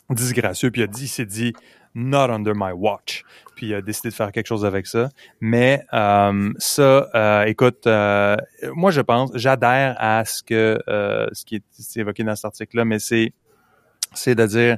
disgracieux, 0.10 0.72
puis 0.72 0.82
il 0.82 0.84
a 0.86 0.88
dit, 0.88 1.04
il 1.06 1.08
s'est 1.08 1.26
dit, 1.26 1.54
not 1.96 2.30
under 2.30 2.54
my 2.56 2.72
watch. 2.72 3.24
Puis 3.56 3.68
il 3.68 3.74
a 3.74 3.82
décidé 3.82 4.10
de 4.10 4.14
faire 4.14 4.32
quelque 4.32 4.48
chose 4.48 4.66
avec 4.66 4.88
ça. 4.88 5.10
Mais 5.42 5.84
euh, 5.94 6.52
ça, 6.58 7.10
euh, 7.14 7.44
écoute, 7.44 7.88
euh, 7.88 8.38
moi 8.74 8.92
je 8.92 9.02
pense, 9.02 9.32
j'adhère 9.34 9.96
à 10.00 10.24
ce 10.26 10.44
que 10.44 10.80
ce 10.88 11.46
qui 11.46 11.56
est, 11.56 11.98
évoqué 11.98 12.24
dans 12.24 12.36
cet 12.36 12.46
article-là, 12.46 12.86
mais 12.86 13.00
c'est 13.00 13.34
c'est 14.14 14.36
de 14.36 14.46
dire 14.46 14.78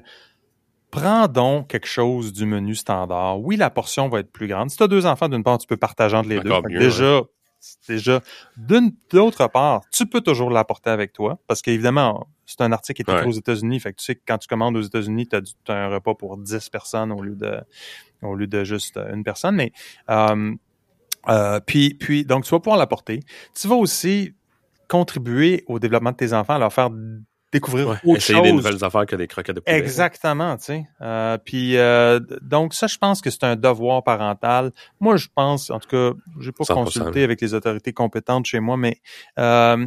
prends 0.90 1.28
donc 1.28 1.70
quelque 1.70 1.88
chose 1.88 2.34
du 2.34 2.46
menu 2.46 2.76
standard. 2.76 3.40
Oui, 3.40 3.56
la 3.56 3.70
portion 3.70 4.10
va 4.10 4.20
être 4.20 4.32
plus 4.32 4.48
grande. 4.48 4.70
Si 4.70 4.78
tu 4.78 4.84
as 4.84 4.88
deux 4.88 5.06
enfants, 5.06 5.30
d'une 5.30 5.44
part, 5.44 5.58
tu 5.58 5.68
peux 5.68 5.78
partager 5.78 6.18
entre 6.18 6.30
les 6.30 6.40
deux. 6.40 6.52
Encore 6.52 6.70
mieux, 6.70 6.80
déjà, 6.80 7.22
déjà, 7.88 8.22
d'une 8.58 8.92
d'autre 9.12 9.48
part, 9.48 9.84
tu 9.92 10.06
peux 10.06 10.22
toujours 10.22 10.50
l'apporter 10.50 10.90
avec 10.90 11.14
toi 11.14 11.40
parce 11.48 11.62
qu'évidemment, 11.62 12.28
c'est 12.46 12.62
un 12.62 12.72
article 12.72 13.04
qui 13.04 13.10
est 13.10 13.14
écrit 13.14 13.28
Ouais. 13.28 13.34
aux 13.34 13.38
États-Unis. 13.38 13.80
Fait 13.80 13.92
que 13.92 13.98
tu 14.00 14.06
sais 14.06 14.16
que 14.16 14.22
quand 14.28 14.38
tu 14.38 14.48
commandes 14.48 14.76
aux 14.76 14.82
États-Unis, 14.82 15.28
tu 15.28 15.36
as, 15.36 15.74
un 15.74 15.90
repas 15.90 16.16
pour 16.16 16.38
10 16.38 16.70
personnes 16.70 17.12
au 17.12 17.22
lieu 17.22 17.36
de 17.36 17.62
au 18.22 18.36
lieu 18.36 18.48
de 18.48 18.64
juste 18.64 18.98
une 18.98 19.24
personne. 19.24 19.56
Mais 19.56 19.72
euh, 20.10 20.54
euh, 21.30 21.60
puis, 21.60 21.94
puis, 21.94 22.26
donc, 22.26 22.44
tu 22.44 22.52
vas 22.52 22.60
pouvoir 22.60 22.78
l'apporter. 22.78 23.22
Tu 23.60 23.68
vas 23.68 23.76
aussi 23.76 24.34
contribuer 24.88 25.64
au 25.68 25.80
développement 25.80 26.12
de 26.12 26.18
tes 26.18 26.34
enfants, 26.34 26.58
leur 26.58 26.74
faire 26.74 26.90
découvrir 27.52 27.88
Ouais. 27.90 27.98
autre 28.06 28.18
Essayer 28.18 28.42
des 28.42 28.52
nouvelles 28.54 28.84
affaires 28.84 29.06
que 29.06 29.16
des 29.16 29.28
croquettes 29.28 29.56
de 29.56 29.60
poulet. 29.62 29.78
Exactement, 29.78 30.58
tu 30.58 30.64
sais. 30.66 30.86
Euh, 31.02 31.38
puis 31.38 31.78
euh, 31.78 32.20
donc 32.42 32.74
ça, 32.74 32.88
je 32.88 32.98
pense 32.98 33.22
que 33.22 33.30
c'est 33.30 33.44
un 33.44 33.56
devoir 33.56 34.04
parental. 34.04 34.72
Moi, 35.00 35.18
je 35.18 35.28
pense, 35.34 35.70
en 35.70 35.80
tout 35.80 35.90
cas, 35.90 36.12
j'ai 36.40 36.52
pas 36.52 36.64
100%. 36.64 36.74
consulté 36.74 37.24
avec 37.24 37.42
les 37.42 37.54
autorités 37.54 37.94
compétentes 37.94 38.46
chez 38.46 38.60
moi, 38.60 38.78
mais 38.78 38.98
euh, 39.40 39.86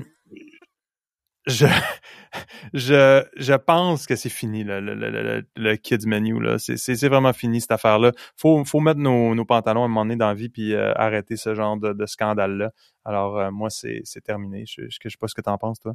je, 1.46 1.66
je, 2.74 3.22
je 3.36 3.52
pense 3.54 4.06
que 4.06 4.16
c'est 4.16 4.28
fini 4.30 4.64
le, 4.64 4.80
le, 4.80 4.94
le, 4.94 5.10
le, 5.10 5.46
le 5.56 5.76
kids 5.76 6.06
menu 6.06 6.40
là. 6.40 6.58
C'est, 6.58 6.76
c'est, 6.76 6.96
c'est 6.96 7.08
vraiment 7.08 7.32
fini 7.32 7.60
cette 7.60 7.72
affaire-là. 7.72 8.12
Faut, 8.36 8.64
faut 8.64 8.80
mettre 8.80 9.00
nos, 9.00 9.34
nos 9.34 9.44
pantalons 9.44 9.82
à 9.82 9.84
un 9.84 9.88
moment 9.88 10.04
donné 10.04 10.16
dans 10.16 10.28
la 10.28 10.34
vie 10.34 10.48
puis 10.48 10.74
euh, 10.74 10.92
arrêter 10.96 11.36
ce 11.36 11.54
genre 11.54 11.76
de, 11.76 11.92
de 11.92 12.06
scandale-là. 12.06 12.70
Alors 13.04 13.38
euh, 13.38 13.50
moi, 13.50 13.70
c'est, 13.70 14.00
c'est 14.04 14.22
terminé. 14.22 14.64
Je, 14.66 14.82
je, 14.88 14.98
je 15.02 15.08
sais 15.08 15.16
pas 15.20 15.28
ce 15.28 15.34
que 15.34 15.42
t'en 15.42 15.58
penses 15.58 15.80
toi. 15.80 15.92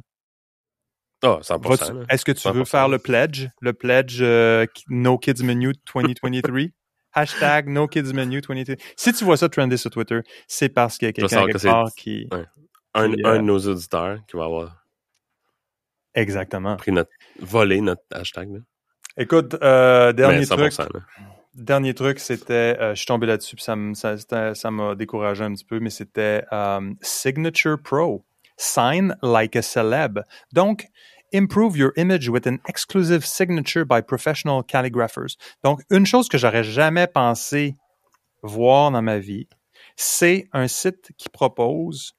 Ah, 1.22 1.38
100%. 1.42 1.68
Vas-tu- 1.68 1.92
là. 1.92 2.04
Est-ce 2.08 2.24
que 2.24 2.32
tu 2.32 2.48
veux 2.48 2.62
100%. 2.62 2.64
faire 2.64 2.88
le 2.88 2.98
pledge? 2.98 3.48
Le 3.60 3.72
pledge 3.72 4.18
euh, 4.22 4.66
No 4.88 5.18
Kids 5.18 5.42
Menu 5.44 5.72
2023? 5.94 6.68
Hashtag 7.12 7.68
No 7.68 7.88
Kids 7.88 8.12
Menu 8.14 8.40
2023. 8.40 8.76
Si 8.96 9.12
tu 9.12 9.24
vois 9.24 9.36
ça 9.36 9.48
trender 9.48 9.76
sur 9.76 9.90
Twitter, 9.90 10.20
c'est 10.48 10.68
parce 10.70 10.96
qu'il 10.96 11.06
y 11.06 11.08
a 11.10 11.12
quelqu'un 11.12 11.46
quelque 11.46 11.62
part 11.62 11.90
qui... 11.96 12.26
Ouais. 12.32 12.44
Un, 12.94 13.12
un 13.12 13.14
euh, 13.24 13.36
de 13.38 13.42
nos 13.42 13.58
auditeurs 13.58 14.18
qui 14.26 14.36
va 14.36 14.44
avoir 14.46 14.84
Exactement. 16.14 16.76
pris 16.76 16.92
notre, 16.92 17.10
volé 17.38 17.80
notre 17.80 18.02
hashtag. 18.12 18.50
Là. 18.52 18.58
Écoute, 19.16 19.56
euh, 19.62 20.12
dernier 20.12 20.38
Mais 20.38 20.44
100%. 20.70 20.88
truc, 20.88 21.02
dernier 21.54 21.94
truc, 21.94 22.18
c'était, 22.18 22.76
je 22.90 22.94
suis 22.96 23.06
tombé 23.06 23.26
là-dessus, 23.26 23.56
ça 23.58 23.76
me- 23.76 23.94
ça 23.94 24.70
m'a 24.70 24.94
découragé 24.94 25.44
un 25.44 25.52
petit 25.52 25.64
peu, 25.64 25.78
mais 25.80 25.90
c'était 25.90 26.44
Signature 27.00 27.76
Pro. 27.82 28.24
Sign 28.56 29.16
like 29.22 29.56
a 29.56 29.62
celeb. 29.62 30.20
Donc, 30.52 30.86
improve 31.32 31.76
your 31.76 31.92
image 31.96 32.28
with 32.28 32.46
an 32.46 32.58
exclusive 32.68 33.24
signature 33.24 33.84
by 33.84 34.00
professional 34.00 34.62
calligraphers. 34.62 35.36
Donc, 35.64 35.80
une 35.90 36.06
chose 36.06 36.28
que 36.28 36.38
j'aurais 36.38 36.64
jamais 36.64 37.06
pensé 37.06 37.76
voir 38.42 38.90
dans 38.90 39.02
ma 39.02 39.18
vie, 39.18 39.48
c'est 39.96 40.48
un 40.52 40.68
site 40.68 41.12
qui 41.18 41.28
propose 41.28 42.12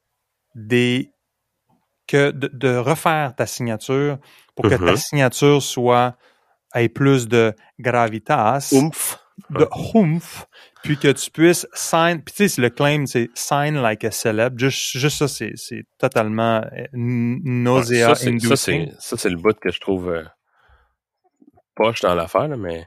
des 0.54 1.10
que 2.06 2.30
de, 2.30 2.48
de 2.48 2.76
refaire 2.76 3.34
ta 3.34 3.46
signature 3.46 4.18
pour 4.54 4.64
que 4.64 4.74
ta 4.74 4.92
Mhm. 4.92 4.96
signature 4.96 5.62
soit 5.62 6.16
ait 6.74 6.88
plus 6.88 7.28
de 7.28 7.54
gravitas, 7.78 8.70
Oomph. 8.72 9.18
de 9.50 9.66
oomph, 9.94 10.46
puis 10.82 10.98
que 10.98 11.08
tu 11.12 11.30
puisses 11.30 11.66
sign. 11.72 12.22
Puis 12.22 12.34
tu 12.34 12.48
sais, 12.48 12.60
le 12.60 12.70
claim 12.70 13.06
c'est 13.06 13.30
sign 13.34 13.74
like 13.80 14.04
a 14.04 14.10
celeb. 14.10 14.58
Juste, 14.58 14.98
juste 14.98 15.18
ça, 15.18 15.28
c'est 15.28 15.52
c'est 15.56 15.84
totalement 15.98 16.62
euh, 16.72 16.86
n- 16.92 17.40
nausea 17.44 18.08
ça, 18.08 18.14
c'est, 18.14 18.38
ça, 18.98 19.28
le 19.28 19.36
bout 19.36 19.58
que 19.58 19.70
je 19.70 19.80
trouve 19.80 20.08
euh, 20.10 20.24
poche 21.74 22.00
dans 22.00 22.14
l'affaire, 22.14 22.48
là, 22.48 22.56
mais 22.56 22.86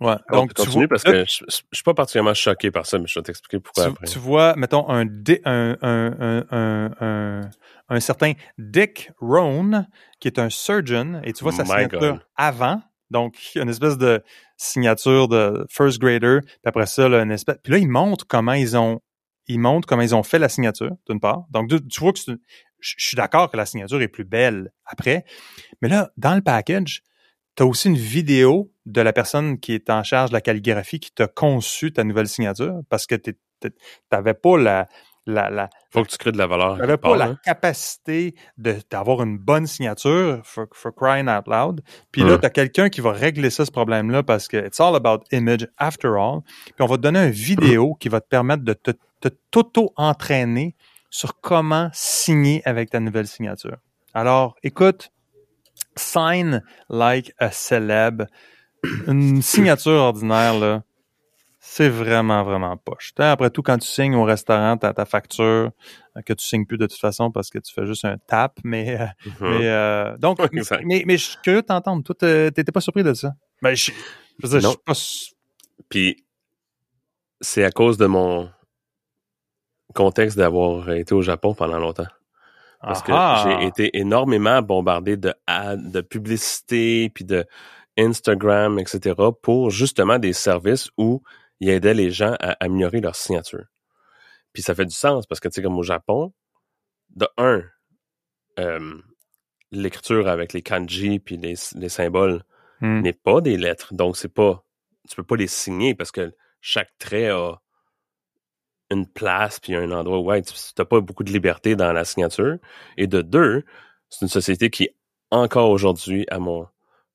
Ouais. 0.00 0.16
donc, 0.28 0.48
Donc 0.48 0.54
tu 0.54 0.62
continue 0.62 0.84
vois, 0.84 0.88
parce 0.88 1.04
que 1.04 1.24
je, 1.24 1.44
je 1.48 1.56
suis 1.72 1.82
pas 1.84 1.94
particulièrement 1.94 2.34
choqué 2.34 2.70
par 2.70 2.84
ça, 2.84 2.98
mais 2.98 3.06
je 3.06 3.18
vais 3.18 3.22
t'expliquer 3.22 3.60
pourquoi 3.60 3.84
tu, 3.84 3.90
après. 3.90 4.06
tu 4.06 4.18
vois, 4.18 4.54
mettons, 4.56 4.88
un, 4.90 5.06
un, 5.44 5.76
un, 5.82 6.46
un, 6.50 6.90
un, 7.00 7.50
un, 7.88 8.00
certain 8.00 8.32
Dick 8.58 9.12
Rohn, 9.20 9.88
qui 10.20 10.28
est 10.28 10.38
un 10.38 10.50
surgeon, 10.50 11.20
et 11.22 11.32
tu 11.32 11.44
vois 11.44 11.52
sa 11.52 11.64
signature 11.64 12.00
God. 12.00 12.20
avant. 12.36 12.82
Donc, 13.14 13.36
une 13.54 13.70
espèce 13.70 13.96
de 13.96 14.22
signature 14.58 15.28
de 15.28 15.64
first 15.70 15.98
grader, 15.98 16.40
puis 16.42 16.58
après 16.66 16.86
ça, 16.86 17.08
là, 17.08 17.22
une 17.22 17.30
espèce. 17.30 17.56
Puis 17.62 17.72
là, 17.72 17.78
il 17.78 17.88
montre 17.88 18.26
comment 18.26 18.52
ils 18.52 18.76
ont. 18.76 19.00
Il 19.46 19.60
montre 19.60 19.86
comment 19.86 20.02
ils 20.02 20.14
ont 20.14 20.22
fait 20.22 20.38
la 20.38 20.48
signature, 20.48 20.92
d'une 21.08 21.20
part. 21.20 21.44
Donc, 21.50 21.68
tu 21.68 22.00
vois 22.00 22.14
que 22.14 22.18
je 22.18 22.94
suis 22.98 23.14
d'accord 23.14 23.50
que 23.50 23.58
la 23.58 23.66
signature 23.66 24.00
est 24.00 24.08
plus 24.08 24.24
belle 24.24 24.72
après. 24.86 25.26
Mais 25.82 25.88
là, 25.88 26.10
dans 26.16 26.34
le 26.34 26.40
package, 26.40 27.02
tu 27.54 27.62
as 27.62 27.66
aussi 27.66 27.88
une 27.88 27.96
vidéo 27.96 28.72
de 28.86 29.02
la 29.02 29.12
personne 29.12 29.60
qui 29.60 29.74
est 29.74 29.90
en 29.90 30.02
charge 30.02 30.30
de 30.30 30.34
la 30.34 30.40
calligraphie 30.40 30.98
qui 30.98 31.12
t'a 31.12 31.26
conçu 31.26 31.92
ta 31.92 32.04
nouvelle 32.04 32.26
signature 32.26 32.80
parce 32.88 33.06
que 33.06 33.16
tu 33.16 33.36
n'avais 34.10 34.32
pas 34.32 34.56
la, 34.56 34.88
la, 35.26 35.48
la, 35.50 35.70
Faut 35.90 36.02
que 36.02 36.08
tu 36.08 36.18
crées 36.18 36.32
de 36.32 36.38
la 36.38 36.46
valeur. 36.46 36.76
quelque 36.76 36.96
pas 36.96 37.08
part, 37.08 37.16
la 37.16 37.24
hein. 37.26 37.38
capacité 37.44 38.34
de 38.58 38.76
d'avoir 38.90 39.22
une 39.22 39.38
bonne 39.38 39.66
signature 39.66 40.40
for, 40.44 40.66
for 40.72 40.94
crying 40.94 41.28
out 41.28 41.46
loud. 41.46 41.80
Puis 42.12 42.22
là, 42.22 42.38
tu 42.38 42.46
as 42.46 42.50
quelqu'un 42.50 42.88
qui 42.90 43.00
va 43.00 43.12
régler 43.12 43.50
ça, 43.50 43.64
ce 43.64 43.70
problème-là, 43.70 44.22
parce 44.22 44.48
que 44.48 44.56
it's 44.56 44.80
all 44.80 44.94
about 44.94 45.24
image 45.32 45.66
after 45.78 46.08
all. 46.08 46.40
Puis 46.64 46.74
on 46.80 46.86
va 46.86 46.96
te 46.96 47.02
donner 47.02 47.24
une 47.24 47.30
vidéo 47.30 47.94
qui 47.94 48.08
va 48.08 48.20
te 48.20 48.28
permettre 48.28 48.64
de 48.64 48.74
te, 48.74 48.90
te 49.20 49.28
t'auto-entraîner 49.50 50.74
sur 51.10 51.40
comment 51.40 51.88
signer 51.92 52.60
avec 52.64 52.90
ta 52.90 53.00
nouvelle 53.00 53.26
signature. 53.26 53.76
Alors, 54.12 54.56
écoute, 54.62 55.10
sign 55.96 56.62
like 56.88 57.32
a 57.38 57.50
celeb. 57.50 58.26
Une 59.06 59.40
signature 59.40 59.92
ordinaire, 59.92 60.58
là, 60.58 60.82
c'est 61.66 61.88
vraiment, 61.88 62.42
vraiment 62.44 62.76
poche. 62.76 63.12
Après 63.18 63.48
tout, 63.48 63.62
quand 63.62 63.78
tu 63.78 63.88
signes 63.88 64.14
au 64.14 64.24
restaurant, 64.24 64.76
t'as 64.76 64.92
ta 64.92 65.06
facture 65.06 65.70
euh, 66.16 66.20
que 66.26 66.34
tu 66.34 66.44
signes 66.44 66.66
plus 66.66 66.76
de 66.76 66.86
toute 66.86 67.00
façon 67.00 67.30
parce 67.30 67.48
que 67.48 67.58
tu 67.58 67.72
fais 67.72 67.86
juste 67.86 68.04
un 68.04 68.18
tap, 68.18 68.58
mais, 68.64 69.00
euh, 69.00 69.06
Mhm. 69.24 69.34
mais 69.40 69.68
euh, 69.68 70.16
donc, 70.18 70.38
mais, 70.52 70.58
exact. 70.60 70.82
mais, 70.84 71.02
mais 71.06 71.16
je 71.16 71.24
suis 71.30 71.38
curieux 71.42 71.62
de 71.62 71.66
t'entendre. 71.66 72.04
Toi, 72.04 72.14
t'étais 72.14 72.70
pas 72.70 72.80
surpris 72.82 73.02
de 73.02 73.14
ça? 73.14 73.32
Ben, 73.62 73.74
je, 73.74 73.92
je 74.42 74.46
veux 74.46 74.48
dire, 74.50 74.60
je 74.60 74.66
Non. 74.66 74.70
suis 74.72 74.78
pas 74.84 75.84
Puis 75.88 76.24
c'est 77.40 77.64
à 77.64 77.70
cause 77.70 77.96
de 77.96 78.06
mon 78.06 78.50
contexte 79.94 80.36
d'avoir 80.36 80.90
été 80.90 81.14
au 81.14 81.22
Japon 81.22 81.54
pendant 81.54 81.78
longtemps. 81.78 82.06
Parce 82.82 83.02
que 83.02 83.12
j'ai 83.42 83.66
été 83.66 83.98
énormément 83.98 84.60
bombardé 84.60 85.16
de 85.16 85.32
ads, 85.46 85.76
de 85.76 86.02
publicité, 86.02 87.08
puis 87.08 87.24
de 87.24 87.46
Instagram, 87.96 88.78
etc. 88.78 89.14
pour 89.40 89.70
justement 89.70 90.18
des 90.18 90.34
services 90.34 90.90
où 90.98 91.22
ils 91.60 91.70
aidaient 91.70 91.94
les 91.94 92.10
gens 92.10 92.34
à 92.40 92.56
améliorer 92.60 93.00
leur 93.00 93.16
signature. 93.16 93.64
Puis 94.52 94.62
ça 94.62 94.74
fait 94.74 94.86
du 94.86 94.94
sens 94.94 95.26
parce 95.26 95.40
que 95.40 95.48
tu 95.48 95.54
sais 95.54 95.62
comme 95.62 95.78
au 95.78 95.82
Japon, 95.82 96.32
de 97.10 97.28
un, 97.36 97.62
euh, 98.58 99.00
l'écriture 99.72 100.28
avec 100.28 100.52
les 100.52 100.62
kanji 100.62 101.18
puis 101.18 101.36
les, 101.36 101.54
les 101.74 101.88
symboles 101.88 102.44
Hmm. 102.80 103.00
n'est 103.00 103.12
pas 103.12 103.40
des 103.40 103.56
lettres, 103.56 103.94
donc 103.94 104.16
c'est 104.16 104.32
pas, 104.32 104.64
tu 105.08 105.16
peux 105.16 105.22
pas 105.22 105.36
les 105.36 105.46
signer 105.46 105.94
parce 105.94 106.10
que 106.10 106.34
chaque 106.60 106.90
trait 106.98 107.30
a 107.30 107.54
une 108.90 109.06
place 109.06 109.60
puis 109.60 109.74
un 109.74 109.90
endroit 109.90 110.18
où 110.18 110.24
ouais, 110.24 110.42
tu 110.42 110.54
n'as 110.78 110.84
pas 110.84 111.00
beaucoup 111.00 111.24
de 111.24 111.32
liberté 111.32 111.76
dans 111.76 111.92
la 111.92 112.04
signature. 112.04 112.58
Et 112.96 113.06
de 113.06 113.22
deux, 113.22 113.64
c'est 114.10 114.22
une 114.22 114.28
société 114.28 114.70
qui, 114.70 114.90
encore 115.30 115.70
aujourd'hui, 115.70 116.26
à 116.30 116.38
mon 116.38 116.68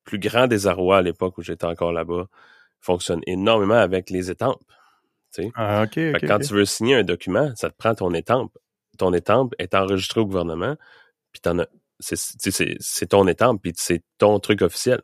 plus 0.03 0.19
grand 0.19 0.47
désarroi 0.47 0.97
à 0.97 1.01
l'époque 1.01 1.37
où 1.37 1.43
j'étais 1.43 1.65
encore 1.65 1.91
là-bas, 1.91 2.27
fonctionne 2.81 3.21
énormément 3.27 3.75
avec 3.75 4.09
les 4.09 4.31
étampes. 4.31 4.61
Ah, 5.55 5.83
OK, 5.83 5.93
Fait 5.93 6.09
OK. 6.15 6.21
que 6.21 6.25
quand 6.25 6.39
tu 6.39 6.53
veux 6.53 6.65
signer 6.65 6.95
un 6.95 7.03
document, 7.03 7.51
ça 7.55 7.69
te 7.69 7.75
prend 7.75 7.93
ton 7.93 8.13
étampe. 8.13 8.57
Ton 8.97 9.13
étampe 9.13 9.53
est 9.59 9.75
enregistrée 9.75 10.21
au 10.21 10.25
gouvernement, 10.25 10.75
puis 11.31 11.41
t'en 11.41 11.59
as, 11.59 11.67
c'est, 11.99 13.07
ton 13.07 13.27
étampe, 13.27 13.61
puis 13.61 13.73
c'est 13.75 14.03
ton 14.17 14.39
truc 14.39 14.61
officiel. 14.61 15.01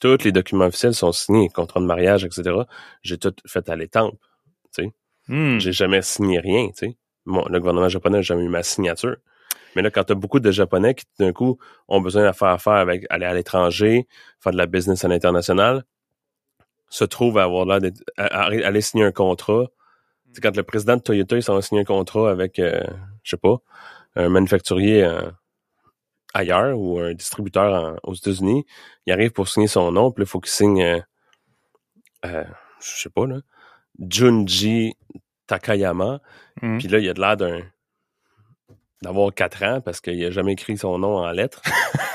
Tous 0.00 0.22
les 0.24 0.32
documents 0.32 0.66
officiels 0.66 0.94
sont 0.94 1.12
signés, 1.12 1.48
contrat 1.48 1.80
de 1.80 1.86
mariage, 1.86 2.24
etc. 2.24 2.62
J'ai 3.02 3.18
tout 3.18 3.34
fait 3.46 3.68
à 3.68 3.76
l'étampe. 3.76 4.16
Hmm. 5.28 5.58
J'ai 5.58 5.72
jamais 5.72 6.02
signé 6.02 6.38
rien. 6.38 6.68
Bon, 7.24 7.44
le 7.48 7.58
gouvernement 7.58 7.88
japonais 7.88 8.18
n'a 8.18 8.22
jamais 8.22 8.44
eu 8.44 8.48
ma 8.48 8.62
signature. 8.62 9.16
Mais 9.74 9.82
là, 9.82 9.90
quand 9.90 10.04
tu 10.04 10.12
as 10.12 10.16
beaucoup 10.16 10.40
de 10.40 10.50
Japonais 10.50 10.94
qui, 10.94 11.04
d'un 11.18 11.32
coup, 11.32 11.58
ont 11.88 12.00
besoin 12.00 12.26
de 12.26 12.32
faire 12.34 12.48
affaire 12.48 12.74
avec 12.74 13.04
aller 13.10 13.26
à 13.26 13.34
l'étranger, 13.34 14.06
faire 14.40 14.52
de 14.52 14.56
la 14.56 14.66
business 14.66 15.04
à 15.04 15.08
l'international, 15.08 15.84
se 16.88 17.04
trouvent 17.04 17.38
à 17.38 17.44
avoir 17.44 17.64
l'air 17.66 17.80
d'être, 17.80 18.02
à, 18.16 18.24
à- 18.26 18.42
à 18.44 18.46
aller 18.46 18.80
signer 18.80 19.04
un 19.04 19.12
contrat. 19.12 19.66
C'est 20.32 20.40
quand 20.42 20.56
le 20.56 20.62
président 20.62 20.96
de 20.96 21.02
Toyota, 21.02 21.36
il 21.36 21.42
s'en 21.42 21.54
va 21.54 21.62
signer 21.62 21.80
un 21.80 21.84
contrat 21.84 22.30
avec, 22.30 22.58
euh, 22.58 22.82
je 23.22 23.30
sais 23.30 23.36
pas, 23.36 23.56
un 24.16 24.28
manufacturier 24.28 25.02
euh, 25.04 25.30
ailleurs 26.34 26.78
ou 26.78 26.98
un 27.00 27.14
distributeur 27.14 27.96
en- 28.04 28.10
aux 28.10 28.14
États-Unis, 28.14 28.64
il 29.06 29.12
arrive 29.12 29.30
pour 29.32 29.48
signer 29.48 29.66
son 29.68 29.90
nom, 29.92 30.10
puis 30.12 30.22
là, 30.22 30.26
il 30.26 30.30
faut 30.30 30.40
qu'il 30.40 30.52
signe, 30.52 30.82
euh, 30.82 31.00
euh, 32.26 32.44
je 32.80 33.00
sais 33.02 33.10
pas, 33.10 33.26
là, 33.26 33.38
Junji 33.98 34.94
Takayama. 35.46 36.20
Hmm. 36.60 36.78
Puis 36.78 36.88
là, 36.88 36.98
il 36.98 37.08
a 37.08 37.14
de 37.14 37.20
l'air 37.20 37.36
d'un 37.36 37.62
d'avoir 39.02 39.32
quatre 39.32 39.62
ans 39.62 39.80
parce 39.82 40.00
qu'il 40.00 40.22
a 40.24 40.30
jamais 40.30 40.52
écrit 40.52 40.76
son 40.78 40.98
nom 40.98 41.18
en 41.18 41.30
lettres. 41.30 41.62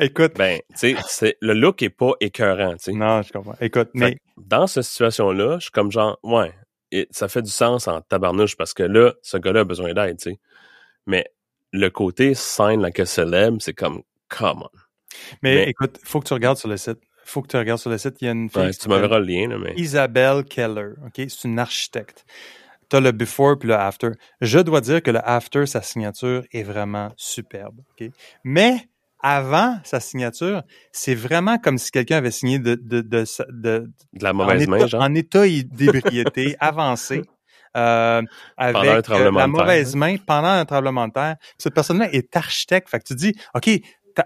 Écoute, 0.00 0.32
Ben, 0.36 0.60
tu 0.78 0.96
sais, 1.06 1.36
le 1.40 1.52
look 1.54 1.82
est 1.82 1.90
pas 1.90 2.12
écœurant, 2.20 2.72
tu 2.72 2.84
sais. 2.84 2.92
non, 2.92 3.22
je 3.22 3.32
comprends. 3.32 3.54
Écoute, 3.60 3.90
Fait 3.92 3.98
mais 3.98 4.14
que 4.14 4.20
dans 4.38 4.66
cette 4.66 4.84
situation-là, 4.84 5.56
je 5.58 5.64
suis 5.64 5.70
comme 5.70 5.90
genre, 5.92 6.18
ouais, 6.22 6.52
et 6.90 7.06
ça 7.10 7.28
fait 7.28 7.42
du 7.42 7.50
sens 7.50 7.86
en 7.88 8.00
tabarnouche 8.00 8.56
parce 8.56 8.74
que 8.74 8.82
là, 8.82 9.14
ce 9.22 9.36
gars-là 9.36 9.60
a 9.60 9.64
besoin 9.64 9.92
d'aide, 9.92 10.18
tu 10.18 10.30
sais. 10.30 10.38
Mais 11.06 11.26
le 11.72 11.88
côté 11.90 12.34
sign 12.34 12.80
like 12.80 12.98
a 12.98 13.06
célèbre, 13.06 13.58
c'est 13.60 13.74
comme, 13.74 14.02
come 14.28 14.62
on. 14.62 14.68
Mais, 15.42 15.54
Mais- 15.56 15.70
écoute, 15.70 15.98
faut 16.04 16.20
que 16.20 16.26
tu 16.26 16.34
regardes 16.34 16.58
sur 16.58 16.68
le 16.68 16.76
site. 16.76 16.98
Faut 17.24 17.42
que 17.42 17.48
tu 17.48 17.56
regardes 17.56 17.78
sur 17.80 17.90
le 17.90 17.98
site. 17.98 18.16
Il 18.20 18.24
y 18.24 18.28
a 18.28 18.32
une 18.32 18.48
fille 18.50 18.62
Ouais, 18.62 18.72
tu 18.72 18.88
m'enverras 18.88 19.18
le 19.20 19.26
lien, 19.26 19.48
là, 19.48 19.58
mais. 19.58 19.74
Isabelle 19.76 20.44
Keller. 20.44 20.94
OK? 21.06 21.14
C'est 21.28 21.44
une 21.44 21.58
architecte. 21.58 22.24
Tu 22.88 22.96
as 22.96 23.00
le 23.00 23.12
before 23.12 23.56
puis 23.58 23.68
le 23.68 23.74
after. 23.74 24.10
Je 24.40 24.58
dois 24.58 24.80
dire 24.80 25.00
que 25.02 25.12
le 25.12 25.20
after, 25.22 25.66
sa 25.66 25.80
signature 25.82 26.42
est 26.52 26.64
vraiment 26.64 27.12
superbe. 27.16 27.80
OK? 28.00 28.08
Mais 28.42 28.88
avant 29.22 29.78
sa 29.84 30.00
signature, 30.00 30.62
c'est 30.92 31.14
vraiment 31.14 31.58
comme 31.58 31.78
si 31.78 31.90
quelqu'un 31.90 32.16
avait 32.18 32.30
signé 32.30 32.58
de, 32.58 32.74
de, 32.74 33.00
de, 33.00 33.24
de- 33.50 33.90
De 34.12 34.22
la 34.24 34.30
en, 34.30 34.34
mauvaise 34.34 34.66
main, 34.68 34.76
état, 34.78 34.86
genre. 34.86 35.02
en 35.02 35.14
état 35.14 35.44
d'ébriété 35.46 36.56
avancé. 36.60 37.22
euh, 37.76 38.22
avec 38.56 39.08
euh, 39.10 39.30
la 39.38 39.46
mauvaise 39.46 39.94
main 39.94 40.16
pendant 40.26 40.48
un 40.48 40.64
tremblement 40.64 41.06
de 41.08 41.12
terre. 41.12 41.36
Cette 41.58 41.74
personne-là 41.74 42.12
est 42.12 42.34
architecte. 42.36 42.88
Fait 42.88 42.98
que 42.98 43.04
tu 43.04 43.14
dis, 43.14 43.32
OK, 43.54 43.70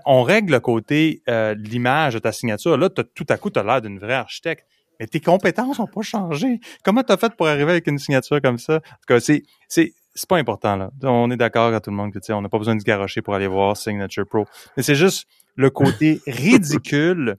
on 0.06 0.22
règle 0.22 0.52
le 0.52 0.60
côté 0.60 1.22
euh, 1.28 1.54
de 1.54 1.68
l'image 1.68 2.14
de 2.14 2.18
ta 2.20 2.32
signature. 2.32 2.76
Là, 2.78 2.88
tout 2.88 3.26
à 3.28 3.36
coup, 3.36 3.50
tu 3.50 3.58
as 3.58 3.62
l'air 3.62 3.82
d'une 3.82 3.98
vraie 3.98 4.14
architecte. 4.14 4.66
Mais 5.00 5.06
tes 5.08 5.20
compétences 5.20 5.78
n'ont 5.80 5.88
pas 5.88 6.02
changé. 6.02 6.60
Comment 6.84 7.02
tu 7.02 7.12
as 7.12 7.16
fait 7.16 7.34
pour 7.36 7.48
arriver 7.48 7.72
avec 7.72 7.86
une 7.88 7.98
signature 7.98 8.40
comme 8.40 8.58
ça? 8.58 8.76
En 8.76 8.78
tout 8.78 9.06
cas, 9.08 9.20
c'est, 9.20 9.42
c'est, 9.68 9.92
c'est 10.14 10.28
pas 10.28 10.38
important, 10.38 10.76
là. 10.76 10.90
On 11.02 11.30
est 11.30 11.36
d'accord 11.36 11.74
à 11.74 11.80
tout 11.80 11.90
le 11.90 11.96
monde 11.96 12.12
que, 12.12 12.18
tu 12.18 12.26
sais, 12.26 12.32
on 12.32 12.40
n'a 12.40 12.48
pas 12.48 12.58
besoin 12.58 12.74
de 12.76 12.80
se 12.80 12.84
garrocher 12.84 13.22
pour 13.22 13.34
aller 13.34 13.46
voir 13.46 13.76
Signature 13.76 14.26
Pro. 14.26 14.46
Mais 14.76 14.82
c'est 14.82 14.94
juste 14.94 15.26
le 15.56 15.70
côté 15.70 16.20
ridicule, 16.26 17.36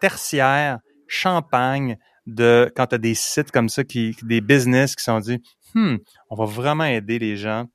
tertiaire, 0.00 0.78
champagne 1.06 1.98
de 2.26 2.72
quand 2.74 2.86
tu 2.88 2.94
as 2.94 2.98
des 2.98 3.14
sites 3.14 3.50
comme 3.50 3.68
ça, 3.68 3.84
qui, 3.84 4.16
des 4.22 4.40
business 4.40 4.96
qui 4.96 5.04
sont 5.04 5.20
dit, 5.20 5.42
hmm, 5.74 5.96
on 6.30 6.36
va 6.36 6.44
vraiment 6.46 6.84
aider 6.84 7.18
les 7.18 7.36
gens 7.36 7.66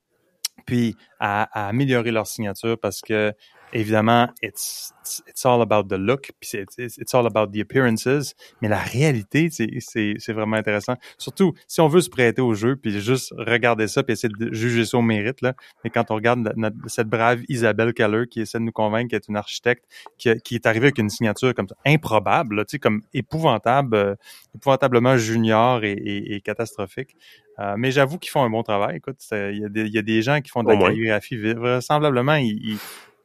puis 0.65 0.95
à, 1.19 1.43
à 1.59 1.69
améliorer 1.69 2.11
leur 2.11 2.27
signature 2.27 2.77
parce 2.79 3.01
que 3.01 3.33
évidemment, 3.73 4.27
it's, 4.41 4.93
it's, 5.01 5.23
it's 5.27 5.45
all 5.45 5.61
about 5.61 5.83
the 5.87 5.97
look, 5.97 6.31
puis 6.39 6.49
c'est- 6.49 6.65
it's, 6.79 6.97
it's 6.97 7.13
all 7.13 7.25
about 7.25 7.51
the 7.51 7.61
appearances. 7.61 8.35
Mais 8.61 8.67
la 8.67 8.79
réalité, 8.79 9.49
c'est, 9.51 9.67
c'est, 9.79 10.13
c'est 10.17 10.33
vraiment 10.33 10.55
intéressant. 10.57 10.95
Surtout, 11.17 11.53
si 11.67 11.81
on 11.81 11.87
veut 11.87 12.01
se 12.01 12.09
prêter 12.09 12.41
au 12.41 12.53
jeu, 12.53 12.75
puis 12.75 12.99
juste 12.99 13.33
regarder 13.37 13.87
ça, 13.87 14.03
puis 14.03 14.13
essayer 14.13 14.33
de 14.37 14.53
juger 14.53 14.85
ça 14.85 14.97
au 14.97 15.01
mérite, 15.01 15.41
là. 15.41 15.53
Mais 15.83 15.89
quand 15.89 16.09
on 16.11 16.15
regarde 16.15 16.39
notre- 16.39 16.57
notre- 16.57 16.75
cette 16.87 17.07
brave 17.09 17.41
Isabelle 17.49 17.93
Keller 17.93 18.25
qui 18.29 18.41
essaie 18.41 18.59
de 18.59 18.63
nous 18.63 18.71
convaincre 18.71 19.09
qu'elle 19.11 19.19
est 19.23 19.27
une 19.29 19.37
architecte, 19.37 19.85
qui, 20.17 20.29
qui 20.43 20.55
est 20.55 20.65
arrivée 20.65 20.87
avec 20.87 20.97
une 20.97 21.09
signature 21.09 21.53
comme 21.53 21.67
ça, 21.67 21.75
improbable, 21.85 22.55
là, 22.57 22.65
tu 22.65 22.71
sais, 22.71 22.79
comme 22.79 23.01
épouvantable, 23.13 23.95
euh, 23.95 24.15
épouvantablement 24.55 25.17
junior 25.17 25.83
et, 25.83 25.91
et- 25.93 26.35
et 26.35 26.41
catastrophique. 26.41 27.15
Euh, 27.59 27.75
mais 27.77 27.91
j'avoue 27.91 28.17
qu'ils 28.17 28.31
font 28.31 28.41
un 28.43 28.49
bon 28.49 28.63
travail. 28.63 28.97
Écoute, 28.97 29.17
il 29.31 29.59
y, 29.59 29.65
a 29.65 29.69
des- 29.69 29.81
il 29.81 29.93
y 29.93 29.97
a 29.97 30.01
des 30.01 30.21
gens 30.21 30.39
qui 30.39 30.49
font 30.49 30.63
de 30.63 30.69
la 30.69 30.75
calligraphie 30.87 31.35
vraisemblablement. 31.53 32.35
Ils, 32.35 32.57
ils- 32.63 32.77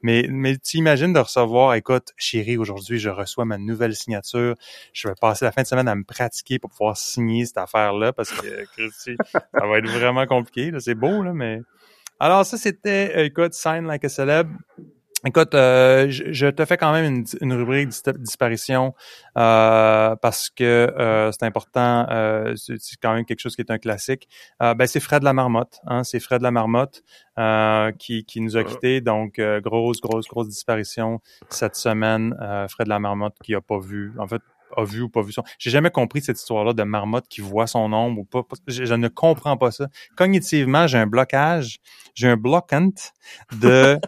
mais, 0.05 0.27
mais 0.29 0.59
tu 0.59 0.77
imagines 0.77 1.15
de 1.15 1.19
recevoir, 1.19 1.73
écoute, 1.73 2.13
chérie, 2.19 2.59
aujourd'hui, 2.59 2.99
je 2.99 3.09
reçois 3.09 3.47
ma 3.47 3.57
nouvelle 3.57 3.97
signature. 3.97 4.55
Je 4.93 5.09
vais 5.09 5.15
passer 5.19 5.47
la 5.47 5.51
fin 5.51 5.63
de 5.63 5.67
semaine 5.67 5.89
à 5.89 5.95
me 5.95 6.05
pratiquer 6.05 6.59
pour 6.59 6.69
pouvoir 6.69 6.95
signer 6.99 7.47
cette 7.47 7.57
affaire-là 7.57 8.13
parce 8.13 8.31
que, 8.31 8.65
Christy, 8.77 9.17
ça 9.33 9.67
va 9.67 9.79
être 9.79 9.89
vraiment 9.89 10.27
compliqué. 10.27 10.71
là. 10.71 10.79
C'est 10.79 10.95
beau, 10.95 11.23
là, 11.23 11.33
mais... 11.33 11.63
Alors, 12.21 12.45
ça, 12.45 12.59
c'était, 12.59 13.25
écoute, 13.25 13.55
Sign 13.55 13.87
Like 13.87 14.05
a 14.05 14.11
Celeb. 14.11 14.49
Écoute, 15.27 15.55
euh, 15.55 16.07
je, 16.11 16.33
je 16.33 16.47
te 16.49 16.64
fais 16.66 16.77
quand 16.77 16.93
même 16.93 17.05
une, 17.14 17.25
une 17.41 17.55
rubrique 17.55 17.89
dis- 17.89 18.03
disparition 18.18 18.95
euh, 19.39 20.14
parce 20.16 20.51
que 20.51 20.64
euh, 20.64 21.33
c'est 21.33 21.45
important. 21.47 22.07
euh, 22.11 22.55
c'est 22.57 22.97
quand 23.03 23.14
même 23.14 23.25
quelque 23.25 23.41
chose 23.41 23.57
qui 23.57 23.62
est 23.62 23.70
un 23.70 23.79
classique. 23.79 24.29
Euh, 24.62 24.75
ben, 24.75 24.87
c'est 24.87 25.01
Fred 25.01 25.22
la 25.22 25.33
marmotte. 25.33 25.81
Hein, 25.87 26.05
c'est 26.05 26.20
Fred 26.20 26.43
la 26.43 26.51
marmotte 26.51 27.03
euh, 27.39 27.91
qui, 27.93 28.25
qui 28.25 28.41
nous 28.43 28.57
a 28.57 28.64
quittés. 28.64 29.01
Donc, 29.01 29.39
euh, 29.39 29.61
grosse, 29.61 30.01
grosse, 30.01 30.27
grosse 30.29 30.49
disparition 30.49 31.20
cette 31.49 31.77
semaine. 31.77 32.37
Euh, 32.43 32.68
Fred 32.68 32.89
la 32.89 32.99
marmotte 32.99 33.37
qui 33.43 33.55
a 33.55 33.62
pas 33.62 33.79
vu. 33.79 34.12
En 34.18 34.27
fait, 34.27 34.43
a 34.77 34.85
vu 34.85 35.03
ou 35.03 35.09
pas 35.09 35.22
vu 35.22 35.33
son. 35.33 35.45
J'ai 35.59 35.70
jamais 35.70 35.91
compris 35.91 36.20
cette 36.20 36.39
histoire-là 36.39 36.72
de 36.72 36.83
marmotte 36.83 37.29
qui 37.29 37.41
voit 37.41 37.66
son 37.66 37.93
ombre 37.93 38.22
ou 38.22 38.25
pas. 38.25 38.43
Je, 38.66 38.85
je 38.85 38.95
ne 38.95 39.09
comprends 39.09 39.57
pas 39.57 39.70
ça. 39.70 39.87
Cognitivement, 40.16 40.87
j'ai 40.87 40.99
un 40.99 41.07
blocage, 41.07 41.79
j'ai 42.14 42.29
un 42.29 42.37
blockant 42.37 42.91
de 43.53 43.99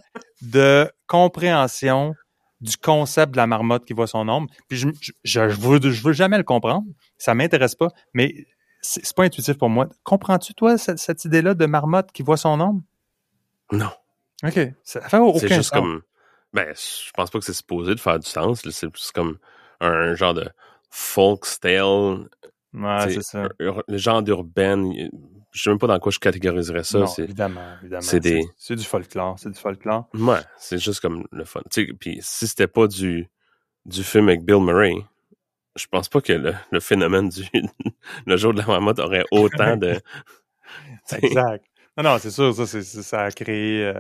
de 0.43 0.91
compréhension 1.07 2.15
du 2.61 2.77
concept 2.77 3.33
de 3.33 3.37
la 3.37 3.47
marmotte 3.47 3.85
qui 3.85 3.93
voit 3.93 4.07
son 4.07 4.29
ombre. 4.29 4.49
Puis 4.69 4.79
je, 4.79 4.89
je, 5.01 5.13
je, 5.25 5.49
je 5.51 5.61
veux, 5.61 5.81
je 5.91 6.03
veux 6.03 6.13
jamais 6.13 6.39
le 6.39 6.45
comprendre. 6.45 6.87
Ça 7.19 7.35
m'intéresse 7.35 7.75
pas, 7.75 7.89
mais 8.15 8.47
c'est 8.81 9.15
pas 9.15 9.25
intuitif 9.25 9.59
pour 9.59 9.69
moi. 9.69 9.89
Comprends-tu, 10.05 10.55
toi, 10.55 10.79
cette, 10.79 10.99
cette 10.99 11.25
idée-là 11.25 11.55
de 11.55 11.67
marmotte 11.67 12.13
qui 12.13 12.23
voit 12.23 12.37
son 12.37 12.61
ombre? 12.61 12.81
Non. 13.73 13.91
OK. 14.45 14.59
Ça 14.85 15.01
fait 15.03 15.19
aucun 15.19 15.39
C'est 15.39 15.49
juste 15.49 15.71
sens. 15.71 15.81
comme. 15.81 16.03
Ben, 16.53 16.73
je 16.75 17.11
pense 17.13 17.31
pas 17.31 17.39
que 17.39 17.45
c'est 17.45 17.53
supposé 17.53 17.95
de 17.95 18.01
faire 18.01 18.19
du 18.19 18.27
sens. 18.29 18.63
C'est 18.71 18.89
plus 18.89 19.11
comme 19.11 19.39
un 19.81 20.15
genre 20.15 20.35
de 20.35 20.49
folk 20.91 21.45
style. 21.45 22.29
Ouais, 22.73 23.11
c'est 23.13 23.23
ça. 23.23 23.49
Le 23.59 23.99
genre 23.99 24.23
d'urbaine. 24.23 25.11
Je 25.57 25.63
sais 25.63 25.71
même 25.71 25.79
pas 25.79 25.87
dans 25.87 25.99
quoi 25.99 26.13
je 26.13 26.19
catégoriserais 26.19 26.85
ça. 26.85 26.99
non, 26.99 27.07
évidemment, 27.19 27.61
évidemment. 27.81 28.03
c'est 28.03 28.21
des- 28.21 28.43
du 28.69 28.85
folklore, 28.85 29.39
c'est 29.39 29.51
du 29.51 29.59
folklore. 29.59 30.09
Ouais, 30.13 30.41
c'est 30.59 30.77
juste 30.79 31.01
comme 31.01 31.27
le 31.33 31.45
fun. 31.45 31.63
Puis 31.99 32.19
si 32.21 32.47
c'était 32.47 32.67
pas 32.67 32.87
du, 32.87 33.29
du 33.87 34.05
film 34.05 34.29
avec 34.29 34.45
Bill 34.45 34.61
Murray, 34.61 34.95
je 35.75 35.87
pense 35.87 36.09
pas 36.11 36.21
que 36.21 36.33
le, 36.35 36.55
le 36.71 36.81
phénomène 36.81 37.29
du 37.31 37.43
le 38.27 38.37
jour 38.37 38.53
de 38.53 38.59
la 38.59 38.67
marmotte 38.67 38.99
aurait 38.99 39.25
autant 39.31 39.77
de. 39.79 39.99
Exact. 41.23 41.65
Non, 41.97 42.05
non, 42.05 42.19
c'est 42.19 42.31
sûr, 42.31 42.55
ça, 42.55 42.67
ça 42.83 43.23
a 43.23 43.31
créé, 43.31 43.87
euh, 43.87 43.95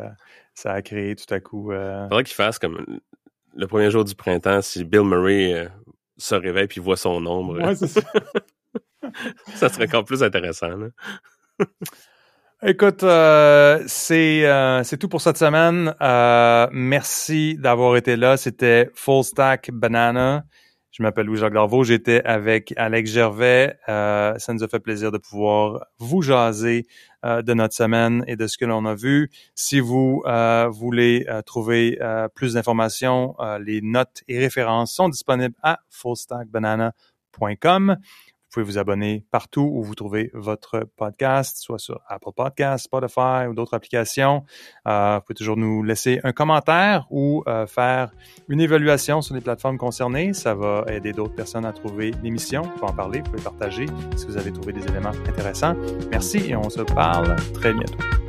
ça 0.52 0.72
a 0.72 0.82
créé 0.82 1.16
tout 1.16 1.32
à 1.32 1.40
coup. 1.40 1.72
euh, 1.72 2.07
Faudrait 2.09 2.24
qu'il 2.24 2.34
fasse 2.34 2.59
comme 2.59 2.84
le 3.54 3.66
premier 3.66 3.90
jour 3.90 4.04
du 4.04 4.14
printemps, 4.14 4.61
si 4.61 4.84
Bill 4.84 5.04
Murray 5.04 5.54
euh, 5.54 5.68
se 6.18 6.34
réveille 6.34 6.66
puis 6.66 6.80
voit 6.80 6.98
son 6.98 7.24
ombre, 7.24 7.59
Ouais, 7.64 7.74
c'est 7.74 7.86
ça. 7.86 8.02
ça 9.54 9.68
serait 9.70 9.86
encore 9.86 10.04
plus 10.04 10.22
intéressant. 10.22 10.68
Là. 10.76 10.88
Écoute, 12.62 13.02
euh, 13.02 13.82
c'est 13.86 14.46
euh, 14.46 14.82
c'est 14.82 14.96
tout 14.96 15.09
pour 15.09 15.20
cette 15.20 15.36
semaine. 15.36 15.94
Euh, 16.00 16.66
merci 16.72 17.57
d'avoir 17.59 17.96
été 17.96 18.16
là. 18.16 18.36
C'était 18.36 18.90
Full 18.94 19.24
Stack 19.24 19.70
Banana. 19.72 20.44
Je 20.96 21.02
m'appelle 21.02 21.26
Louis-Jacques 21.26 21.52
Darvaux. 21.52 21.84
J'étais 21.84 22.22
avec 22.24 22.72
Alex 22.78 23.11
Gervais. 23.11 23.76
Euh, 23.90 24.38
ça 24.38 24.54
nous 24.54 24.64
a 24.64 24.68
fait 24.68 24.80
plaisir 24.80 25.12
de 25.12 25.18
pouvoir 25.18 25.84
vous 25.98 26.22
jaser 26.22 26.86
euh, 27.26 27.42
de 27.42 27.52
notre 27.52 27.74
semaine 27.74 28.24
et 28.26 28.36
de 28.36 28.46
ce 28.46 28.57
que 28.57 28.64
l'on 28.64 28.86
a 28.86 28.94
vu. 28.94 29.30
Si 29.54 29.78
vous 29.78 30.22
euh, 30.24 30.70
voulez 30.70 31.26
trouver 31.44 31.98
plus 32.34 32.54
d'informations, 32.54 33.36
les 33.61 33.82
notes 33.82 34.22
et 34.28 34.38
références 34.38 34.94
sont 34.94 35.11
disponibles 35.11 35.57
à 35.62 35.80
fullstackbanana.com. 35.90 37.98
Pouvez 38.57 38.64
vous 38.64 38.78
abonner 38.78 39.22
partout 39.30 39.70
où 39.70 39.82
vous 39.82 39.94
trouvez 39.94 40.30
votre 40.32 40.88
podcast, 40.96 41.59
soit 41.59 41.78
sur 41.78 42.00
Apple 42.09 42.30
Podcasts, 42.34 42.86
Spotify 42.86 43.46
ou 43.50 43.52
d'autres 43.52 43.74
applications. 43.74 44.44
Euh, 44.88 45.16
vous 45.16 45.20
pouvez 45.26 45.34
toujours 45.34 45.59
nous 45.59 45.82
laisser 45.82 46.20
un 46.24 46.32
commentaire 46.32 47.07
ou 47.11 47.44
euh, 47.48 47.66
faire 47.66 48.12
une 48.48 48.62
évaluation 48.62 49.20
sur 49.20 49.34
les 49.34 49.42
plateformes 49.42 49.76
concernées. 49.76 50.32
Ça 50.32 50.54
va 50.54 50.86
aider 50.88 51.12
d'autres 51.12 51.34
personnes 51.34 51.66
à 51.66 51.74
trouver 51.74 52.12
l'émission. 52.22 52.62
Vous 52.62 52.70
pouvez 52.70 52.92
en 52.92 52.96
parler, 52.96 53.18
vous 53.18 53.32
pouvez 53.32 53.42
partager 53.42 53.84
si 54.16 54.24
vous 54.24 54.38
avez 54.38 54.54
trouvé 54.54 54.72
des 54.72 54.86
éléments 54.86 55.12
intéressants. 55.28 55.74
Merci 56.11 56.38
et 56.48 56.57
on 56.57 56.70
se 56.70 56.80
parle 56.80 57.36
très 57.52 57.74
bientôt. 57.74 58.25